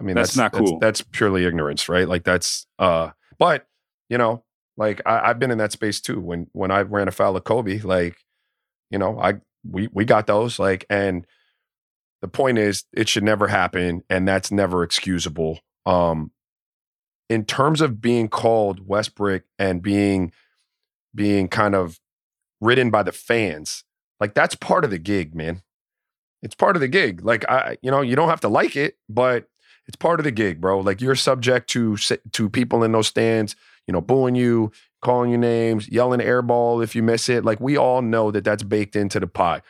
I 0.00 0.04
mean, 0.04 0.14
that's, 0.14 0.34
that's 0.34 0.36
not 0.36 0.52
cool. 0.52 0.78
That's, 0.78 1.00
that's, 1.00 1.08
purely 1.12 1.44
ignorance, 1.44 1.88
right? 1.88 2.08
Like 2.08 2.24
that's. 2.24 2.66
uh 2.78 3.10
But 3.38 3.66
you 4.08 4.18
know, 4.18 4.44
like 4.76 5.00
I, 5.04 5.30
I've 5.30 5.38
been 5.38 5.50
in 5.50 5.58
that 5.58 5.72
space 5.72 6.00
too. 6.00 6.20
When 6.20 6.48
when 6.52 6.70
I 6.70 6.82
ran 6.82 7.08
afoul 7.08 7.36
of 7.36 7.44
Kobe, 7.44 7.80
like 7.80 8.16
you 8.90 8.98
know, 8.98 9.18
I 9.20 9.34
we 9.68 9.88
we 9.92 10.04
got 10.04 10.26
those 10.26 10.58
like 10.58 10.84
and 10.88 11.26
the 12.20 12.28
point 12.28 12.58
is 12.58 12.84
it 12.92 13.08
should 13.08 13.22
never 13.22 13.48
happen 13.48 14.02
and 14.08 14.26
that's 14.26 14.50
never 14.50 14.82
excusable 14.82 15.60
um 15.86 16.30
in 17.28 17.44
terms 17.44 17.80
of 17.80 18.00
being 18.00 18.28
called 18.28 18.86
Westbrick 18.86 19.42
and 19.58 19.82
being 19.82 20.32
being 21.14 21.48
kind 21.48 21.74
of 21.74 22.00
ridden 22.60 22.90
by 22.90 23.02
the 23.02 23.12
fans 23.12 23.84
like 24.20 24.34
that's 24.34 24.54
part 24.54 24.84
of 24.84 24.90
the 24.90 24.98
gig 24.98 25.34
man 25.34 25.62
it's 26.42 26.54
part 26.54 26.76
of 26.76 26.80
the 26.80 26.88
gig 26.88 27.24
like 27.24 27.48
i 27.48 27.76
you 27.82 27.90
know 27.90 28.00
you 28.00 28.16
don't 28.16 28.28
have 28.28 28.40
to 28.40 28.48
like 28.48 28.76
it 28.76 28.96
but 29.08 29.44
it's 29.88 29.96
part 29.96 30.20
of 30.20 30.24
the 30.24 30.30
gig 30.30 30.60
bro 30.60 30.78
like 30.78 31.00
you're 31.00 31.16
subject 31.16 31.68
to 31.68 31.96
to 32.32 32.48
people 32.48 32.84
in 32.84 32.92
those 32.92 33.08
stands 33.08 33.56
you 33.86 33.92
know 33.92 34.00
booing 34.00 34.36
you 34.36 34.70
calling 35.02 35.30
you 35.30 35.38
names 35.38 35.88
yelling 35.88 36.20
airball 36.20 36.82
if 36.84 36.94
you 36.94 37.02
miss 37.02 37.28
it 37.28 37.44
like 37.44 37.58
we 37.60 37.76
all 37.76 38.02
know 38.02 38.30
that 38.30 38.44
that's 38.44 38.62
baked 38.62 38.94
into 38.94 39.18
the 39.18 39.26
pie 39.26 39.60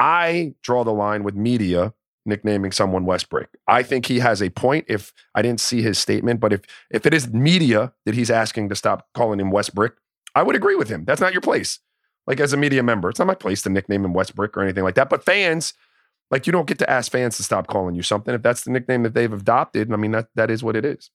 I 0.00 0.54
draw 0.62 0.82
the 0.82 0.94
line 0.94 1.24
with 1.24 1.34
media 1.34 1.92
nicknaming 2.24 2.72
someone 2.72 3.04
Westbrick. 3.04 3.48
I 3.66 3.82
think 3.82 4.06
he 4.06 4.18
has 4.20 4.42
a 4.42 4.48
point 4.48 4.86
if 4.88 5.12
I 5.34 5.42
didn't 5.42 5.60
see 5.60 5.82
his 5.82 5.98
statement, 5.98 6.40
but 6.40 6.54
if 6.54 6.62
if 6.90 7.04
it 7.04 7.12
is 7.12 7.30
media 7.32 7.92
that 8.06 8.14
he's 8.14 8.30
asking 8.30 8.70
to 8.70 8.74
stop 8.74 9.08
calling 9.12 9.38
him 9.38 9.50
Westbrick, 9.50 9.92
I 10.34 10.42
would 10.42 10.56
agree 10.56 10.74
with 10.74 10.88
him. 10.88 11.04
That's 11.04 11.20
not 11.20 11.32
your 11.32 11.42
place. 11.42 11.80
Like 12.26 12.40
as 12.40 12.54
a 12.54 12.56
media 12.56 12.82
member, 12.82 13.10
it's 13.10 13.18
not 13.18 13.26
my 13.26 13.34
place 13.34 13.60
to 13.62 13.70
nickname 13.70 14.04
him 14.04 14.14
Westbrick 14.14 14.56
or 14.56 14.62
anything 14.62 14.84
like 14.84 14.94
that. 14.94 15.10
But 15.10 15.24
fans, 15.24 15.74
like 16.30 16.46
you 16.46 16.52
don't 16.52 16.66
get 16.66 16.78
to 16.78 16.90
ask 16.90 17.10
fans 17.10 17.36
to 17.36 17.42
stop 17.42 17.66
calling 17.66 17.94
you 17.94 18.02
something. 18.02 18.34
If 18.34 18.42
that's 18.42 18.64
the 18.64 18.70
nickname 18.70 19.02
that 19.02 19.14
they've 19.14 19.32
adopted, 19.32 19.92
I 19.92 19.96
mean 19.96 20.12
that 20.12 20.28
that 20.34 20.50
is 20.50 20.62
what 20.62 20.76
it 20.76 20.84
is. 20.84 21.10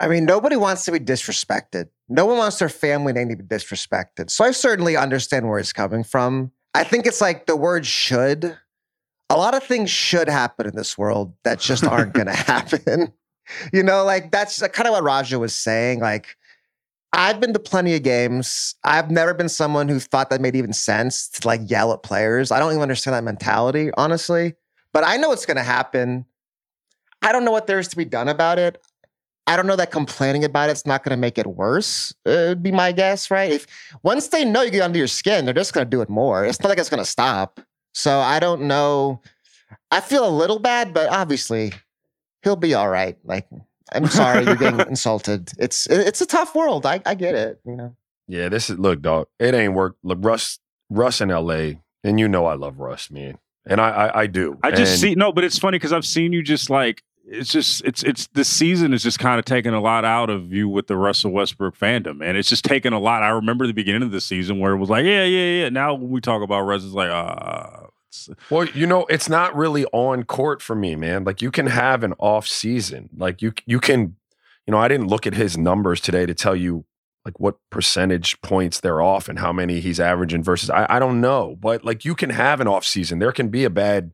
I 0.00 0.08
mean, 0.08 0.24
nobody 0.24 0.56
wants 0.56 0.84
to 0.86 0.92
be 0.92 0.98
disrespected. 0.98 1.88
No 2.08 2.26
one 2.26 2.36
wants 2.36 2.58
their 2.58 2.68
family 2.68 3.12
name 3.12 3.28
to 3.28 3.36
be 3.36 3.44
disrespected. 3.44 4.30
So 4.30 4.44
I 4.44 4.50
certainly 4.50 4.96
understand 4.96 5.48
where 5.48 5.60
it's 5.60 5.72
coming 5.72 6.02
from. 6.02 6.50
I 6.74 6.82
think 6.82 7.06
it's 7.06 7.20
like 7.20 7.46
the 7.46 7.54
word 7.54 7.86
should. 7.86 8.58
A 9.30 9.36
lot 9.36 9.54
of 9.54 9.62
things 9.62 9.90
should 9.90 10.28
happen 10.28 10.66
in 10.66 10.74
this 10.74 10.98
world 10.98 11.34
that 11.44 11.60
just 11.60 11.84
aren't 11.84 12.14
going 12.14 12.26
to 12.26 12.32
happen. 12.32 13.12
You 13.72 13.82
know, 13.82 14.04
like 14.04 14.32
that's 14.32 14.60
kind 14.68 14.88
of 14.88 14.92
what 14.92 15.04
Raja 15.04 15.38
was 15.38 15.54
saying. 15.54 16.00
Like, 16.00 16.36
I've 17.12 17.40
been 17.40 17.52
to 17.52 17.58
plenty 17.58 17.94
of 17.94 18.02
games. 18.02 18.74
I've 18.84 19.10
never 19.10 19.34
been 19.34 19.48
someone 19.48 19.88
who 19.88 20.00
thought 20.00 20.30
that 20.30 20.40
made 20.40 20.56
even 20.56 20.72
sense 20.72 21.28
to 21.30 21.46
like 21.46 21.60
yell 21.66 21.92
at 21.92 22.02
players. 22.02 22.50
I 22.50 22.58
don't 22.58 22.70
even 22.70 22.82
understand 22.82 23.14
that 23.14 23.24
mentality, 23.24 23.90
honestly. 23.96 24.54
But 24.92 25.04
I 25.04 25.16
know 25.16 25.28
what's 25.28 25.46
going 25.46 25.58
to 25.58 25.62
happen. 25.62 26.24
I 27.20 27.32
don't 27.32 27.44
know 27.44 27.50
what 27.50 27.66
there 27.66 27.78
is 27.78 27.88
to 27.88 27.96
be 27.96 28.04
done 28.04 28.28
about 28.28 28.58
it. 28.58 28.82
I 29.46 29.56
don't 29.56 29.66
know 29.66 29.76
that 29.76 29.90
complaining 29.90 30.44
about 30.44 30.70
it's 30.70 30.86
not 30.86 31.02
going 31.02 31.10
to 31.10 31.20
make 31.20 31.36
it 31.36 31.46
worse. 31.46 32.14
It 32.24 32.48
would 32.48 32.62
be 32.62 32.72
my 32.72 32.92
guess, 32.92 33.30
right? 33.30 33.50
If 33.50 33.66
once 34.02 34.28
they 34.28 34.44
know 34.44 34.62
you 34.62 34.70
get 34.70 34.82
under 34.82 34.98
your 34.98 35.08
skin, 35.08 35.44
they're 35.44 35.54
just 35.54 35.74
going 35.74 35.84
to 35.84 35.90
do 35.90 36.00
it 36.00 36.08
more. 36.08 36.44
It's 36.44 36.60
not 36.60 36.68
like 36.68 36.78
it's 36.78 36.88
going 36.88 37.02
to 37.02 37.08
stop. 37.08 37.60
So 37.92 38.20
I 38.20 38.38
don't 38.38 38.62
know. 38.62 39.20
I 39.90 40.00
feel 40.00 40.26
a 40.26 40.30
little 40.30 40.58
bad, 40.58 40.94
but 40.94 41.10
obviously 41.10 41.72
he'll 42.42 42.56
be 42.56 42.74
all 42.74 42.88
right. 42.88 43.18
Like 43.24 43.48
I'm 43.94 44.06
sorry 44.06 44.44
you're 44.44 44.56
getting 44.56 44.80
insulted. 44.88 45.52
It's 45.58 45.86
it's 45.86 46.20
a 46.20 46.26
tough 46.26 46.54
world. 46.54 46.86
I 46.86 47.00
I 47.06 47.14
get 47.14 47.34
it. 47.34 47.60
You 47.64 47.76
know. 47.76 47.96
Yeah, 48.28 48.48
this 48.48 48.70
is 48.70 48.78
look, 48.78 49.02
dog. 49.02 49.26
It 49.38 49.54
ain't 49.54 49.74
work. 49.74 49.96
Look, 50.02 50.18
Russ 50.20 50.58
Russ 50.90 51.20
in 51.20 51.30
L.A. 51.30 51.80
and 52.04 52.18
you 52.18 52.28
know 52.28 52.46
I 52.46 52.54
love 52.54 52.78
Russ, 52.78 53.10
man, 53.10 53.38
and 53.66 53.80
I 53.80 53.90
I, 53.90 54.20
I 54.22 54.26
do. 54.26 54.58
I 54.62 54.70
just 54.70 54.92
and, 54.92 55.00
see 55.00 55.14
no, 55.14 55.32
but 55.32 55.44
it's 55.44 55.58
funny 55.58 55.76
because 55.76 55.92
I've 55.92 56.06
seen 56.06 56.32
you 56.32 56.42
just 56.42 56.70
like 56.70 57.02
it's 57.24 57.50
just 57.50 57.84
it's 57.84 58.02
it's 58.02 58.28
this 58.28 58.48
season 58.48 58.92
is 58.92 59.02
just 59.02 59.18
kind 59.18 59.38
of 59.38 59.44
taking 59.44 59.72
a 59.72 59.80
lot 59.80 60.04
out 60.04 60.30
of 60.30 60.52
you 60.52 60.68
with 60.68 60.86
the 60.86 60.96
Russell 60.96 61.30
Westbrook 61.30 61.76
fandom, 61.76 62.22
and 62.22 62.36
it's 62.36 62.48
just 62.48 62.64
taking 62.64 62.92
a 62.92 62.98
lot. 62.98 63.22
I 63.22 63.28
remember 63.30 63.66
the 63.66 63.72
beginning 63.72 64.02
of 64.02 64.10
the 64.10 64.20
season 64.20 64.58
where 64.58 64.72
it 64.72 64.78
was 64.78 64.90
like, 64.90 65.04
yeah, 65.04 65.24
yeah, 65.24 65.62
yeah. 65.62 65.68
Now 65.68 65.94
when 65.94 66.10
we 66.10 66.20
talk 66.20 66.42
about 66.42 66.62
Russ, 66.62 66.84
it's 66.84 66.94
like, 66.94 67.10
uh 67.10 67.86
it's, 68.12 68.28
well, 68.50 68.66
you 68.66 68.86
know, 68.86 69.06
it's 69.06 69.28
not 69.28 69.56
really 69.56 69.86
on 69.86 70.24
court 70.24 70.60
for 70.60 70.76
me, 70.76 70.94
man. 70.96 71.24
Like 71.24 71.40
you 71.40 71.50
can 71.50 71.66
have 71.66 72.04
an 72.04 72.12
off 72.18 72.46
season, 72.46 73.08
like 73.16 73.40
you 73.40 73.52
you 73.64 73.80
can, 73.80 74.16
you 74.66 74.72
know, 74.72 74.78
I 74.78 74.88
didn't 74.88 75.08
look 75.08 75.26
at 75.26 75.34
his 75.34 75.56
numbers 75.56 76.00
today 76.00 76.26
to 76.26 76.34
tell 76.34 76.54
you 76.54 76.84
like 77.24 77.40
what 77.40 77.56
percentage 77.70 78.40
points 78.42 78.80
they're 78.80 79.00
off 79.00 79.28
and 79.28 79.38
how 79.38 79.52
many 79.52 79.80
he's 79.80 80.00
averaging 80.00 80.42
versus 80.42 80.68
I, 80.68 80.86
I 80.90 80.98
don't 80.98 81.20
know, 81.20 81.56
but 81.58 81.84
like 81.84 82.04
you 82.04 82.14
can 82.14 82.30
have 82.30 82.60
an 82.60 82.68
off 82.68 82.84
season. 82.84 83.18
There 83.18 83.32
can 83.32 83.48
be 83.48 83.64
a 83.64 83.70
bad 83.70 84.12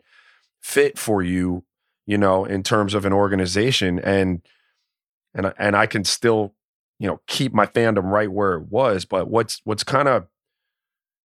fit 0.60 0.98
for 0.98 1.22
you 1.22 1.64
you 2.08 2.16
know, 2.16 2.46
in 2.46 2.62
terms 2.62 2.94
of 2.94 3.04
an 3.04 3.12
organization 3.12 3.98
and 3.98 4.40
and 5.34 5.52
and 5.58 5.76
I 5.76 5.84
can 5.84 6.04
still, 6.04 6.54
you 6.98 7.06
know, 7.06 7.20
keep 7.26 7.52
my 7.52 7.66
fandom 7.66 8.04
right 8.04 8.32
where 8.32 8.54
it 8.54 8.68
was, 8.70 9.04
but 9.04 9.28
what's 9.28 9.60
what's 9.64 9.84
kind 9.84 10.08
of 10.08 10.26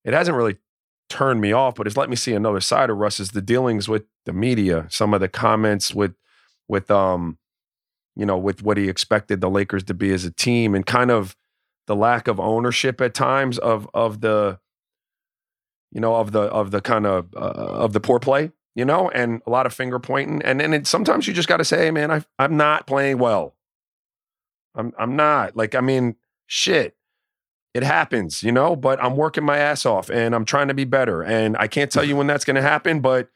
it 0.04 0.14
hasn't 0.14 0.36
really 0.36 0.58
turned 1.14 1.42
me 1.42 1.52
off, 1.52 1.76
but 1.76 1.88
it's 1.88 1.98
let 1.98 2.10
me 2.10 2.16
see 2.16 2.34
another 2.34 2.60
side 2.60 2.90
of 2.90 2.98
Russ 2.98 3.20
is 3.20 3.32
the 3.32 3.42
dealings 3.42 3.88
with 3.88 4.04
the 4.26 4.34
media, 4.34 4.88
some 4.90 5.14
of 5.14 5.22
the 5.22 5.30
comments 5.30 5.94
with 5.94 6.16
with 6.68 6.90
um 6.92 7.38
you 8.16 8.26
know, 8.26 8.38
with 8.38 8.62
what 8.62 8.78
he 8.78 8.90
expected 8.90 9.42
the 9.42 9.50
Lakers 9.50 9.84
to 9.84 9.94
be 9.94 10.12
as 10.12 10.24
a 10.24 10.32
team 10.32 10.76
and 10.76 10.86
kind 10.86 11.10
of 11.10 11.36
the 11.88 11.96
lack 11.96 12.28
of 12.28 12.40
ownership 12.40 13.02
at 13.02 13.14
times 13.14 13.58
of 13.60 13.90
of 13.94 14.22
the 14.22 14.60
you 15.92 16.02
know 16.02 16.16
of 16.16 16.32
the 16.32 16.42
of 16.42 16.72
the 16.72 16.82
kind 16.82 17.06
of 17.06 17.34
uh, 17.36 17.40
of 17.40 17.94
the 17.94 18.00
poor 18.00 18.20
play 18.20 18.52
you 18.76 18.86
know, 18.86 19.10
and 19.12 19.42
a 19.46 19.50
lot 19.50 19.66
of 19.66 19.74
finger 19.74 20.00
pointing. 20.00 20.42
And 20.42 20.62
it, 20.62 20.88
sometimes 20.88 21.28
you 21.28 21.34
just 21.34 21.48
got 21.48 21.58
to 21.58 21.66
say, 21.66 21.86
hey, 21.86 21.92
man, 21.92 22.12
I, 22.12 22.24
I'm 22.40 22.58
not 22.58 22.88
playing 22.88 23.20
well. 23.20 23.56
I'm, 24.76 24.94
I'm 24.98 25.16
not. 25.16 25.56
Like, 25.56 25.76
I 25.76 25.82
mean, 25.82 26.16
shit, 26.48 26.96
it 27.74 27.84
happens, 27.84 28.44
you 28.44 28.52
know, 28.52 28.76
but 28.76 29.04
I'm 29.04 29.16
working 29.16 29.44
my 29.44 29.58
ass 29.58 29.86
off 29.86 30.10
and 30.10 30.36
I'm 30.36 30.46
trying 30.46 30.68
to 30.68 30.74
be 30.74 30.84
better. 30.84 31.24
And 31.24 31.58
I 31.58 31.68
can't 31.68 31.92
tell 31.92 32.04
you 32.04 32.16
when 32.16 32.28
that's 32.28 32.46
going 32.46 32.56
to 32.56 32.62
happen, 32.62 33.00
but 33.00 33.30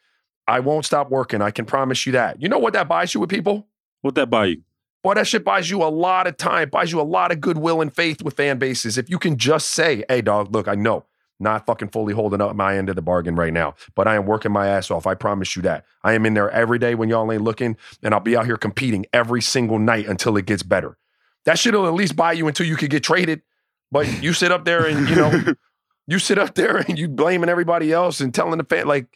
I 0.47 0.59
won't 0.59 0.85
stop 0.85 1.09
working. 1.09 1.41
I 1.41 1.51
can 1.51 1.65
promise 1.65 2.05
you 2.05 2.11
that. 2.13 2.41
You 2.41 2.47
know 2.47 2.59
what 2.59 2.73
that 2.73 2.87
buys 2.87 3.13
you 3.13 3.19
with 3.19 3.29
people? 3.29 3.67
What 4.01 4.15
that 4.15 4.29
buy 4.29 4.45
you? 4.45 4.61
Boy, 5.03 5.15
that 5.15 5.27
shit 5.27 5.43
buys 5.43 5.69
you 5.69 5.83
a 5.83 5.85
lot 5.85 6.27
of 6.27 6.37
time, 6.37 6.69
buys 6.69 6.91
you 6.91 6.99
a 6.99 7.03
lot 7.03 7.31
of 7.31 7.41
goodwill 7.41 7.81
and 7.81 7.93
faith 7.93 8.21
with 8.21 8.35
fan 8.35 8.57
bases. 8.57 8.97
If 8.97 9.09
you 9.09 9.19
can 9.19 9.37
just 9.37 9.69
say, 9.69 10.03
hey, 10.09 10.21
dog, 10.21 10.53
look, 10.53 10.67
I 10.67 10.75
know 10.75 11.05
not 11.39 11.65
fucking 11.65 11.89
fully 11.89 12.13
holding 12.13 12.41
up 12.41 12.55
my 12.55 12.77
end 12.77 12.89
of 12.89 12.95
the 12.95 13.01
bargain 13.01 13.35
right 13.35 13.53
now, 13.53 13.75
but 13.95 14.07
I 14.07 14.15
am 14.15 14.25
working 14.25 14.51
my 14.51 14.67
ass 14.67 14.89
off. 14.89 15.05
I 15.05 15.13
promise 15.13 15.55
you 15.55 15.61
that. 15.63 15.85
I 16.03 16.13
am 16.13 16.25
in 16.25 16.33
there 16.33 16.49
every 16.49 16.79
day 16.79 16.95
when 16.95 17.09
y'all 17.09 17.31
ain't 17.31 17.43
looking, 17.43 17.77
and 18.01 18.13
I'll 18.13 18.19
be 18.19 18.35
out 18.35 18.45
here 18.45 18.57
competing 18.57 19.05
every 19.13 19.41
single 19.41 19.79
night 19.79 20.07
until 20.07 20.35
it 20.37 20.45
gets 20.45 20.63
better. 20.63 20.97
That 21.45 21.59
shit'll 21.59 21.87
at 21.87 21.93
least 21.93 22.15
buy 22.15 22.33
you 22.33 22.47
until 22.47 22.65
you 22.65 22.75
could 22.75 22.89
get 22.89 23.03
traded. 23.03 23.41
But 23.91 24.21
you 24.21 24.33
sit 24.33 24.51
up 24.51 24.65
there 24.65 24.85
and 24.85 25.09
you 25.09 25.15
know, 25.15 25.43
you 26.07 26.19
sit 26.19 26.37
up 26.37 26.55
there 26.55 26.77
and 26.77 26.97
you 26.97 27.07
blaming 27.07 27.49
everybody 27.49 27.91
else 27.91 28.19
and 28.19 28.33
telling 28.33 28.57
the 28.57 28.63
fan 28.63 28.87
like 28.87 29.07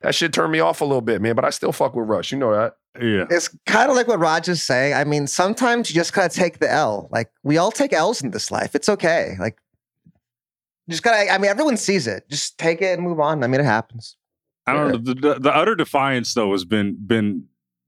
that 0.00 0.14
shit 0.14 0.32
turned 0.32 0.52
me 0.52 0.60
off 0.60 0.80
a 0.80 0.84
little 0.84 1.00
bit, 1.00 1.20
man. 1.20 1.34
But 1.34 1.44
I 1.44 1.50
still 1.50 1.72
fuck 1.72 1.94
with 1.94 2.08
Russ. 2.08 2.30
You 2.30 2.38
know 2.38 2.52
that. 2.52 2.76
Yeah. 3.00 3.26
It's 3.30 3.48
kind 3.66 3.90
of 3.90 3.96
like 3.96 4.08
what 4.08 4.18
Raja's 4.18 4.58
is 4.58 4.62
saying. 4.62 4.94
I 4.94 5.04
mean, 5.04 5.26
sometimes 5.26 5.90
you 5.90 5.94
just 5.94 6.12
gotta 6.12 6.34
take 6.34 6.58
the 6.58 6.70
L. 6.70 7.08
Like 7.10 7.30
we 7.42 7.58
all 7.58 7.70
take 7.70 7.92
L's 7.92 8.22
in 8.22 8.30
this 8.30 8.50
life. 8.50 8.74
It's 8.74 8.88
okay. 8.88 9.36
Like 9.38 9.58
just 10.88 11.02
gotta. 11.02 11.30
I 11.30 11.38
mean, 11.38 11.50
everyone 11.50 11.76
sees 11.76 12.06
it. 12.06 12.28
Just 12.28 12.58
take 12.58 12.80
it 12.82 12.98
and 12.98 13.02
move 13.02 13.20
on. 13.20 13.42
I 13.44 13.46
mean, 13.46 13.60
it 13.60 13.64
happens. 13.64 14.16
I 14.66 14.72
don't 14.74 14.88
know. 14.90 14.98
The, 14.98 15.14
the, 15.14 15.40
the 15.40 15.54
utter 15.54 15.74
defiance 15.74 16.34
though 16.34 16.52
has 16.52 16.64
been 16.64 16.96
been 17.06 17.44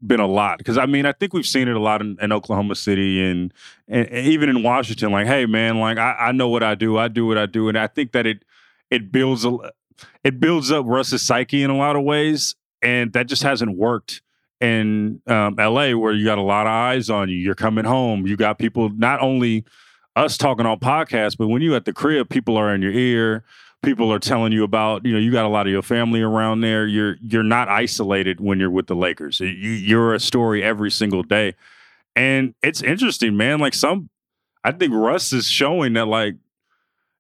been 0.07 0.21
a 0.21 0.27
lot 0.27 0.59
because 0.59 0.79
I 0.79 0.87
mean 0.87 1.07
I 1.07 1.13
think 1.13 1.33
we've 1.33 1.47
seen 1.47 1.69
it 1.69 1.77
a 1.77 1.81
lot 1.81 2.01
in, 2.01 2.17
in 2.21 2.33
Oklahoma 2.33 2.75
City 2.75 3.23
and, 3.23 3.53
and, 3.89 4.09
even 4.09 4.49
in 4.49 4.63
Washington. 4.63 5.13
Like, 5.13 5.27
hey 5.27 5.47
man, 5.47 5.79
like 5.79 5.99
I, 5.99 6.17
I 6.19 6.33
know 6.33 6.49
what 6.49 6.63
I 6.63 6.75
do. 6.75 6.99
I 6.99 7.09
do 7.09 7.27
what 7.27 7.39
I 7.39 7.47
do, 7.47 7.69
and 7.69 7.79
I 7.79 7.87
think 7.87 8.13
that 8.13 8.27
it 8.27 8.45
it 8.91 9.13
builds 9.13 9.45
a 9.45 9.57
it 10.25 10.41
builds 10.41 10.71
up 10.71 10.87
Russ's 10.87 11.23
psyche 11.23 11.63
in 11.63 11.71
a 11.71 11.77
lot 11.77 11.97
of 11.97 12.03
ways, 12.03 12.55
and 12.83 13.13
that 13.13 13.27
just 13.27 13.43
hasn't 13.43 13.77
worked 13.77 14.23
in 14.61 15.21
um, 15.27 15.59
L.A. 15.59 15.95
where 15.95 16.13
you 16.13 16.25
got 16.25 16.39
a 16.39 16.43
lot 16.43 16.67
of 16.67 16.73
eyes 16.73 17.09
on 17.09 17.29
you. 17.29 17.37
You're 17.37 17.55
coming 17.55 17.85
home. 17.85 18.27
You 18.27 18.37
got 18.37 18.59
people 18.59 18.91
not 18.91 19.21
only 19.21 19.65
us 20.17 20.37
talking 20.37 20.67
on 20.67 20.79
podcasts, 20.79 21.37
but 21.37 21.49
when 21.49 21.63
you 21.63 21.75
at 21.75 21.85
the 21.85 21.93
crib, 21.93 22.29
people 22.29 22.57
are 22.57 22.75
in 22.75 22.83
your 22.83 22.93
ear 22.93 23.45
people 23.83 24.12
are 24.12 24.18
telling 24.18 24.53
you 24.53 24.64
about 24.64 25.05
you 25.05 25.12
know 25.12 25.18
you 25.18 25.33
got 25.33 25.45
a 25.45 25.49
lot 25.49 25.66
of 25.66 25.72
your 25.72 25.83
family 25.83 26.20
around 26.22 26.61
there. 26.61 26.87
You're 26.87 27.16
you're 27.22 27.43
not 27.43 27.68
isolated 27.68 28.41
when 28.41 28.61
you're 28.61 28.70
with 28.70 28.87
the 28.87 28.95
lakers. 28.95 29.41
You, 29.41 29.49
you're 29.49 30.14
a 30.14 30.20
story 30.20 30.62
every 30.62 30.91
single 30.91 31.22
day. 31.22 31.55
And 32.16 32.55
it's 32.62 32.83
interesting 32.83 33.37
man. 33.37 33.59
Like 33.59 33.74
some 33.74 34.11
i 34.62 34.70
think 34.70 34.93
russ 34.95 35.33
is 35.33 35.49
showing 35.49 35.95
that 35.95 36.07
like 36.07 36.35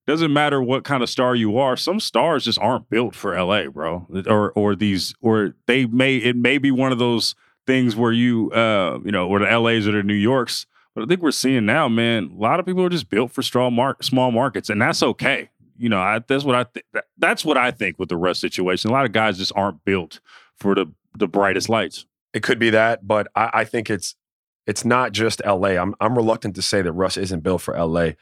doesn't 0.06 0.30
matter 0.30 0.62
what 0.62 0.84
kind 0.84 1.02
of 1.02 1.08
star 1.08 1.34
you 1.34 1.56
are 1.56 1.74
some 1.74 1.98
stars 1.98 2.44
just 2.44 2.58
aren't 2.58 2.90
built 2.90 3.14
for 3.14 3.40
la 3.42 3.64
bro. 3.68 4.06
Or 4.26 4.52
or 4.52 4.74
these 4.74 5.14
or 5.22 5.54
they 5.66 5.86
may 5.86 6.16
it 6.16 6.36
may 6.36 6.58
be 6.58 6.70
one 6.70 6.92
of 6.92 6.98
those 6.98 7.34
things 7.66 7.96
where 7.96 8.12
you 8.12 8.50
uh 8.52 8.98
you 9.04 9.12
know 9.12 9.26
where 9.26 9.40
the 9.40 9.58
las 9.58 9.86
or 9.86 9.92
the 9.92 10.02
new 10.02 10.14
yorks. 10.14 10.66
But 10.92 11.04
I 11.04 11.06
think 11.06 11.22
we're 11.22 11.30
seeing 11.30 11.66
now, 11.66 11.88
man, 11.88 12.32
a 12.36 12.40
lot 12.40 12.58
of 12.58 12.66
people 12.66 12.84
are 12.84 12.88
just 12.88 13.08
built 13.08 13.30
for 13.30 13.42
small, 13.42 13.70
mar- 13.70 13.96
small 14.02 14.32
markets, 14.32 14.68
and 14.68 14.82
that's 14.82 15.04
okay 15.04 15.48
you 15.80 15.88
know, 15.88 15.98
I, 15.98 16.20
that's 16.26 16.44
what 16.44 16.54
I 16.54 16.64
th- 16.64 17.04
that's 17.16 17.44
what 17.44 17.56
I 17.56 17.70
think 17.70 17.98
with 17.98 18.10
the 18.10 18.16
Russ 18.16 18.38
situation. 18.38 18.90
A 18.90 18.92
lot 18.92 19.06
of 19.06 19.12
guys 19.12 19.38
just 19.38 19.52
aren't 19.56 19.82
built 19.84 20.20
for 20.58 20.74
the 20.74 20.92
the 21.16 21.26
brightest 21.26 21.70
lights. 21.70 22.04
It 22.34 22.42
could 22.42 22.58
be 22.58 22.70
that, 22.70 23.08
but 23.08 23.28
I, 23.34 23.50
I 23.54 23.64
think 23.64 23.88
it's 23.88 24.14
it's 24.66 24.84
not 24.84 25.12
just 25.12 25.40
L.A. 25.42 25.78
I'm 25.78 25.94
I'm 25.98 26.14
reluctant 26.14 26.54
to 26.56 26.62
say 26.62 26.82
that 26.82 26.92
Russ 26.92 27.16
isn't 27.16 27.40
built 27.40 27.62
for 27.62 27.74
L.A. 27.74 28.16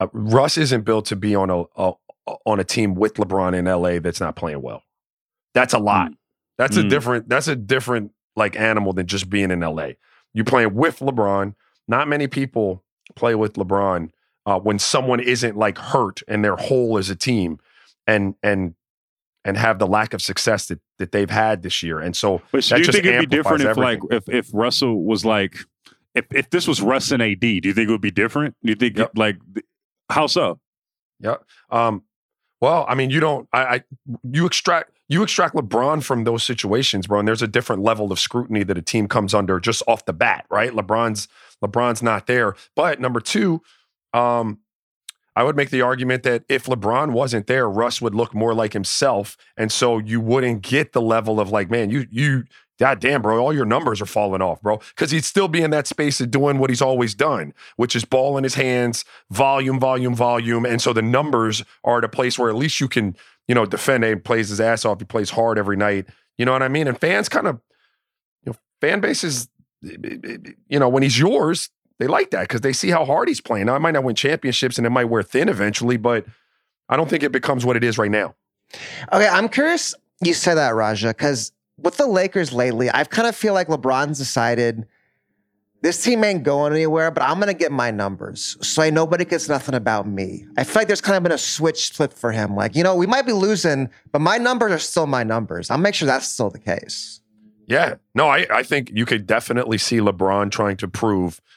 Uh, 0.00 0.08
Russ 0.12 0.58
isn't 0.58 0.82
built 0.82 1.06
to 1.06 1.16
be 1.16 1.36
on 1.36 1.50
a, 1.50 1.62
a, 1.76 1.92
on 2.44 2.58
a 2.58 2.64
team 2.64 2.96
with 2.96 3.14
LeBron 3.14 3.54
in 3.56 3.68
L.A. 3.68 4.00
that's 4.00 4.20
not 4.20 4.34
playing 4.34 4.60
well. 4.60 4.82
That's 5.54 5.72
a 5.72 5.78
lot. 5.78 6.10
Mm. 6.10 6.16
That's 6.58 6.76
mm. 6.76 6.86
a 6.86 6.88
different. 6.88 7.28
That's 7.28 7.46
a 7.46 7.54
different 7.54 8.10
like 8.34 8.56
animal 8.56 8.92
than 8.92 9.06
just 9.06 9.30
being 9.30 9.52
in 9.52 9.62
L.A. 9.62 9.96
You're 10.32 10.44
playing 10.44 10.74
with 10.74 10.98
LeBron. 10.98 11.54
Not 11.86 12.08
many 12.08 12.26
people 12.26 12.82
play 13.14 13.36
with 13.36 13.54
LeBron 13.54 14.10
uh, 14.46 14.58
when 14.58 14.78
someone 14.78 15.20
isn't 15.20 15.56
like 15.56 15.78
hurt 15.78 16.22
and 16.28 16.44
they're 16.44 16.56
whole 16.56 16.98
as 16.98 17.10
a 17.10 17.16
team 17.16 17.58
and 18.06 18.34
and 18.42 18.74
and 19.44 19.56
have 19.58 19.78
the 19.78 19.86
lack 19.86 20.14
of 20.14 20.22
success 20.22 20.66
that, 20.68 20.80
that 20.98 21.12
they've 21.12 21.30
had 21.30 21.62
this 21.62 21.82
year. 21.82 22.00
And 22.00 22.16
so, 22.16 22.40
but 22.50 22.64
do 22.64 22.78
you 22.78 22.84
think 22.84 23.04
it'd 23.04 23.28
be 23.28 23.36
different 23.36 23.62
if 23.62 23.76
like 23.76 24.00
if 24.10 24.28
if 24.28 24.50
Russell 24.52 25.04
was 25.04 25.24
like 25.24 25.56
if 26.14 26.26
if 26.30 26.50
this 26.50 26.66
was 26.66 26.80
Russ 26.80 27.10
and 27.10 27.22
AD, 27.22 27.40
do 27.40 27.46
you 27.48 27.74
think 27.74 27.88
it 27.88 27.92
would 27.92 28.00
be 28.00 28.10
different? 28.10 28.56
Do 28.62 28.70
you 28.70 28.76
think 28.76 28.96
yep. 28.96 29.12
like 29.16 29.36
how 30.10 30.26
so? 30.26 30.60
Yeah. 31.20 31.36
Um, 31.70 32.02
well, 32.60 32.86
I 32.88 32.94
mean, 32.94 33.10
you 33.10 33.20
don't. 33.20 33.48
I, 33.52 33.62
I 33.62 33.84
you 34.30 34.46
extract 34.46 34.90
you 35.08 35.22
extract 35.22 35.54
LeBron 35.54 36.02
from 36.02 36.24
those 36.24 36.42
situations, 36.42 37.06
bro. 37.06 37.18
And 37.18 37.28
there's 37.28 37.42
a 37.42 37.48
different 37.48 37.82
level 37.82 38.10
of 38.10 38.18
scrutiny 38.18 38.62
that 38.64 38.78
a 38.78 38.82
team 38.82 39.06
comes 39.06 39.34
under 39.34 39.60
just 39.60 39.82
off 39.86 40.06
the 40.06 40.12
bat, 40.12 40.46
right? 40.50 40.72
LeBron's 40.72 41.28
LeBron's 41.62 42.02
not 42.02 42.26
there. 42.26 42.54
But 42.74 43.00
number 43.00 43.20
two, 43.20 43.62
um, 44.14 44.60
I 45.36 45.42
would 45.42 45.56
make 45.56 45.70
the 45.70 45.82
argument 45.82 46.22
that 46.22 46.44
if 46.48 46.66
LeBron 46.66 47.12
wasn't 47.12 47.48
there, 47.48 47.68
Russ 47.68 48.00
would 48.00 48.14
look 48.14 48.34
more 48.34 48.54
like 48.54 48.72
himself, 48.72 49.36
and 49.56 49.70
so 49.72 49.98
you 49.98 50.20
wouldn't 50.20 50.62
get 50.62 50.92
the 50.92 51.02
level 51.02 51.40
of 51.40 51.50
like, 51.50 51.70
man, 51.70 51.90
you 51.90 52.06
you, 52.10 52.44
god 52.78 53.00
damn, 53.00 53.20
bro, 53.20 53.38
all 53.38 53.52
your 53.52 53.64
numbers 53.64 54.00
are 54.00 54.06
falling 54.06 54.40
off, 54.40 54.62
bro, 54.62 54.78
because 54.94 55.10
he'd 55.10 55.24
still 55.24 55.48
be 55.48 55.60
in 55.60 55.70
that 55.72 55.88
space 55.88 56.20
of 56.20 56.30
doing 56.30 56.58
what 56.58 56.70
he's 56.70 56.82
always 56.82 57.16
done, 57.16 57.52
which 57.76 57.96
is 57.96 58.04
ball 58.04 58.38
in 58.38 58.44
his 58.44 58.54
hands, 58.54 59.04
volume, 59.30 59.80
volume, 59.80 60.14
volume, 60.14 60.64
and 60.64 60.80
so 60.80 60.92
the 60.92 61.02
numbers 61.02 61.64
are 61.82 61.98
at 61.98 62.04
a 62.04 62.08
place 62.08 62.38
where 62.38 62.48
at 62.48 62.56
least 62.56 62.80
you 62.80 62.86
can, 62.86 63.16
you 63.48 63.54
know, 63.56 63.66
defend. 63.66 64.04
He 64.04 64.14
plays 64.14 64.50
his 64.50 64.60
ass 64.60 64.84
off. 64.84 65.00
He 65.00 65.04
plays 65.04 65.30
hard 65.30 65.58
every 65.58 65.76
night. 65.76 66.06
You 66.38 66.44
know 66.44 66.52
what 66.52 66.62
I 66.62 66.68
mean? 66.68 66.86
And 66.86 66.98
fans 67.00 67.28
kind 67.28 67.48
of, 67.48 67.60
you 68.44 68.52
know, 68.52 68.58
fan 68.80 69.00
bases, 69.00 69.48
you 69.82 70.78
know, 70.78 70.88
when 70.88 71.02
he's 71.02 71.18
yours, 71.18 71.70
they 71.98 72.06
like 72.06 72.30
that 72.30 72.42
because 72.42 72.62
they 72.62 72.72
see 72.72 72.90
how 72.90 73.04
hard 73.04 73.28
he's 73.28 73.40
playing. 73.40 73.66
Now, 73.66 73.74
I 73.74 73.78
might 73.78 73.92
not 73.92 74.04
win 74.04 74.16
championships 74.16 74.78
and 74.78 74.86
it 74.86 74.90
might 74.90 75.04
wear 75.04 75.22
thin 75.22 75.48
eventually, 75.48 75.96
but 75.96 76.26
I 76.88 76.96
don't 76.96 77.08
think 77.08 77.22
it 77.22 77.32
becomes 77.32 77.64
what 77.64 77.76
it 77.76 77.84
is 77.84 77.98
right 77.98 78.10
now. 78.10 78.34
Okay, 79.12 79.28
I'm 79.28 79.48
curious. 79.48 79.94
You 80.20 80.34
said 80.34 80.54
that, 80.56 80.74
Raja, 80.74 81.08
because 81.08 81.52
with 81.78 81.96
the 81.96 82.06
Lakers 82.06 82.52
lately, 82.52 82.90
I've 82.90 83.10
kind 83.10 83.28
of 83.28 83.36
feel 83.36 83.54
like 83.54 83.68
LeBron's 83.68 84.18
decided 84.18 84.86
this 85.82 86.02
team 86.02 86.24
ain't 86.24 86.42
going 86.42 86.72
anywhere, 86.72 87.10
but 87.10 87.22
I'm 87.22 87.36
going 87.36 87.48
to 87.48 87.58
get 87.58 87.70
my 87.70 87.90
numbers. 87.90 88.56
So 88.66 88.82
I 88.82 88.90
nobody 88.90 89.24
gets 89.24 89.48
nothing 89.48 89.74
about 89.74 90.08
me. 90.08 90.46
I 90.56 90.64
feel 90.64 90.80
like 90.80 90.86
there's 90.88 91.00
kind 91.00 91.16
of 91.16 91.22
been 91.22 91.32
a 91.32 91.38
switch 91.38 91.90
flip 91.90 92.12
for 92.12 92.32
him. 92.32 92.56
Like, 92.56 92.74
you 92.74 92.82
know, 92.82 92.96
we 92.96 93.06
might 93.06 93.26
be 93.26 93.32
losing, 93.32 93.88
but 94.10 94.20
my 94.20 94.38
numbers 94.38 94.72
are 94.72 94.78
still 94.78 95.06
my 95.06 95.22
numbers. 95.22 95.70
I'll 95.70 95.78
make 95.78 95.94
sure 95.94 96.06
that's 96.06 96.26
still 96.26 96.50
the 96.50 96.58
case. 96.58 97.20
Yeah. 97.66 97.96
No, 98.14 98.28
I, 98.28 98.46
I 98.50 98.62
think 98.62 98.90
you 98.92 99.06
could 99.06 99.26
definitely 99.26 99.78
see 99.78 99.98
LeBron 99.98 100.50
trying 100.50 100.76
to 100.78 100.88
prove– 100.88 101.40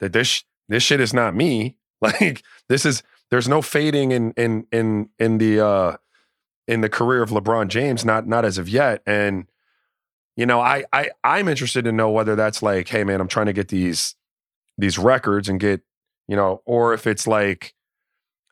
that 0.00 0.12
this 0.12 0.44
this 0.68 0.82
shit 0.82 1.00
is 1.00 1.14
not 1.14 1.34
me. 1.34 1.76
Like 2.02 2.42
this 2.68 2.84
is 2.84 3.02
there's 3.30 3.48
no 3.48 3.62
fading 3.62 4.12
in 4.12 4.32
in 4.32 4.66
in 4.70 5.08
in 5.18 5.38
the 5.38 5.64
uh 5.64 5.96
in 6.68 6.82
the 6.82 6.90
career 6.90 7.22
of 7.22 7.30
LeBron 7.30 7.68
James, 7.68 8.04
not 8.04 8.28
not 8.28 8.44
as 8.44 8.58
of 8.58 8.68
yet. 8.68 9.02
And 9.06 9.46
you 10.36 10.44
know, 10.44 10.60
I 10.60 10.84
I 10.92 11.08
I'm 11.24 11.48
interested 11.48 11.86
to 11.86 11.92
know 11.92 12.10
whether 12.10 12.36
that's 12.36 12.62
like, 12.62 12.88
hey 12.88 13.02
man, 13.02 13.18
I'm 13.18 13.28
trying 13.28 13.46
to 13.46 13.54
get 13.54 13.68
these 13.68 14.14
these 14.76 14.98
records 14.98 15.48
and 15.48 15.58
get, 15.58 15.80
you 16.28 16.36
know, 16.36 16.60
or 16.66 16.92
if 16.92 17.06
it's 17.06 17.26
like 17.26 17.72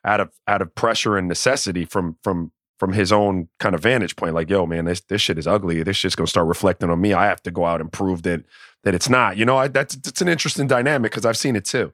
out 0.05 0.21
of 0.21 0.31
out 0.49 0.63
of 0.63 0.75
pressure 0.75 1.19
and 1.19 1.29
necessity 1.29 1.85
from 1.85 2.17
from 2.23 2.51
from 2.79 2.93
his 2.93 3.13
own 3.13 3.49
kind 3.61 3.75
of 3.75 3.83
vantage 3.83 4.17
point, 4.17 4.35
like, 4.35 4.51
yo, 4.51 4.67
man, 4.67 4.85
this 4.85 5.01
this 5.03 5.21
shit 5.21 5.39
is 5.39 5.47
ugly. 5.47 5.83
This 5.83 5.97
shit's 5.97 6.17
gonna 6.17 6.27
start 6.27 6.47
reflecting 6.47 6.91
on 6.91 7.01
me. 7.01 7.13
I 7.13 7.27
have 7.27 7.43
to 7.45 7.51
go 7.51 7.65
out 7.65 7.81
and 7.81 7.93
prove 7.93 8.23
that 8.23 8.45
that 8.83 8.95
it's 8.95 9.09
not. 9.09 9.37
You 9.37 9.45
know, 9.45 9.57
I, 9.57 9.69
that's 9.69 9.95
it's 9.95 10.21
an 10.21 10.29
interesting 10.29 10.67
dynamic 10.67 11.13
because 11.13 11.25
I've 11.25 11.37
seen 11.37 11.57
it 11.57 11.65
too. 11.65 11.93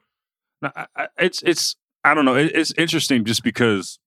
It's 1.18 1.42
it's 1.42 1.76
I 2.04 2.14
don't 2.14 2.24
know. 2.24 2.34
It's 2.34 2.72
interesting 2.76 3.24
just 3.24 3.42
because 3.42 3.98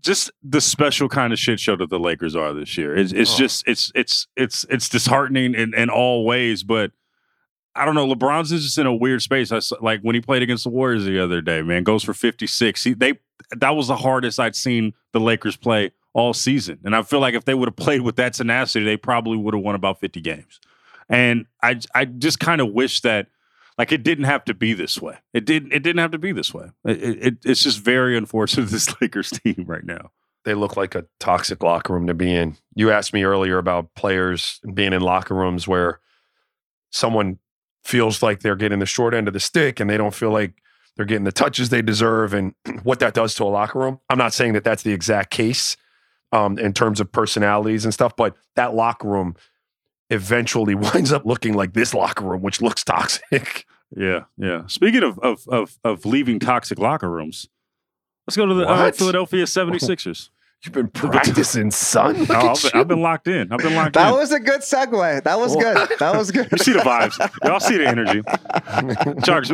just 0.00 0.30
the 0.42 0.60
special 0.60 1.08
kind 1.08 1.32
of 1.32 1.38
shit 1.38 1.60
show 1.60 1.76
that 1.76 1.90
the 1.90 1.98
Lakers 1.98 2.34
are 2.34 2.52
this 2.52 2.76
year. 2.76 2.96
It's, 2.96 3.12
it's 3.12 3.34
oh. 3.34 3.38
just 3.38 3.66
it's 3.66 3.92
it's 3.94 4.26
it's 4.36 4.64
it's 4.68 4.88
disheartening 4.88 5.54
in, 5.54 5.74
in 5.74 5.90
all 5.90 6.24
ways, 6.24 6.62
but 6.62 6.92
I 7.74 7.84
don't 7.84 7.94
know. 7.94 8.06
LeBron's 8.06 8.50
just 8.50 8.78
in 8.78 8.86
a 8.86 8.94
weird 8.94 9.22
space. 9.22 9.52
I 9.52 9.60
like 9.80 10.00
when 10.02 10.14
he 10.14 10.20
played 10.20 10.42
against 10.42 10.64
the 10.64 10.70
Warriors 10.70 11.04
the 11.04 11.22
other 11.22 11.40
day. 11.40 11.62
Man, 11.62 11.82
goes 11.82 12.02
for 12.02 12.14
fifty 12.14 12.46
six. 12.46 12.84
They 12.84 13.18
that 13.56 13.70
was 13.70 13.88
the 13.88 13.96
hardest 13.96 14.40
I'd 14.40 14.56
seen 14.56 14.94
the 15.12 15.20
Lakers 15.20 15.56
play 15.56 15.92
all 16.12 16.34
season, 16.34 16.78
and 16.84 16.94
I 16.96 17.02
feel 17.02 17.20
like 17.20 17.34
if 17.34 17.44
they 17.44 17.54
would 17.54 17.68
have 17.68 17.76
played 17.76 18.02
with 18.02 18.16
that 18.16 18.34
tenacity, 18.34 18.84
they 18.84 18.96
probably 18.96 19.36
would 19.36 19.54
have 19.54 19.62
won 19.62 19.74
about 19.74 20.00
fifty 20.00 20.20
games. 20.20 20.60
And 21.08 21.46
I 21.62 21.80
I 21.94 22.04
just 22.04 22.40
kind 22.40 22.60
of 22.60 22.72
wish 22.72 23.00
that 23.02 23.28
like 23.80 23.92
it 23.92 24.02
didn't 24.02 24.24
have 24.24 24.44
to 24.44 24.54
be 24.54 24.74
this 24.74 25.00
way. 25.00 25.18
It 25.32 25.44
didn't 25.44 25.72
it 25.72 25.82
didn't 25.82 26.00
have 26.00 26.10
to 26.10 26.18
be 26.18 26.32
this 26.32 26.52
way. 26.52 26.70
It, 26.84 27.02
it, 27.02 27.38
it's 27.44 27.62
just 27.62 27.80
very 27.80 28.16
unfortunate 28.16 28.66
this 28.70 29.00
Lakers 29.00 29.30
team 29.30 29.64
right 29.66 29.84
now. 29.84 30.10
They 30.44 30.54
look 30.54 30.76
like 30.76 30.94
a 30.94 31.06
toxic 31.18 31.62
locker 31.62 31.92
room 31.92 32.06
to 32.06 32.14
be 32.14 32.34
in. 32.34 32.56
You 32.74 32.90
asked 32.90 33.12
me 33.12 33.24
earlier 33.24 33.58
about 33.58 33.94
players 33.94 34.60
being 34.74 34.92
in 34.92 35.00
locker 35.02 35.34
rooms 35.34 35.66
where 35.66 36.00
someone 36.90 37.38
feels 37.82 38.22
like 38.22 38.40
they're 38.40 38.56
getting 38.56 38.78
the 38.78 38.86
short 38.86 39.14
end 39.14 39.28
of 39.28 39.34
the 39.34 39.40
stick 39.40 39.80
and 39.80 39.88
they 39.88 39.96
don't 39.96 40.14
feel 40.14 40.30
like 40.30 40.62
they're 40.96 41.06
getting 41.06 41.24
the 41.24 41.32
touches 41.32 41.70
they 41.70 41.82
deserve 41.82 42.34
and 42.34 42.54
what 42.82 43.00
that 43.00 43.14
does 43.14 43.34
to 43.34 43.44
a 43.44 43.46
locker 43.46 43.78
room. 43.78 44.00
I'm 44.10 44.18
not 44.18 44.34
saying 44.34 44.52
that 44.52 44.64
that's 44.64 44.82
the 44.82 44.92
exact 44.92 45.30
case 45.30 45.76
um, 46.32 46.58
in 46.58 46.72
terms 46.72 47.00
of 47.00 47.10
personalities 47.10 47.84
and 47.84 47.94
stuff, 47.94 48.14
but 48.16 48.36
that 48.56 48.74
locker 48.74 49.08
room 49.08 49.36
eventually 50.10 50.74
winds 50.94 51.12
up 51.12 51.24
looking 51.24 51.54
like 51.54 51.72
this 51.72 51.94
locker 51.94 52.24
room, 52.24 52.42
which 52.42 52.60
looks 52.60 52.84
toxic. 52.84 53.66
Yeah, 53.96 54.26
yeah. 54.36 54.68
Speaking 54.68 55.02
of 55.02 55.18
of 55.18 55.48
of, 55.48 55.76
of 55.82 56.06
leaving 56.06 56.38
toxic 56.38 56.78
locker 56.78 57.10
rooms, 57.10 57.48
let's 58.24 58.36
go 58.36 58.46
to 58.46 58.54
the 58.54 58.64
uh, 58.64 58.92
Philadelphia 58.92 59.44
76ers. 59.46 60.28
You've 60.64 60.74
been 60.74 60.88
practicing, 60.88 61.70
son. 61.70 62.26
No, 62.28 62.34
I've 62.34 62.62
been, 62.62 62.70
I've, 62.74 62.88
been, 62.88 63.00
locked 63.00 63.28
in. 63.28 63.50
I've 63.50 63.60
been 63.60 63.74
locked 63.74 63.94
that 63.94 64.08
in. 64.08 64.12
That 64.12 64.20
was 64.20 64.32
a 64.32 64.40
good 64.40 64.60
segue. 64.60 65.22
That 65.24 65.38
was 65.38 65.56
good. 65.56 65.88
That 65.98 66.14
was 66.14 66.30
good. 66.32 66.48
you 66.52 66.58
see 66.58 66.72
the 66.72 66.80
vibes. 66.80 67.18
Y'all 67.44 67.60
see 67.60 67.78
the 67.78 67.88
energy. 67.88 68.22
Charles, 69.24 69.48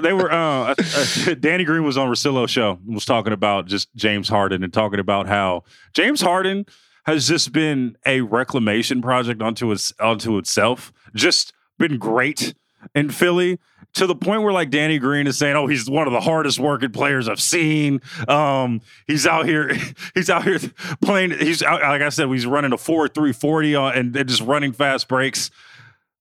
they 0.00 0.12
were. 0.14 0.32
Uh, 0.32 0.74
uh, 0.74 1.34
Danny 1.38 1.64
Green 1.64 1.84
was 1.84 1.98
on 1.98 2.08
Russillo's 2.08 2.50
show. 2.50 2.78
Was 2.86 3.04
talking 3.04 3.34
about 3.34 3.66
just 3.66 3.94
James 3.94 4.28
Harden 4.28 4.64
and 4.64 4.72
talking 4.72 5.00
about 5.00 5.26
how 5.26 5.64
James 5.92 6.22
Harden 6.22 6.64
has 7.04 7.28
just 7.28 7.52
been 7.52 7.96
a 8.06 8.22
reclamation 8.22 9.02
project 9.02 9.42
onto 9.42 9.70
its 9.70 9.92
onto 10.00 10.38
itself. 10.38 10.94
Just 11.14 11.52
been 11.78 11.98
great 11.98 12.54
in 12.94 13.10
Philly 13.10 13.58
to 13.94 14.06
the 14.06 14.14
point 14.14 14.42
where 14.42 14.52
like 14.52 14.70
Danny 14.70 14.98
Green 14.98 15.26
is 15.26 15.36
saying, 15.38 15.56
"Oh, 15.56 15.66
he's 15.66 15.88
one 15.88 16.06
of 16.06 16.12
the 16.12 16.20
hardest 16.20 16.58
working 16.58 16.90
players 16.90 17.28
I've 17.28 17.40
seen." 17.40 18.00
Um, 18.28 18.80
he's 19.06 19.26
out 19.26 19.46
here, 19.46 19.74
he's 20.14 20.30
out 20.30 20.44
here 20.44 20.58
playing. 21.02 21.32
He's 21.32 21.62
out, 21.62 21.82
like 21.82 22.02
I 22.02 22.08
said, 22.08 22.28
he's 22.28 22.46
running 22.46 22.72
a 22.72 22.78
four 22.78 23.08
three 23.08 23.32
forty 23.32 23.74
on 23.74 23.94
and, 23.96 24.16
and 24.16 24.28
just 24.28 24.42
running 24.42 24.72
fast 24.72 25.08
breaks. 25.08 25.50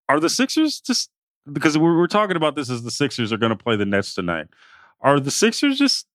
Are 0.09 0.19
the 0.19 0.29
Sixers 0.29 0.81
just 0.81 1.09
because 1.51 1.77
we're, 1.77 1.97
we're 1.97 2.07
talking 2.07 2.35
about 2.35 2.55
this 2.55 2.69
as 2.69 2.83
the 2.83 2.91
Sixers 2.91 3.31
are 3.31 3.37
going 3.37 3.55
to 3.55 3.61
play 3.63 3.75
the 3.77 3.85
Nets 3.85 4.13
tonight? 4.13 4.47
Are 4.99 5.19
the 5.19 5.31
Sixers 5.31 5.77
just 5.79 6.05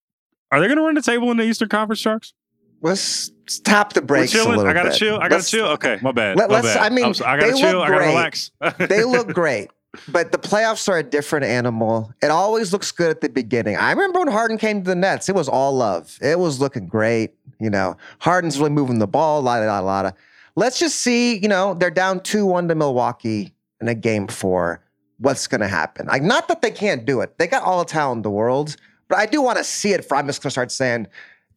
are 0.51 0.59
they 0.59 0.67
going 0.67 0.77
to 0.77 0.83
run 0.83 0.95
the 0.95 1.01
table 1.01 1.31
in 1.31 1.37
the 1.37 1.43
Eastern 1.43 1.67
Conference 1.69 2.01
Tjarks? 2.01 2.33
Let's 2.81 3.31
tap 3.63 3.93
the 3.93 4.01
brakes 4.03 4.35
a 4.35 4.47
little 4.47 4.67
I 4.67 4.73
gotta 4.73 4.89
bit. 4.89 4.97
chill. 4.99 5.15
I 5.15 5.21
gotta 5.23 5.35
Let's- 5.35 5.49
chill. 5.49 5.65
Okay, 5.69 5.97
my 6.03 6.11
bad. 6.11 6.37
Let- 6.37 6.49
bad. 6.49 6.77
I 6.77 6.89
mean, 6.89 7.05
I'm 7.05 7.13
I 7.25 7.37
gotta 7.39 7.55
chill. 7.57 7.81
I 7.81 7.89
gotta 7.89 8.05
relax. 8.05 8.51
they 8.77 9.03
look 9.03 9.33
great, 9.33 9.69
but 10.07 10.31
the 10.31 10.37
playoffs 10.37 10.87
are 10.89 10.97
a 10.97 11.03
different 11.03 11.45
animal. 11.45 12.13
It 12.21 12.31
always 12.31 12.73
looks 12.73 12.91
good 12.91 13.09
at 13.09 13.21
the 13.21 13.29
beginning. 13.29 13.75
I 13.75 13.91
remember 13.91 14.19
when 14.19 14.29
Harden 14.29 14.57
came 14.57 14.83
to 14.83 14.89
the 14.89 14.95
Nets, 14.95 15.29
it 15.29 15.35
was 15.35 15.49
all 15.49 15.75
love. 15.75 16.17
It 16.21 16.39
was 16.39 16.59
looking 16.59 16.87
great. 16.87 17.31
You 17.59 17.69
know, 17.69 17.97
Harden's 18.19 18.57
really 18.57 18.71
moving 18.71 18.99
the 18.99 19.07
ball, 19.07 19.41
la 19.41 19.55
la 19.55 19.79
la 19.79 20.01
la. 20.01 20.11
Let's 20.55 20.79
just 20.79 20.99
see, 20.99 21.37
you 21.37 21.47
know, 21.47 21.73
they're 21.73 21.91
down 21.91 22.19
2 22.21 22.45
1 22.45 22.67
to 22.67 22.75
Milwaukee 22.75 23.53
in 23.81 23.87
a 23.87 23.95
game 23.95 24.27
four. 24.27 24.83
What's 25.19 25.47
going 25.47 25.61
to 25.61 25.67
happen? 25.67 26.07
Like, 26.07 26.21
not 26.21 26.47
that 26.47 26.61
they 26.61 26.71
can't 26.71 27.05
do 27.05 27.21
it. 27.21 27.37
They 27.37 27.47
got 27.47 27.63
all 27.63 27.79
the 27.79 27.85
talent 27.85 28.19
in 28.19 28.21
the 28.23 28.29
world, 28.29 28.75
but 29.07 29.17
I 29.17 29.25
do 29.25 29.41
want 29.41 29.57
to 29.57 29.63
see 29.63 29.93
it. 29.93 30.05
For 30.05 30.15
I'm 30.15 30.27
just 30.27 30.41
going 30.41 30.49
to 30.49 30.51
start 30.51 30.71
saying, 30.71 31.07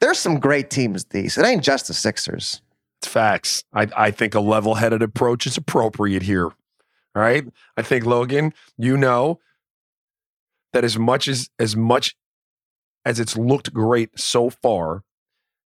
there's 0.01 0.18
some 0.18 0.41
great 0.41 0.70
teams. 0.70 1.05
These 1.05 1.38
it 1.38 1.45
ain't 1.45 1.62
just 1.62 1.86
the 1.86 1.95
Sixers. 1.95 2.62
It's 2.99 3.09
facts. 3.09 3.64
I, 3.72 3.88
I 3.97 4.11
think 4.11 4.34
a 4.34 4.41
level 4.41 4.74
headed 4.74 5.03
approach 5.03 5.47
is 5.47 5.57
appropriate 5.57 6.22
here. 6.22 6.51
All 7.15 7.23
right. 7.23 7.45
I 7.77 7.83
think, 7.83 8.07
Logan, 8.07 8.53
you 8.79 8.97
know 8.97 9.41
that 10.73 10.85
as 10.85 10.99
much 10.99 11.29
as 11.29 11.51
as 11.59 11.77
much 11.77 12.15
as 13.05 13.19
it's 13.19 13.37
looked 13.37 13.73
great 13.73 14.19
so 14.19 14.51
far, 14.51 15.03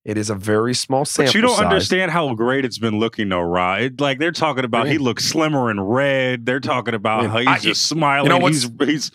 it 0.04 0.16
is 0.16 0.30
a 0.30 0.34
very 0.34 0.74
small 0.74 1.04
sample. 1.04 1.28
But 1.30 1.34
you 1.34 1.40
don't 1.42 1.56
size. 1.56 1.64
understand 1.64 2.10
how 2.12 2.32
great 2.34 2.64
it's 2.64 2.78
been 2.78 2.98
looking, 2.98 3.28
though, 3.28 3.40
Rod. 3.40 3.82
It, 3.82 4.00
like 4.00 4.18
they're 4.18 4.32
talking 4.32 4.64
about, 4.64 4.84
do 4.84 4.92
you 4.92 4.98
he 4.98 5.04
looks 5.04 5.24
slimmer 5.24 5.70
and 5.70 5.92
red. 5.92 6.46
They're 6.46 6.60
talking 6.60 6.94
about 6.94 7.20
I 7.20 7.22
mean, 7.22 7.30
how 7.30 7.38
he's 7.38 7.48
I- 7.48 7.58
just 7.58 7.86
smiling. 7.86 8.30
you 8.30 8.38
know 8.38 8.46
he's 8.46 8.70
he's 8.80 9.10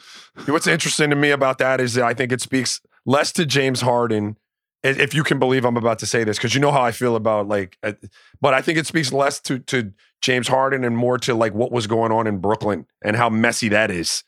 What's 0.46 0.68
interesting 0.68 1.10
to 1.10 1.16
me 1.16 1.32
about 1.32 1.58
that 1.58 1.82
is 1.82 1.96
that 1.96 2.06
I 2.06 2.14
think 2.14 2.32
it 2.32 2.42
speaks 2.42 2.82
less 3.06 3.32
to 3.34 3.46
James 3.46 3.82
Harden, 3.82 4.38
if 4.84 5.14
you 5.14 5.24
can 5.24 5.40
believe 5.40 5.66
I'm 5.66 5.76
about 5.78 6.00
to 6.00 6.06
say 6.06 6.24
this, 6.24 6.38
because 6.38 6.54
you 6.56 6.62
know 6.62 6.72
how 6.72 6.82
I 6.82 6.92
feel 6.92 7.16
about 7.16 7.48
like, 7.48 7.78
uh, 7.84 7.94
but 8.40 8.54
I 8.54 8.62
think 8.62 8.78
it 8.78 8.88
speaks 8.88 9.12
less 9.12 9.40
to 9.42 9.60
to 9.60 9.92
James 10.22 10.48
Harden 10.48 10.84
and 10.84 10.96
more 10.98 11.18
to 11.20 11.34
like 11.34 11.54
what 11.54 11.72
was 11.72 11.88
going 11.88 12.12
on 12.12 12.28
in 12.28 12.40
Brooklyn 12.40 12.86
and 13.04 13.16
how 13.16 13.30
messy 13.30 13.70
that 13.70 13.92
is. 13.92 14.24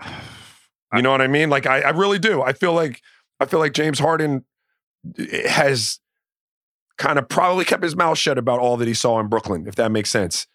You 0.94 1.02
know 1.02 1.10
what 1.10 1.22
I 1.22 1.26
mean? 1.26 1.50
Like 1.50 1.66
I, 1.66 1.80
I 1.80 1.90
really 1.90 2.20
do. 2.20 2.40
I 2.40 2.52
feel 2.52 2.72
like 2.72 3.02
I 3.40 3.46
feel 3.46 3.58
like 3.58 3.72
James 3.72 3.98
Harden 3.98 4.44
eh, 5.18 5.48
has 5.48 5.98
kind 6.98 7.18
of 7.18 7.28
probably 7.28 7.64
kept 7.64 7.82
his 7.82 7.96
mouth 7.96 8.16
shut 8.16 8.38
about 8.38 8.60
all 8.60 8.76
that 8.76 8.86
he 8.86 8.94
saw 8.94 9.18
in 9.18 9.26
Brooklyn, 9.26 9.66
if 9.66 9.74
that 9.74 9.90
makes 9.90 10.10
sense. 10.10 10.46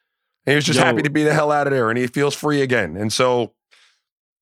And 0.45 0.53
he 0.53 0.55
was 0.55 0.65
just 0.65 0.79
Yo. 0.79 0.85
happy 0.85 1.01
to 1.01 1.09
be 1.09 1.23
the 1.23 1.33
hell 1.33 1.51
out 1.51 1.67
of 1.67 1.73
there, 1.73 1.89
and 1.89 1.97
he 1.97 2.07
feels 2.07 2.35
free 2.35 2.61
again. 2.61 2.95
And 2.95 3.11
so, 3.11 3.53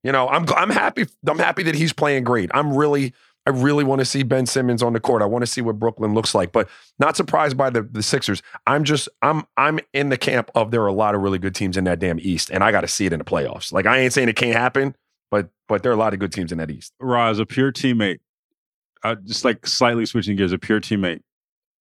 you 0.03 0.11
know, 0.11 0.27
I'm 0.29 0.45
I'm 0.53 0.69
happy. 0.69 1.07
I'm 1.27 1.39
happy 1.39 1.63
that 1.63 1.75
he's 1.75 1.93
playing 1.93 2.23
great. 2.23 2.51
I'm 2.53 2.75
really, 2.75 3.13
I 3.47 3.51
really 3.51 3.85
want 3.85 3.99
to 3.99 4.05
see 4.05 4.23
Ben 4.23 4.45
Simmons 4.45 4.83
on 4.83 4.91
the 4.91 4.99
court. 4.99 5.21
I 5.21 5.25
want 5.25 5.41
to 5.41 5.47
see 5.47 5.61
what 5.61 5.79
Brooklyn 5.79 6.13
looks 6.13 6.35
like, 6.35 6.51
but 6.51 6.67
not 6.99 7.15
surprised 7.15 7.55
by 7.55 7.69
the 7.69 7.81
the 7.81 8.03
Sixers. 8.03 8.43
I'm 8.67 8.83
just 8.83 9.07
I'm 9.21 9.45
I'm 9.55 9.79
in 9.93 10.09
the 10.09 10.17
camp 10.17 10.51
of 10.53 10.69
there 10.69 10.81
are 10.83 10.87
a 10.87 10.93
lot 10.93 11.15
of 11.15 11.21
really 11.21 11.39
good 11.39 11.55
teams 11.55 11.77
in 11.77 11.85
that 11.85 11.99
damn 11.99 12.19
East, 12.19 12.49
and 12.49 12.61
I 12.61 12.73
got 12.73 12.81
to 12.81 12.89
see 12.89 13.05
it 13.05 13.13
in 13.13 13.19
the 13.19 13.25
playoffs. 13.25 13.71
Like 13.71 13.85
I 13.85 13.99
ain't 13.99 14.11
saying 14.11 14.27
it 14.27 14.35
can't 14.35 14.53
happen, 14.53 14.97
but 15.31 15.47
but 15.69 15.81
there 15.81 15.93
are 15.93 15.95
a 15.95 15.97
lot 15.97 16.13
of 16.13 16.19
good 16.19 16.33
teams 16.33 16.51
in 16.51 16.57
that 16.57 16.69
East. 16.69 16.91
As 17.01 17.39
a 17.39 17.45
pure 17.45 17.71
teammate, 17.71 18.19
uh, 19.01 19.15
just 19.23 19.45
like 19.45 19.65
slightly 19.65 20.05
switching 20.05 20.35
gears, 20.35 20.51
a 20.51 20.57
pure 20.57 20.81
teammate 20.81 21.21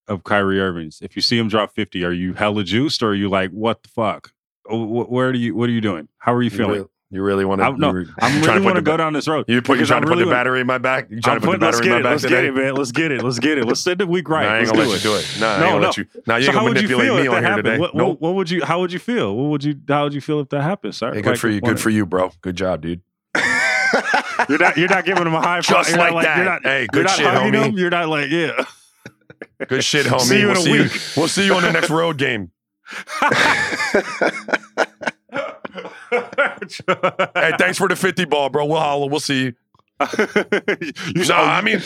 of 0.07 0.23
Kyrie 0.23 0.61
Irving's. 0.61 1.01
If 1.03 1.17
you 1.17 1.23
see 1.23 1.37
him 1.37 1.49
drop 1.49 1.75
50, 1.75 2.05
are 2.05 2.13
you 2.13 2.35
hella 2.35 2.63
juiced 2.63 3.03
or 3.03 3.09
are 3.09 3.15
you 3.15 3.29
like, 3.29 3.51
what 3.51 3.83
the 3.83 3.89
fuck? 3.89 4.31
Where 4.71 5.33
do 5.33 5.39
you, 5.41 5.57
what 5.57 5.69
are 5.69 5.73
you 5.73 5.81
doing? 5.81 6.09
How 6.19 6.33
are 6.33 6.43
You 6.43 6.51
feeling? 6.51 6.89
You 7.11 7.23
really 7.23 7.45
want 7.45 7.61
to? 7.61 7.67
I, 7.67 7.71
no, 7.71 8.05
I'm 8.21 8.43
really 8.43 8.61
want 8.61 8.77
to 8.77 8.83
go 8.83 8.97
down 8.97 9.13
this 9.13 9.29
road. 9.29 9.45
You 9.49 9.63
put, 9.63 9.75
you 9.75 9.79
because 9.79 9.89
trying 9.89 10.03
to 10.03 10.07
put 10.09 10.15
really 10.15 10.25
the 10.25 10.31
battery 10.31 10.61
in 10.61 10.67
my 10.67 10.79
back? 10.79 11.09
You 11.11 11.21
trying 11.21 11.37
I'm 11.37 11.41
to 11.43 11.47
put 11.47 11.61
the 11.61 11.67
putting- 11.67 11.67
let's 11.67 11.79
battery 11.81 11.93
in 11.93 11.99
it. 11.99 12.03
my 12.03 12.03
back 12.03 12.11
Let's 12.13 12.23
today? 12.23 12.35
get 12.35 12.45
it, 12.45 12.55
man. 12.55 12.75
Let's 12.75 12.93
get 12.93 13.13
it. 13.13 13.23
Let's 13.23 13.39
get 13.39 13.59
it. 13.59 13.65
Let's 13.65 13.87
end 13.87 14.01
the 14.01 14.07
week 14.07 14.29
right. 14.29 14.45
Nah, 14.45 14.51
I 14.53 14.59
ain't 14.59 14.67
Let's 14.67 14.73
gonna 14.73 14.85
do 14.85 14.91
let 14.91 14.97
it. 15.01 15.05
you 15.05 15.11
do 15.11 15.17
it. 15.17 15.37
I 15.37 15.61
No, 15.61 15.67
ain't 15.67 15.75
no. 15.81 15.87
let 15.87 15.97
you. 15.97 16.07
Nah, 16.27 16.37
you 16.37 16.43
so 16.45 16.51
ain't 16.51 16.59
gonna 16.61 16.73
manipulate 16.75 17.13
me 17.23 17.27
on 17.29 17.45
here 17.45 17.57
today. 17.57 17.79
What, 17.79 17.95
nope. 17.95 18.21
what, 18.21 18.35
would 18.35 18.51
you? 18.51 18.65
How 18.65 18.81
would 18.81 18.93
you 18.93 18.99
feel? 18.99 19.37
What 19.37 19.51
would 19.51 19.65
you? 19.65 19.81
How 19.89 20.05
would 20.05 20.15
you 20.15 20.21
feel 20.21 20.41
if 20.41 20.49
that 20.49 20.63
happened, 20.63 20.95
sir? 20.95 21.11
Hey, 21.11 21.17
Like, 21.17 21.25
good 21.25 21.39
for 21.41 21.49
you. 21.49 21.61
Good 21.61 21.81
for 21.81 21.91
you, 21.91 22.07
bro. 22.07 22.33
Good 22.41 22.57
job, 22.57 22.83
dude. 22.83 23.01
You're 24.49 24.59
not. 24.59 24.77
You're 24.77 24.89
not 24.89 25.05
giving 25.05 25.27
him 25.27 25.35
a 25.35 25.41
high 25.41 25.61
five. 25.63 25.65
Just 25.65 25.91
You're 25.91 25.99
not 25.99 26.13
like 26.13 26.25
that. 26.25 26.37
You're 26.37 26.45
not, 26.45 26.63
Hey, 26.65 26.87
good 26.93 27.09
shit, 27.11 27.27
homie. 27.27 27.79
You're 27.79 27.91
not 27.91 28.09
like 28.09 28.31
yeah. 28.31 28.65
Good 29.69 29.85
shit, 29.85 30.07
homie. 30.07 30.21
See 30.21 30.41
you 30.41 30.49
we'll 30.49 30.57
in 30.57 30.57
a 30.57 30.61
see 30.63 30.73
week. 30.73 31.03
We'll 31.17 31.29
see 31.29 31.47
you 31.47 31.55
on 31.55 31.63
the 31.63 31.73
next 31.73 31.91
road 31.91 32.19
game. 32.19 32.51
Hey, 36.11 37.53
thanks 37.59 37.79
for 37.79 37.89
the 37.89 37.97
50 37.97 38.25
ball, 38.27 38.49
bro. 38.49 38.67
We'll 38.67 38.81
holler. 38.81 39.09
We'll 39.09 39.21
see 39.21 39.45
you. 39.45 39.53
you, 40.19 41.25
No, 41.27 41.37
I 41.37 41.63
mean, 41.63 41.79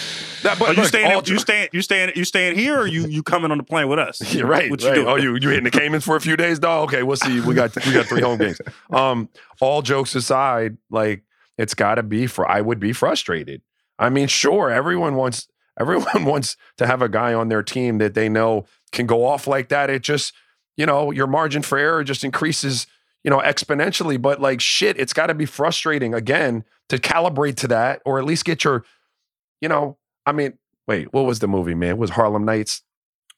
that, 0.43 0.59
but 0.59 0.71
are 0.71 0.73
you 0.73 0.79
look, 0.81 0.87
staying? 0.87 1.13
all- 1.13 1.23
you 1.23 1.39
staying? 1.39 1.69
You 1.73 1.81
staying? 1.81 2.13
You 2.17 2.25
staying 2.25 2.59
here? 2.59 2.81
Or 2.81 2.87
you 2.87 3.07
you 3.07 3.23
coming 3.23 3.53
on 3.53 3.59
the 3.59 3.63
plane 3.63 3.89
with 3.89 4.01
us? 4.01 4.35
You're 4.35 4.49
right. 4.49 4.69
What 4.69 4.83
right. 4.83 4.89
you 4.89 4.95
doing? 4.97 5.07
Oh, 5.07 5.15
you 5.15 5.37
you 5.41 5.49
hitting 5.51 5.63
the 5.63 5.71
Caymans 5.71 6.03
for 6.05 6.17
a 6.17 6.21
few 6.21 6.37
days, 6.37 6.59
dog? 6.59 6.89
Okay, 6.89 7.05
we'll 7.05 7.17
see. 7.17 7.41
We 7.41 7.55
got 7.55 7.73
we 7.87 7.93
got 7.93 8.07
three 8.07 8.21
home 8.23 8.39
games. 8.39 8.61
Um, 8.91 9.29
all 9.61 9.81
jokes 9.83 10.17
aside, 10.17 10.77
like 10.91 11.23
it's 11.57 11.75
got 11.75 11.97
to 11.97 12.03
be 12.03 12.27
for. 12.27 12.51
I 12.51 12.61
would 12.61 12.81
be 12.81 12.93
frustrated. 12.93 13.63
I 13.97 14.09
mean, 14.09 14.27
sure, 14.27 14.71
everyone 14.71 15.15
wants 15.15 15.47
everyone 15.79 16.25
wants 16.25 16.57
to 16.79 16.89
have 16.89 17.03
a 17.03 17.09
guy 17.09 17.33
on 17.33 17.49
their 17.49 17.63
team 17.63 17.99
that 17.99 18.15
they 18.15 18.29
know 18.29 18.67
can 18.91 19.07
go 19.07 19.25
off 19.25 19.47
like 19.47 19.69
that. 19.69 19.89
It 19.89 20.03
just 20.03 20.33
you 20.77 20.85
know 20.85 21.13
your 21.13 21.29
margin 21.29 21.63
for 21.63 21.79
error 21.79 22.03
just 22.03 22.25
increases 22.25 22.89
you 23.25 23.31
know 23.31 23.39
exponentially. 23.39 24.21
But 24.21 24.41
like 24.41 24.61
shit, 24.61 24.99
it's 24.99 25.13
got 25.13 25.27
to 25.27 25.35
be 25.35 25.47
frustrating 25.47 26.15
again 26.15 26.65
to 26.89 26.99
calibrate 26.99 27.57
to 27.57 27.69
that, 27.69 28.03
or 28.05 28.19
at 28.19 28.25
least 28.25 28.45
get 28.45 28.65
your 28.65 28.85
you 29.61 29.69
know. 29.69 29.97
I 30.27 30.33
mean, 30.33 30.59
wait, 30.87 31.13
what 31.13 31.25
was 31.25 31.39
the 31.39 31.49
movie, 31.49 31.75
man? 31.75 31.91
It 31.91 31.99
was 31.99 32.11
Harlem 32.11 32.45
Nights? 32.45 32.83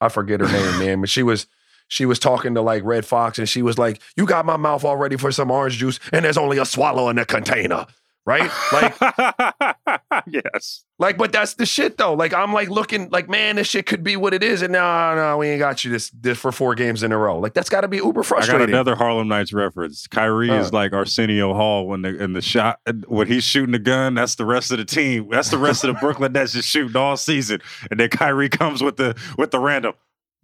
I 0.01 0.09
forget 0.09 0.41
her 0.41 0.49
name, 0.49 0.79
man, 0.81 1.01
but 1.01 1.09
she 1.09 1.23
was 1.23 1.47
she 1.89 2.07
was 2.07 2.19
talking 2.19 2.55
to 2.55 2.63
like 2.63 2.83
Redd 2.85 3.05
Foxx 3.05 3.39
and 3.39 3.49
she 3.49 3.63
was 3.63 3.79
like, 3.79 4.01
"You 4.17 4.27
got 4.27 4.47
my 4.47 4.57
mouth 4.57 4.85
all 4.85 4.97
ready 4.97 5.17
for 5.17 5.31
some 5.31 5.51
orange 5.51 5.77
juice, 5.77 6.01
and 6.13 6.25
there's 6.25 6.39
only 6.39 6.59
a 6.59 6.65
swallow 6.65 7.09
in 7.09 7.17
the 7.17 7.25
container." 7.25 7.87
Right? 8.25 8.49
Like, 8.73 8.95
yes. 10.29 10.85
like, 11.01 11.19
but 11.19 11.33
that's 11.33 11.55
the 11.55 11.67
shit 11.67 11.99
though. 11.99 12.15
Like, 12.15 12.33
I'm 12.33 12.53
like 12.53 12.69
looking 12.71 13.09
like, 13.11 13.29
man, 13.29 13.57
this 13.57 13.67
shit 13.67 13.87
could 13.87 14.05
be 14.05 14.15
what 14.17 14.33
it 14.33 14.45
is, 14.45 14.63
and 14.63 14.73
no, 14.73 15.15
no, 15.17 15.39
we 15.39 15.49
ain't 15.49 15.59
got 15.59 15.85
you 15.85 15.91
this 15.91 16.11
this 16.11 16.39
for 16.39 16.53
four 16.53 16.77
games 16.77 17.03
in 17.03 17.11
a 17.11 17.19
row. 17.19 17.39
Like, 17.41 17.53
that's 17.53 17.69
got 17.69 17.81
to 17.81 17.89
be 17.89 17.97
uber 17.97 18.23
frustrating. 18.23 18.63
I 18.63 18.67
got 18.67 18.69
another 18.69 18.95
Harlem 18.95 19.27
Nights 19.27 19.53
reference. 19.53 20.07
Kyrie 20.07 20.51
Uh. 20.51 20.61
is 20.61 20.73
like 20.73 20.93
Arsenio 20.93 21.53
Hall 21.55 21.87
when 21.89 22.03
the 22.03 22.23
in 22.23 22.33
the 22.33 22.43
shot 22.43 22.79
when 23.09 23.27
he's 23.27 23.43
shooting 23.43 23.73
the 23.73 23.81
gun. 23.81 24.15
That's 24.15 24.37
the 24.37 24.47
rest 24.47 24.71
of 24.71 24.79
the 24.79 24.85
team. 24.85 25.29
That's 25.31 25.51
the 25.51 25.59
rest 25.59 25.83
of 25.83 25.93
the 25.95 25.99
Brooklyn 26.01 26.33
Nets 26.33 26.53
just 26.53 26.69
shooting 26.69 26.97
all 26.97 27.17
season, 27.17 27.61
and 27.91 27.99
then 27.99 28.09
Kyrie 28.09 28.49
comes 28.49 28.83
with 28.85 28.99
the 28.99 29.17
with 29.37 29.51
the 29.51 29.59
random 29.59 29.95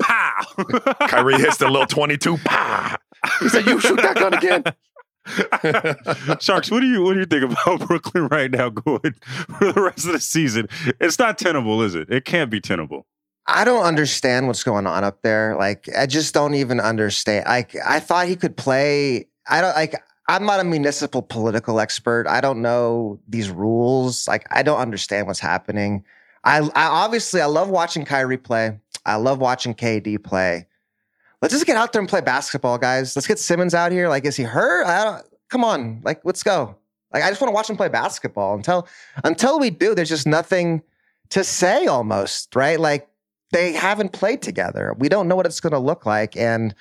pow. 0.01 0.43
Kyrie 1.09 1.35
hits 1.39 1.59
the 1.59 1.68
little 1.68 1.87
22. 1.87 2.39
Pow! 2.39 2.97
He 3.41 3.49
said, 3.49 3.66
"You 3.66 3.79
shoot 3.81 3.97
that 4.03 4.16
gun 4.16 4.35
again." 4.35 4.64
Tjarks, 6.39 6.70
what 6.70 6.81
do 6.81 6.87
you 6.87 7.03
what 7.03 7.14
do 7.14 7.20
you 7.20 7.26
think 7.26 7.53
about 7.53 7.81
Brooklyn 7.87 8.29
right 8.29 8.51
now 8.51 8.70
going 8.70 9.14
for 9.59 9.72
the 9.72 9.81
rest 9.81 10.07
of 10.07 10.12
the 10.12 10.20
season? 10.20 10.68
It's 11.01 11.18
not 11.18 11.39
tenable, 11.39 11.83
is 11.83 11.95
it? 11.95 12.11
It 12.11 12.24
can't 12.24 12.51
be 12.51 12.61
tenable. 12.61 13.07
I 13.47 13.64
don't 13.64 13.85
understand 13.85 14.47
what's 14.47 14.62
going 14.62 14.87
on 14.87 15.05
up 15.05 15.22
there. 15.22 15.57
Like, 15.57 15.89
I 15.97 16.07
just 16.07 16.35
don't 16.35 16.55
even 16.55 16.81
understand. 16.81 17.47
Like, 17.47 17.74
I 17.87 17.99
thought 17.99 18.29
he 18.29 18.37
could 18.37 18.57
play. 18.57 19.26
I 19.49 19.61
don't 19.61 19.74
like. 19.74 19.95
I'm 20.29 20.45
not 20.45 20.61
a 20.61 20.64
municipal 20.64 21.22
political 21.22 21.81
expert. 21.81 22.26
I 22.26 22.43
don't 22.43 22.61
know 22.61 23.18
these 23.26 23.49
rules. 23.49 24.29
Like, 24.29 24.47
I 24.51 24.62
don't 24.62 24.79
understand 24.79 25.26
what's 25.26 25.41
happening. 25.41 26.05
I, 26.45 26.59
I 26.74 26.87
obviously 26.87 27.41
I 27.41 27.47
love 27.47 27.70
watching 27.70 28.05
Kyrie 28.05 28.37
play. 28.37 28.79
I 29.07 29.16
love 29.16 29.39
watching 29.39 29.74
KD 29.74 30.22
play. 30.22 30.66
Let's 31.41 31.55
just 31.55 31.66
get 31.66 31.76
out 31.76 31.93
there 31.93 32.01
and 32.01 32.09
play 32.09 32.20
basketball, 32.20 32.78
guys. 32.78 33.14
Let's 33.14 33.26
get 33.26 33.39
Simmons 33.39 33.74
out 33.74 33.93
here. 33.93 34.09
Like, 34.09 34.24
is 34.24 34.36
he 34.36 34.43
hurt? 34.43 34.86
I 34.86 35.05
don't. 35.05 35.26
Come 35.51 35.64
on, 35.64 36.01
like, 36.05 36.20
let's 36.24 36.43
go. 36.43 36.76
Like, 37.12 37.22
I 37.22 37.28
just 37.28 37.41
want 37.41 37.51
to 37.51 37.55
watch 37.55 37.70
him 37.70 37.76
play 37.76 37.89
basketball. 37.89 38.55
Until 38.55 38.86
until 39.24 39.59
we 39.59 39.70
do, 39.70 39.95
there's 39.95 40.09
just 40.09 40.26
nothing 40.26 40.82
to 41.30 41.45
say. 41.45 41.86
Almost 41.86 42.55
right. 42.55 42.78
Like 42.78 43.09
they 43.53 43.72
haven't 43.72 44.12
played 44.12 44.43
together. 44.43 44.95
We 44.99 45.09
don't 45.09 45.28
know 45.28 45.36
what 45.36 45.47
it's 45.47 45.61
going 45.61 45.72
to 45.72 45.78
look 45.78 46.05
like. 46.05 46.36
And 46.36 46.74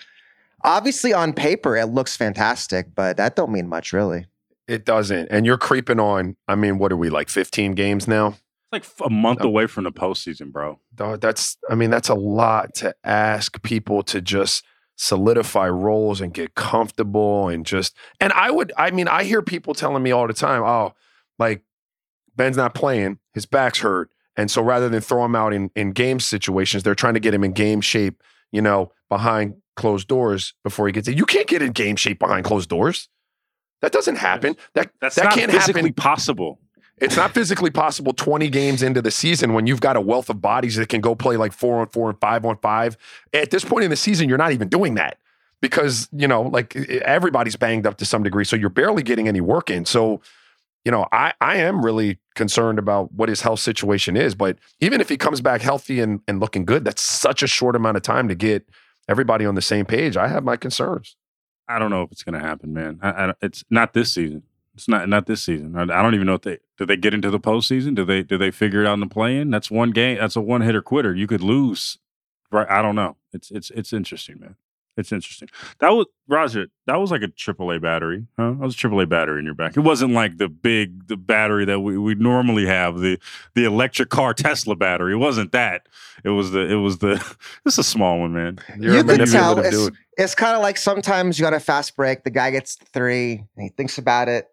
obviously 0.63 1.13
on 1.13 1.33
paper, 1.33 1.77
it 1.77 1.87
looks 1.87 2.17
fantastic, 2.17 2.93
but 2.93 3.17
that 3.17 3.35
don't 3.35 3.51
mean 3.51 3.69
much 3.69 3.93
really. 3.93 4.25
It 4.67 4.83
doesn't. 4.83 5.29
And 5.29 5.45
you're 5.45 5.57
creeping 5.57 5.99
on. 5.99 6.35
I 6.47 6.55
mean, 6.55 6.77
what 6.77 6.91
are 6.91 6.97
we 6.97 7.09
like 7.09 7.29
15 7.29 7.71
games 7.73 8.07
now? 8.07 8.35
Like 8.71 8.85
a 9.03 9.09
month 9.09 9.41
away 9.41 9.67
from 9.67 9.83
the 9.83 9.91
postseason, 9.91 10.51
bro. 10.51 10.79
Dog, 10.93 11.21
that's 11.21 11.57
I 11.69 11.75
mean, 11.75 11.89
that's 11.89 12.09
a 12.09 12.15
lot 12.15 12.75
to 12.75 12.95
ask 13.03 13.61
people 13.63 14.03
to 14.03 14.21
just 14.21 14.65
solidify 14.95 15.69
roles 15.69 16.21
and 16.21 16.33
get 16.33 16.55
comfortable 16.55 17.49
and 17.49 17.65
just 17.65 17.95
and 18.19 18.33
I 18.33 18.49
would 18.51 18.73
I 18.77 18.91
mean, 18.91 19.07
I 19.07 19.23
hear 19.23 19.41
people 19.41 19.73
telling 19.73 20.03
me 20.03 20.11
all 20.11 20.27
the 20.27 20.33
time, 20.33 20.63
oh, 20.63 20.93
like 21.39 21.63
Ben's 22.35 22.57
not 22.57 22.73
playing, 22.73 23.19
his 23.33 23.45
back's 23.45 23.79
hurt. 23.79 24.09
And 24.35 24.51
so 24.51 24.61
rather 24.61 24.87
than 24.87 25.01
throw 25.01 25.25
him 25.25 25.35
out 25.35 25.53
in, 25.53 25.71
in 25.75 25.91
game 25.91 26.19
situations, 26.19 26.83
they're 26.83 26.95
trying 26.95 27.15
to 27.15 27.19
get 27.19 27.33
him 27.33 27.43
in 27.43 27.53
game 27.53 27.81
shape, 27.81 28.21
you 28.51 28.61
know, 28.61 28.91
behind 29.09 29.55
closed 29.75 30.07
doors 30.07 30.53
before 30.63 30.85
he 30.87 30.93
gets 30.93 31.07
it. 31.07 31.17
You 31.17 31.25
can't 31.25 31.47
get 31.47 31.61
in 31.61 31.71
game 31.71 31.95
shape 31.95 32.19
behind 32.19 32.45
closed 32.45 32.69
doors. 32.69 33.09
That 33.81 33.91
doesn't 33.91 34.17
happen. 34.17 34.55
That 34.73 34.91
That's 35.01 35.15
that 35.15 35.25
not 35.25 35.33
can't 35.33 35.51
physically 35.51 35.81
happen. 35.81 35.93
possible. 35.93 36.59
It's 36.99 37.15
not 37.15 37.33
physically 37.33 37.69
possible 37.69 38.11
20 38.13 38.49
games 38.49 38.81
into 38.81 39.01
the 39.01 39.11
season 39.11 39.53
when 39.53 39.67
you've 39.67 39.81
got 39.81 39.95
a 39.95 40.01
wealth 40.01 40.29
of 40.29 40.41
bodies 40.41 40.77
that 40.77 40.89
can 40.89 40.99
go 40.99 41.13
play 41.13 41.37
like 41.37 41.53
four 41.53 41.79
on 41.79 41.87
four 41.87 42.09
and 42.09 42.19
five 42.19 42.43
on 42.43 42.57
five. 42.57 42.97
At 43.33 43.51
this 43.51 43.63
point 43.63 43.83
in 43.83 43.91
the 43.91 43.95
season, 43.95 44.27
you're 44.27 44.37
not 44.37 44.51
even 44.51 44.67
doing 44.67 44.95
that 44.95 45.19
because, 45.61 46.09
you 46.11 46.27
know, 46.27 46.41
like 46.41 46.75
everybody's 46.75 47.55
banged 47.55 47.85
up 47.85 47.97
to 47.97 48.05
some 48.05 48.23
degree. 48.23 48.45
So 48.45 48.55
you're 48.55 48.69
barely 48.69 49.03
getting 49.03 49.27
any 49.27 49.41
work 49.41 49.69
in. 49.69 49.85
So, 49.85 50.21
you 50.85 50.91
know, 50.91 51.05
I, 51.11 51.33
I 51.39 51.57
am 51.57 51.85
really 51.85 52.17
concerned 52.33 52.79
about 52.79 53.13
what 53.13 53.29
his 53.29 53.41
health 53.41 53.59
situation 53.59 54.17
is. 54.17 54.33
But 54.33 54.57
even 54.79 54.99
if 54.99 55.09
he 55.09 55.17
comes 55.17 55.39
back 55.39 55.61
healthy 55.61 55.99
and, 55.99 56.21
and 56.27 56.39
looking 56.39 56.65
good, 56.65 56.83
that's 56.83 57.01
such 57.01 57.43
a 57.43 57.47
short 57.47 57.75
amount 57.75 57.97
of 57.97 58.03
time 58.03 58.27
to 58.27 58.35
get 58.35 58.67
everybody 59.07 59.45
on 59.45 59.53
the 59.53 59.61
same 59.61 59.85
page. 59.85 60.17
I 60.17 60.29
have 60.29 60.43
my 60.43 60.57
concerns. 60.57 61.15
I 61.67 61.77
don't 61.77 61.91
know 61.91 62.03
if 62.03 62.11
it's 62.11 62.23
going 62.23 62.41
to 62.41 62.47
happen, 62.47 62.73
man. 62.73 62.99
I, 63.03 63.09
I, 63.09 63.33
it's 63.41 63.63
not 63.69 63.93
this 63.93 64.13
season. 64.13 64.43
It's 64.77 64.87
not 64.87 65.09
not 65.09 65.25
this 65.25 65.41
season. 65.41 65.75
I, 65.75 65.81
I 65.81 66.03
don't 66.03 66.13
even 66.13 66.27
know 66.27 66.35
if 66.35 66.43
they 66.43 66.59
do 66.77 66.85
they 66.85 66.95
get 66.95 67.15
into 67.15 67.31
the 67.31 67.39
postseason. 67.39 67.95
Do 67.95 68.05
they 68.05 68.21
do 68.21 68.37
they 68.37 68.51
figure 68.51 68.81
it 68.81 68.87
out 68.87 68.93
in 68.93 68.99
the 68.99 69.07
play-in? 69.07 69.49
That's 69.49 69.71
one 69.71 69.89
game. 69.89 70.19
That's 70.19 70.35
a 70.35 70.41
one 70.41 70.61
hitter 70.61 70.83
quitter. 70.83 71.15
You 71.15 71.25
could 71.25 71.41
lose. 71.41 71.97
Right? 72.51 72.69
I 72.69 72.83
don't 72.83 72.95
know. 72.95 73.17
It's 73.33 73.49
it's 73.49 73.71
it's 73.71 73.91
interesting, 73.91 74.39
man. 74.39 74.55
It's 74.95 75.11
interesting. 75.11 75.49
That 75.79 75.89
was 75.89 76.05
Raja. 76.27 76.67
That 76.85 76.97
was 76.97 77.09
like 77.09 77.23
a 77.23 77.27
AAA 77.27 77.81
battery, 77.81 78.27
huh? 78.37 78.51
That 78.51 78.59
was 78.59 78.75
a 78.75 78.77
AAA 78.77 79.09
battery 79.09 79.39
in 79.39 79.45
your 79.45 79.55
back. 79.55 79.75
It 79.77 79.81
wasn't 79.81 80.13
like 80.13 80.37
the 80.37 80.47
big 80.47 81.07
the 81.07 81.17
battery 81.17 81.65
that 81.65 81.79
we, 81.79 81.97
we 81.97 82.13
normally 82.13 82.67
have 82.67 82.99
the 82.99 83.19
the 83.55 83.63
electric 83.65 84.09
car 84.09 84.35
Tesla 84.35 84.75
battery. 84.75 85.13
It 85.13 85.17
wasn't 85.17 85.53
that. 85.53 85.87
It 86.23 86.29
was 86.29 86.51
the 86.51 86.61
it 86.61 86.75
was 86.75 86.99
the. 86.99 87.23
It's 87.65 87.79
a 87.79 87.83
small 87.83 88.19
one, 88.19 88.33
man. 88.33 88.59
You're 88.79 88.97
you 88.97 89.03
can 89.03 89.25
tell 89.25 89.57
it's, 89.59 89.89
it's 90.17 90.35
kind 90.35 90.55
of 90.55 90.61
like 90.61 90.77
sometimes 90.77 91.37
you 91.37 91.43
got 91.43 91.53
a 91.53 91.59
fast 91.59 91.95
break. 91.95 92.23
The 92.23 92.29
guy 92.29 92.51
gets 92.51 92.75
three 92.75 93.43
and 93.55 93.63
he 93.63 93.69
thinks 93.69 93.97
about 93.97 94.29
it. 94.29 94.47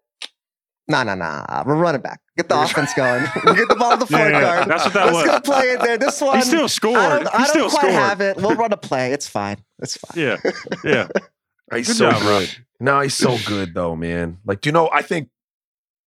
Nah, 0.87 1.03
nah, 1.03 1.15
nah. 1.15 1.63
We're 1.65 1.75
running 1.75 2.01
back. 2.01 2.19
Get 2.37 2.47
the 2.47 2.61
offense 2.61 2.93
going. 2.93 3.23
we 3.45 3.55
get 3.55 3.67
the 3.69 3.75
ball 3.75 3.97
to 3.97 4.05
the 4.05 4.07
Yeah, 4.11 4.17
point 4.19 4.33
yeah, 4.33 4.41
guard. 4.41 4.69
that's 4.69 4.83
what 4.85 4.93
that 4.93 5.05
was. 5.07 5.15
Let's 5.15 5.27
was. 5.27 5.39
go 5.49 5.53
play 5.53 5.69
it 5.71 5.81
there. 5.81 5.97
This 5.97 6.21
one, 6.21 6.35
He 6.37 6.41
still 6.43 6.69
scored. 6.69 6.97
I 6.97 7.09
don't, 7.23 7.27
I 7.33 7.37
don't 7.39 7.47
still 7.47 7.69
quite 7.69 7.79
scored. 7.79 7.93
have 7.93 8.21
it. 8.21 8.37
We'll 8.37 8.55
run 8.55 8.71
a 8.71 8.77
play. 8.77 9.11
It's 9.11 9.27
fine. 9.27 9.57
It's 9.81 9.97
fine. 9.97 10.21
Yeah, 10.23 10.37
yeah. 10.83 11.07
He's 11.73 11.87
Good 11.87 11.95
so 11.95 12.11
job, 12.11 12.21
good. 12.21 12.49
Rob. 12.49 12.49
No, 12.79 12.99
he's 12.99 13.15
so 13.15 13.37
good 13.47 13.73
though, 13.73 13.95
man. 13.95 14.37
Like, 14.45 14.61
do 14.61 14.67
you 14.67 14.71
know? 14.73 14.89
I 14.93 15.01
think 15.01 15.29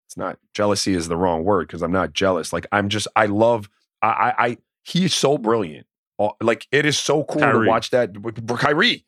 it's 0.07 0.17
not 0.17 0.39
jealousy 0.55 0.95
is 0.95 1.09
the 1.09 1.17
wrong 1.17 1.43
word 1.45 1.67
because 1.67 1.83
I'm 1.83 1.91
not 1.91 2.13
jealous. 2.13 2.53
Like, 2.53 2.67
I'm 2.71 2.89
just 2.89 3.09
I 3.17 3.27
love. 3.27 3.69
I 4.01 4.07
I, 4.09 4.45
I 4.47 4.57
he's 4.85 5.15
so 5.15 5.37
brilliant. 5.39 5.87
Like, 6.41 6.67
it 6.71 6.87
is 6.87 6.97
so 6.99 7.25
cool 7.25 7.41
Kyrie. 7.41 7.67
to 7.67 7.69
watch 7.71 7.91
that 7.91 8.17
with 8.19 8.39
with 8.49 8.59
Kyrie 8.61 9.05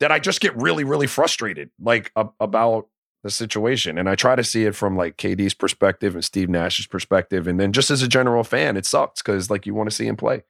that 0.00 0.12
I 0.12 0.18
just 0.18 0.40
get 0.42 0.54
really 0.60 0.84
really 0.84 1.06
frustrated 1.06 1.70
like 1.80 2.12
about 2.14 2.88
the 3.26 3.30
situation, 3.30 3.98
and 3.98 4.08
I 4.08 4.14
try 4.14 4.36
to 4.36 4.44
see 4.44 4.64
it 4.64 4.74
from 4.74 4.96
like 4.96 5.16
KD's 5.16 5.54
perspective 5.54 6.14
and 6.14 6.24
Steve 6.24 6.48
Nash's 6.48 6.86
perspective, 6.86 7.46
and 7.46 7.60
then 7.60 7.72
just 7.72 7.90
as 7.90 8.02
a 8.02 8.08
general 8.08 8.44
fan, 8.44 8.76
it 8.76 8.86
sucks 8.86 9.22
because 9.22 9.50
like 9.50 9.66
you 9.66 9.74
want 9.74 9.90
to 9.90 9.94
see 9.94 10.06
him 10.06 10.16
play. 10.16 10.42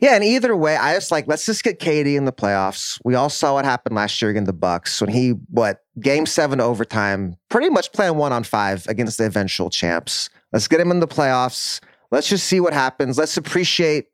Yeah, 0.00 0.14
and 0.14 0.22
either 0.22 0.56
way, 0.56 0.76
I 0.76 0.94
just 0.94 1.10
like 1.10 1.26
let's 1.26 1.46
just 1.46 1.64
get 1.64 1.80
KD 1.80 2.16
in 2.16 2.24
the 2.24 2.32
playoffs. 2.32 3.00
We 3.04 3.14
all 3.14 3.30
saw 3.30 3.54
what 3.54 3.64
happened 3.64 3.96
last 3.96 4.20
year 4.20 4.30
against 4.30 4.46
the 4.46 4.52
Bucks 4.52 5.00
when 5.00 5.10
he 5.10 5.30
what 5.50 5.84
game 6.00 6.26
seven 6.26 6.60
overtime, 6.60 7.36
pretty 7.48 7.68
much 7.68 7.92
playing 7.92 8.16
one 8.16 8.32
on 8.32 8.44
five 8.44 8.86
against 8.86 9.18
the 9.18 9.26
eventual 9.26 9.70
champs. 9.70 10.30
Let's 10.52 10.68
get 10.68 10.80
him 10.80 10.90
in 10.90 11.00
the 11.00 11.08
playoffs. 11.08 11.80
Let's 12.10 12.28
just 12.28 12.46
see 12.46 12.60
what 12.60 12.72
happens. 12.72 13.18
Let's 13.18 13.36
appreciate. 13.36 14.06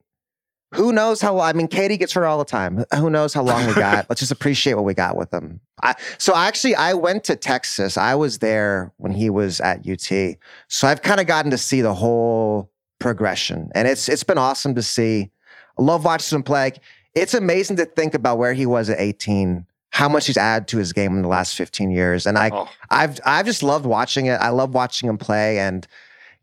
Who 0.77 0.93
knows 0.93 1.21
how? 1.21 1.39
I 1.41 1.53
mean, 1.53 1.69
KD 1.69 1.99
gets 1.99 2.13
hurt 2.13 2.25
all 2.25 2.39
the 2.39 2.45
time. 2.45 2.85
Who 2.95 3.11
knows 3.11 3.35
how 3.35 3.43
long 3.43 3.67
we 3.67 3.75
got? 3.75 4.07
Let's 4.09 4.21
just 4.21 4.33
appreciate 4.33 4.75
what 4.75 4.85
we 4.85 4.95
got 4.95 5.17
with 5.17 5.33
him. 5.33 5.61
I, 5.83 5.95
so 6.19 6.35
actually, 6.35 6.75
I 6.75 6.95
went 6.95 7.25
to 7.25 7.37
Texas. 7.37 7.97
I 7.97 8.15
was 8.15 8.39
there 8.39 8.93
when 8.99 9.13
he 9.13 9.31
was 9.31 9.61
at 9.61 9.89
UT. 9.89 10.37
So 10.69 10.87
I've 10.89 11.03
kind 11.03 11.21
of 11.21 11.27
gotten 11.27 11.51
to 11.51 11.59
see 11.59 11.81
the 11.81 11.95
whole 11.95 12.71
progression, 12.99 13.71
and 13.75 13.87
it's 13.89 14.09
it's 14.09 14.25
been 14.25 14.39
awesome 14.39 14.75
to 14.75 14.83
see. 14.83 15.31
I 15.79 15.83
love 15.83 16.05
watching 16.05 16.37
him 16.37 16.43
play. 16.43 16.73
It's 17.15 17.35
amazing 17.35 17.77
to 17.77 17.87
think 17.87 18.15
about 18.15 18.39
where 18.39 18.53
he 18.53 18.67
was 18.67 18.91
at 18.91 19.01
18, 19.01 19.65
how 19.91 20.09
much 20.09 20.27
he's 20.27 20.37
added 20.37 20.69
to 20.69 20.79
his 20.79 20.93
game 20.93 21.17
in 21.17 21.23
the 21.23 21.29
last 21.29 21.55
15 21.57 21.91
years, 21.91 22.27
and 22.27 22.37
I 22.39 22.51
Oh, 22.53 22.69
I've 22.91 23.19
I've 23.25 23.47
just 23.47 23.63
loved 23.63 23.87
watching 23.87 24.27
it. 24.27 24.37
I 24.41 24.51
love 24.51 24.75
watching 24.75 25.09
him 25.09 25.19
play 25.19 25.59
and 25.59 25.87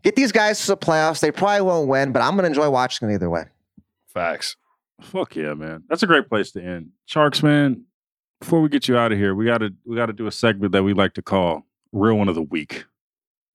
get 0.01 0.15
these 0.15 0.31
guys 0.31 0.59
to 0.61 0.67
the 0.67 0.77
playoffs. 0.77 1.19
They 1.19 1.31
probably 1.31 1.61
won't 1.61 1.88
win, 1.88 2.11
but 2.11 2.21
I'm 2.21 2.36
gonna 2.36 2.47
enjoy 2.47 2.69
watching 2.69 3.07
them 3.07 3.15
either 3.15 3.29
way. 3.29 3.45
Facts. 4.14 4.55
Fuck 5.01 5.36
yeah, 5.36 5.53
man. 5.53 5.84
That's 5.89 6.03
a 6.03 6.07
great 6.07 6.30
place 6.30 6.51
to 6.51 6.64
end. 6.64 6.91
Tjarks, 7.09 7.41
man. 7.43 7.86
Before 8.39 8.61
we 8.61 8.70
get 8.70 8.88
you 8.88 8.97
out 8.97 9.11
of 9.11 9.18
here, 9.18 9.34
we 9.34 9.45
gotta 9.45 9.74
we 9.86 9.95
gotta 9.95 10.14
do 10.14 10.28
a 10.28 10.32
segment 10.32 10.72
that 10.74 10.84
we 10.84 10.93
like 10.93 11.14
to 11.14 11.22
call 11.22 11.66
"Real 11.91 12.16
One 12.16 12.30
of 12.30 12.36
the 12.36 12.41
Week." 12.41 12.86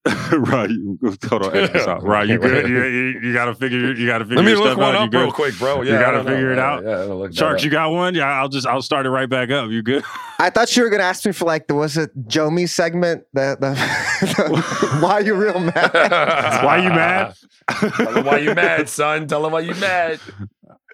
right, 0.33 0.71
you, 0.71 0.99
hold 1.29 1.43
on, 1.45 1.57
edit 1.57 1.73
this 1.73 1.87
out. 1.87 2.03
Right, 2.03 2.27
you 2.29 2.39
good? 2.39 2.69
You, 2.69 2.85
you, 2.85 3.21
you 3.21 3.33
gotta 3.33 3.55
figure 3.55 3.93
you 3.95 4.07
gotta 4.07 4.25
figure 4.25 4.37
Let 4.37 4.45
me 4.45 4.53
your 4.53 4.61
look 4.61 4.69
stuff 4.73 4.79
one 4.79 4.95
out. 4.97 5.09
Up 5.09 5.13
real 5.15 5.33
quick, 5.33 5.59
bro. 5.59 5.83
You 5.83 5.91
Yeah, 5.93 5.99
I 5.99 6.01
gotta 6.03 6.17
don't 6.19 6.27
know. 6.27 6.33
figure 6.33 6.53
it 6.53 6.59
out. 6.59 6.83
Yeah, 6.85 6.91
I'll 6.91 7.19
look 7.19 7.33
Tjarks, 7.33 7.57
up. 7.59 7.65
you 7.65 7.71
got 7.71 7.91
one? 7.91 8.15
Yeah, 8.15 8.27
I'll 8.27 8.49
just 8.49 8.67
I'll 8.67 8.83
start 8.83 9.07
it 9.07 9.11
right 9.11 9.29
back 9.29 9.51
up. 9.51 9.71
You 9.71 9.83
good? 9.83 10.05
I 10.39 10.51
thought 10.51 10.75
you 10.77 10.83
were 10.83 10.91
gonna 10.91 11.03
ask 11.03 11.27
me 11.27 11.33
for 11.33 11.45
like 11.45 11.67
the 11.67 11.75
was 11.75 11.97
it 11.97 12.11
Joe 12.27 12.51
Me 12.51 12.67
segment? 12.67 13.25
The, 13.35 13.57
the, 13.61 13.71
the 14.27 14.99
why 15.01 15.21
you 15.21 15.35
real 15.35 15.59
mad? 15.61 15.91
Why 16.65 16.79
you 16.83 16.89
mad? 16.91 17.35
Tell 17.71 18.13
them 18.15 18.25
why 18.25 18.39
you 18.39 18.55
mad, 18.55 18.89
son. 18.89 19.27
Tell 19.27 19.43
them 19.43 19.53
why 19.53 19.61
you 19.61 19.75
mad. 19.75 20.21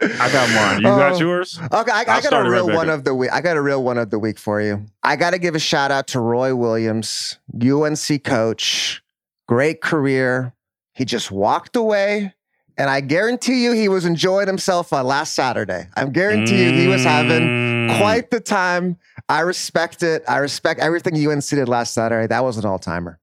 I 0.03 0.31
got 0.33 0.51
mine. 0.55 0.79
You 0.79 0.83
got 0.89 1.13
Oh. 1.15 1.19
yours? 1.19 1.59
Okay, 1.73 1.93
I, 1.93 2.01
I 2.01 2.05
got 2.21 2.33
a 2.33 2.37
it 2.37 2.39
right 2.41 2.49
real 2.49 2.67
one 2.67 2.91
up. 2.91 2.99
of 2.99 3.05
the 3.05 3.15
week. 3.15 3.31
I 3.33 3.41
got 3.41 3.57
a 3.57 3.63
real 3.63 3.83
one 3.85 3.97
of 3.97 4.11
the 4.11 4.19
week 4.19 4.39
for 4.41 4.61
you. 4.61 4.85
I 5.05 5.15
got 5.15 5.31
to 5.31 5.39
give 5.39 5.55
a 5.55 5.61
shout 5.61 5.93
out 5.93 6.09
to 6.09 6.21
Roy 6.21 6.55
Williams, 6.55 7.39
UNC 7.63 8.25
coach. 8.25 9.03
Great 9.47 9.81
career. 9.83 10.55
He 10.95 11.05
just 11.05 11.31
walked 11.31 11.77
away, 11.77 12.33
and 12.79 12.89
I 12.89 13.01
guarantee 13.01 13.65
you 13.65 13.73
he 13.73 13.89
was 13.89 14.05
enjoying 14.05 14.47
himself 14.47 14.93
on 14.93 15.07
last 15.07 15.35
Saturday. 15.35 15.89
I 15.97 16.05
guarantee 16.07 16.65
you 16.65 16.73
he 16.73 16.87
was 16.87 17.03
having 17.05 17.43
Mm. 17.89 17.99
quite 17.99 18.31
the 18.31 18.41
time. 18.41 18.97
I 19.29 19.41
respect 19.41 20.03
it. 20.03 20.23
I 20.29 20.39
respect 20.39 20.81
everything 20.81 21.15
UNC 21.17 21.49
did 21.57 21.69
last 21.69 21.93
Saturday. 21.95 22.27
That 22.29 22.45
was 22.45 22.57
an 22.59 22.65
all 22.65 22.79
timer. 22.79 23.19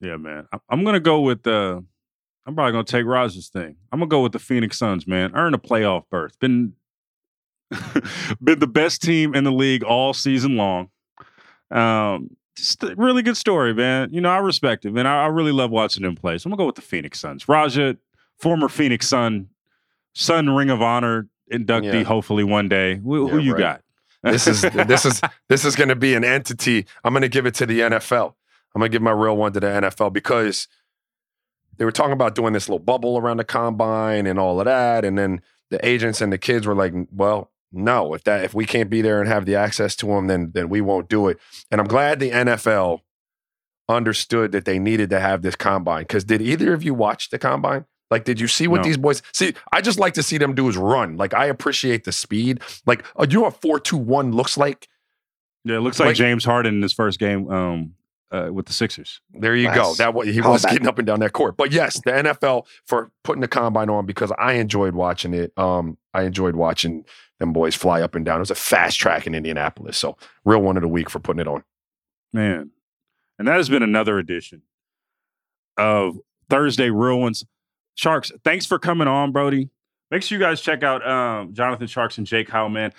Yeah, 0.00 0.16
man. 0.16 0.48
I'm 0.68 0.84
gonna 0.84 1.00
go 1.00 1.20
with 1.20 1.42
the. 1.44 1.84
I'm 2.44 2.54
probably 2.56 2.72
gonna 2.72 2.82
take 2.84 3.06
Raja's 3.06 3.48
thing. 3.50 3.76
I'm 3.92 4.00
gonna 4.00 4.08
go 4.08 4.20
with 4.22 4.32
the 4.32 4.40
Phoenix 4.40 4.76
Suns, 4.78 5.06
man. 5.06 5.30
Earn 5.34 5.54
a 5.54 5.58
playoff 5.58 6.04
berth. 6.10 6.36
Been 6.40 6.72
been 8.42 8.58
the 8.58 8.66
best 8.66 9.00
team 9.02 9.34
in 9.34 9.44
the 9.44 9.52
league 9.52 9.84
all 9.84 10.12
season 10.12 10.56
long. 10.56 10.88
Um, 11.70 12.36
just 12.56 12.82
a 12.82 12.94
really 12.96 13.22
good 13.22 13.36
story, 13.36 13.74
man. 13.74 14.12
You 14.12 14.20
know, 14.20 14.30
I 14.30 14.38
respect 14.38 14.84
him, 14.84 14.96
and 14.96 15.08
I, 15.08 15.24
I 15.24 15.26
really 15.26 15.52
love 15.52 15.70
watching 15.70 16.04
him 16.04 16.14
play. 16.16 16.38
So 16.38 16.46
I'm 16.48 16.50
gonna 16.52 16.58
go 16.58 16.66
with 16.66 16.76
the 16.76 16.82
Phoenix 16.82 17.20
Suns. 17.20 17.48
Raja, 17.48 17.96
former 18.38 18.68
Phoenix 18.68 19.08
Sun, 19.08 19.48
Sun 20.14 20.50
Ring 20.50 20.70
of 20.70 20.82
Honor 20.82 21.28
inductee, 21.52 21.92
Yeah. 21.92 22.02
hopefully 22.04 22.44
one 22.44 22.68
day. 22.68 22.96
Who, 22.96 23.28
who 23.28 23.38
you 23.38 23.52
right. 23.52 23.58
got? 23.60 23.82
This 24.32 24.46
is 24.46 24.62
this 24.86 25.04
is 25.04 25.20
this 25.48 25.64
is 25.64 25.76
going 25.76 25.88
to 25.88 25.96
be 25.96 26.14
an 26.14 26.24
entity. 26.24 26.86
I'm 27.04 27.12
going 27.12 27.22
to 27.22 27.28
give 27.28 27.46
it 27.46 27.54
to 27.56 27.66
the 27.66 27.80
NFL. 27.80 28.34
I'm 28.74 28.80
going 28.80 28.90
to 28.90 28.94
give 28.94 29.02
my 29.02 29.10
real 29.10 29.36
one 29.36 29.52
to 29.52 29.60
the 29.60 29.66
NFL 29.66 30.12
because 30.12 30.66
they 31.76 31.84
were 31.84 31.92
talking 31.92 32.12
about 32.12 32.34
doing 32.34 32.52
this 32.52 32.68
little 32.68 32.78
bubble 32.78 33.18
around 33.18 33.36
the 33.36 33.44
combine 33.44 34.26
and 34.26 34.38
all 34.38 34.60
of 34.60 34.64
that, 34.66 35.04
and 35.04 35.16
then 35.18 35.40
the 35.70 35.86
agents 35.86 36.20
and 36.20 36.32
the 36.32 36.38
kids 36.38 36.66
were 36.66 36.74
like, 36.74 36.92
"Well, 37.12 37.50
no, 37.72 38.14
if 38.14 38.24
that 38.24 38.44
if 38.44 38.54
we 38.54 38.66
can't 38.66 38.90
be 38.90 39.02
there 39.02 39.20
and 39.20 39.28
have 39.28 39.46
the 39.46 39.54
access 39.56 39.96
to 39.96 40.06
them, 40.06 40.26
then 40.26 40.50
then 40.54 40.68
we 40.68 40.80
won't 40.80 41.08
do 41.08 41.28
it." 41.28 41.38
And 41.70 41.80
I'm 41.80 41.86
glad 41.88 42.20
the 42.20 42.30
NFL 42.30 43.00
understood 43.88 44.52
that 44.52 44.64
they 44.64 44.78
needed 44.78 45.10
to 45.10 45.20
have 45.20 45.42
this 45.42 45.56
combine 45.56 46.02
because 46.04 46.24
did 46.24 46.40
either 46.40 46.72
of 46.72 46.82
you 46.82 46.94
watch 46.94 47.30
the 47.30 47.38
combine? 47.38 47.84
Like, 48.10 48.24
did 48.24 48.38
you 48.38 48.46
see 48.46 48.68
what 48.68 48.78
No. 48.78 48.82
these 48.84 48.96
boys 48.98 49.22
see? 49.32 49.54
I 49.72 49.80
just 49.80 49.98
like 49.98 50.14
to 50.14 50.22
see 50.22 50.36
them 50.38 50.54
do 50.54 50.68
is 50.68 50.76
run. 50.76 51.16
Like, 51.16 51.32
I 51.34 51.46
appreciate 51.46 52.04
the 52.04 52.12
speed. 52.12 52.60
Like, 52.86 53.04
uh, 53.18 53.26
you 53.28 53.36
know 53.38 53.42
what 53.44 53.60
four 53.60 53.80
two 53.80 53.96
one 53.96 54.32
looks 54.32 54.56
like? 54.58 54.88
Yeah, 55.64 55.76
it 55.76 55.80
looks 55.80 55.98
like, 55.98 56.08
Like- 56.08 56.16
James 56.16 56.44
Harden 56.44 56.74
in 56.76 56.82
his 56.82 56.92
first 56.92 57.18
game 57.18 57.50
um, 57.50 57.94
uh, 58.32 58.48
with 58.52 58.66
the 58.66 58.72
Sixers. 58.72 59.20
There 59.32 59.54
you 59.54 59.72
go. 59.72 59.94
That 59.94 60.14
wa- 60.14 60.24
he 60.24 60.40
Call 60.40 60.52
was 60.52 60.62
back. 60.62 60.72
getting 60.72 60.88
up 60.88 60.98
and 60.98 61.06
down 61.06 61.20
that 61.20 61.32
court. 61.32 61.56
But 61.56 61.70
yes, 61.70 62.00
the 62.04 62.10
NFL 62.12 62.66
for 62.86 63.10
putting 63.22 63.40
the 63.42 63.48
combine 63.48 63.90
on 63.90 64.06
because 64.06 64.32
I 64.38 64.54
enjoyed 64.54 64.94
watching 64.94 65.34
it. 65.34 65.52
Um, 65.58 65.98
I 66.14 66.22
enjoyed 66.22 66.56
watching 66.56 67.04
them 67.38 67.52
boys 67.52 67.74
fly 67.74 68.00
up 68.02 68.14
and 68.14 68.24
down. 68.24 68.36
It 68.36 68.40
was 68.40 68.50
a 68.50 68.54
fast 68.56 68.98
track 68.98 69.26
in 69.26 69.34
Indianapolis. 69.34 69.98
So 69.98 70.16
real 70.44 70.60
one 70.62 70.76
of 70.76 70.82
the 70.82 70.88
week 70.88 71.10
for 71.10 71.18
putting 71.20 71.40
it 71.40 71.48
on. 71.48 71.62
Man. 72.32 72.70
And 73.38 73.48
that 73.48 73.56
has 73.56 73.68
been 73.68 73.82
another 73.82 74.18
edition 74.18 74.62
of 75.76 76.18
Thursday 76.48 76.90
Real 76.90 77.18
Ones. 77.20 77.44
Tjarks, 77.98 78.30
thanks 78.44 78.64
for 78.66 78.78
coming 78.78 79.08
on, 79.08 79.32
Brody. 79.32 79.68
Make 80.10 80.22
sure 80.22 80.38
you 80.38 80.44
guys 80.44 80.60
check 80.60 80.82
out 80.82 81.06
um, 81.06 81.52
Jonathan 81.54 81.86
Tjarks 81.86 82.18
and 82.18 82.26
Jake 82.26 82.48
How 82.48 82.68
Man. 82.68 82.92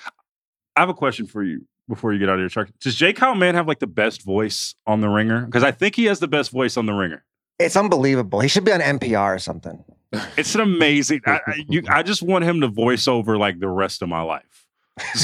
I 0.76 0.80
have 0.82 0.90
a 0.90 0.94
question 0.94 1.26
for 1.28 1.44
you 1.44 1.66
before 1.88 2.14
you 2.14 2.20
get 2.20 2.30
out 2.30 2.36
of 2.36 2.40
your 2.40 2.50
truck. 2.50 2.70
Does 2.80 2.96
Jake 2.96 3.18
How 3.18 3.34
Man 3.34 3.56
have 3.56 3.68
like 3.68 3.80
the 3.80 3.88
best 3.88 4.24
voice 4.24 4.76
on 4.88 5.02
the 5.02 5.10
ringer? 5.10 5.46
Because 5.46 5.64
I 5.64 5.72
think 5.72 5.96
he 5.96 6.06
has 6.06 6.20
the 6.20 6.28
best 6.28 6.52
voice 6.52 6.78
on 6.78 6.86
the 6.86 6.94
ringer. 6.94 7.24
It's 7.60 7.76
unbelievable. 7.76 8.40
He 8.40 8.48
should 8.48 8.64
be 8.64 8.72
on 8.72 8.80
NPR 8.80 9.36
or 9.36 9.40
something. 9.40 9.84
It's 10.38 10.54
an 10.54 10.62
amazing. 10.62 11.22
I, 11.26 11.40
I, 11.48 11.66
you, 11.68 11.82
I 11.90 12.04
just 12.04 12.22
want 12.22 12.46
him 12.46 12.62
to 12.62 12.68
voice 12.68 13.08
over 13.08 13.36
like 13.36 13.60
the 13.60 13.68
rest 13.68 14.04
of 14.04 14.10
my 14.10 14.22
life. 14.22 14.68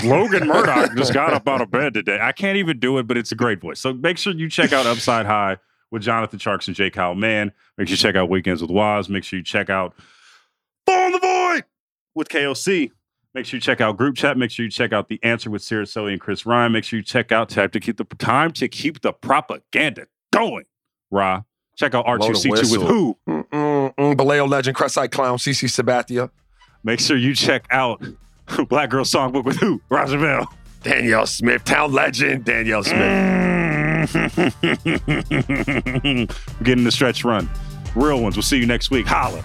Logan 0.03 0.47
Murdock 0.47 0.95
just 0.97 1.13
got 1.13 1.31
up 1.31 1.47
out 1.47 1.61
of 1.61 1.69
bed 1.69 1.93
today. 1.93 2.17
I 2.19 2.31
can't 2.31 2.57
even 2.57 2.79
do 2.79 2.97
it, 2.97 3.05
but 3.05 3.15
it's 3.15 3.31
a 3.31 3.35
great 3.35 3.61
voice. 3.61 3.79
So 3.79 3.93
make 3.93 4.17
sure 4.17 4.33
you 4.33 4.49
check 4.49 4.73
out 4.73 4.87
Upside 4.87 5.27
High 5.27 5.57
with 5.91 6.01
Jonathan 6.01 6.39
Tjarks 6.39 6.65
and 6.67 6.75
Jake 6.75 6.95
Howell. 6.95 7.15
Man, 7.15 7.51
make 7.77 7.87
sure 7.87 7.93
you 7.93 7.97
check 7.97 8.15
out 8.15 8.29
Weekends 8.29 8.63
with 8.63 8.71
Waz. 8.71 9.09
Make 9.09 9.23
sure 9.23 9.37
you 9.37 9.45
check 9.45 9.69
out 9.69 9.93
Fall 10.87 11.05
in 11.05 11.11
the 11.11 11.19
Void 11.19 11.65
with 12.15 12.29
KOC. 12.29 12.91
Make 13.35 13.45
sure 13.45 13.57
you 13.57 13.61
check 13.61 13.79
out 13.79 13.95
Group 13.95 14.15
Chat. 14.15 14.37
Make 14.37 14.49
sure 14.49 14.65
you 14.65 14.71
check 14.71 14.91
out 14.91 15.07
The 15.07 15.19
Answer 15.21 15.51
with 15.51 15.61
Sarah 15.61 15.85
Sully 15.85 16.13
and 16.13 16.21
Chris 16.21 16.45
Ryan. 16.45 16.71
Make 16.71 16.83
sure 16.83 16.97
you 16.97 17.03
check 17.03 17.31
out 17.31 17.49
Time 17.49 17.69
to 17.69 17.79
Keep 17.79 17.97
the 17.97 18.03
Time 18.03 18.51
to 18.53 18.67
Keep 18.67 19.01
the 19.01 19.13
Propaganda 19.13 20.07
Going. 20.31 20.65
Ra. 21.11 21.43
Check 21.77 21.93
out 21.93 22.05
R2C2 22.07 22.71
with 22.71 22.81
who? 22.81 23.17
Mm-mm-mm. 23.27 24.17
Vallejo 24.17 24.45
mm, 24.45 24.49
legend, 24.49 24.75
Crestside 24.75 25.11
Clown, 25.11 25.37
CC 25.37 25.69
Sabathia, 25.69 26.29
Make 26.83 26.99
sure 26.99 27.15
you 27.17 27.35
check 27.35 27.65
out 27.71 28.03
Black 28.67 28.89
Girl 28.89 29.05
Songbook 29.05 29.45
with 29.45 29.57
who? 29.57 29.81
Raja 29.89 30.17
Bell. 30.17 30.51
Danyel 30.81 31.27
Smith, 31.27 31.63
town 31.65 31.91
legend, 31.91 32.45
Danyel 32.45 32.83
Smith. 32.83 34.13
Getting 36.63 36.83
the 36.83 36.91
stretch 36.91 37.23
run. 37.23 37.49
Real 37.95 38.21
ones. 38.21 38.35
We'll 38.35 38.43
see 38.43 38.57
you 38.57 38.65
next 38.65 38.91
week. 38.91 39.05
Holla. 39.05 39.43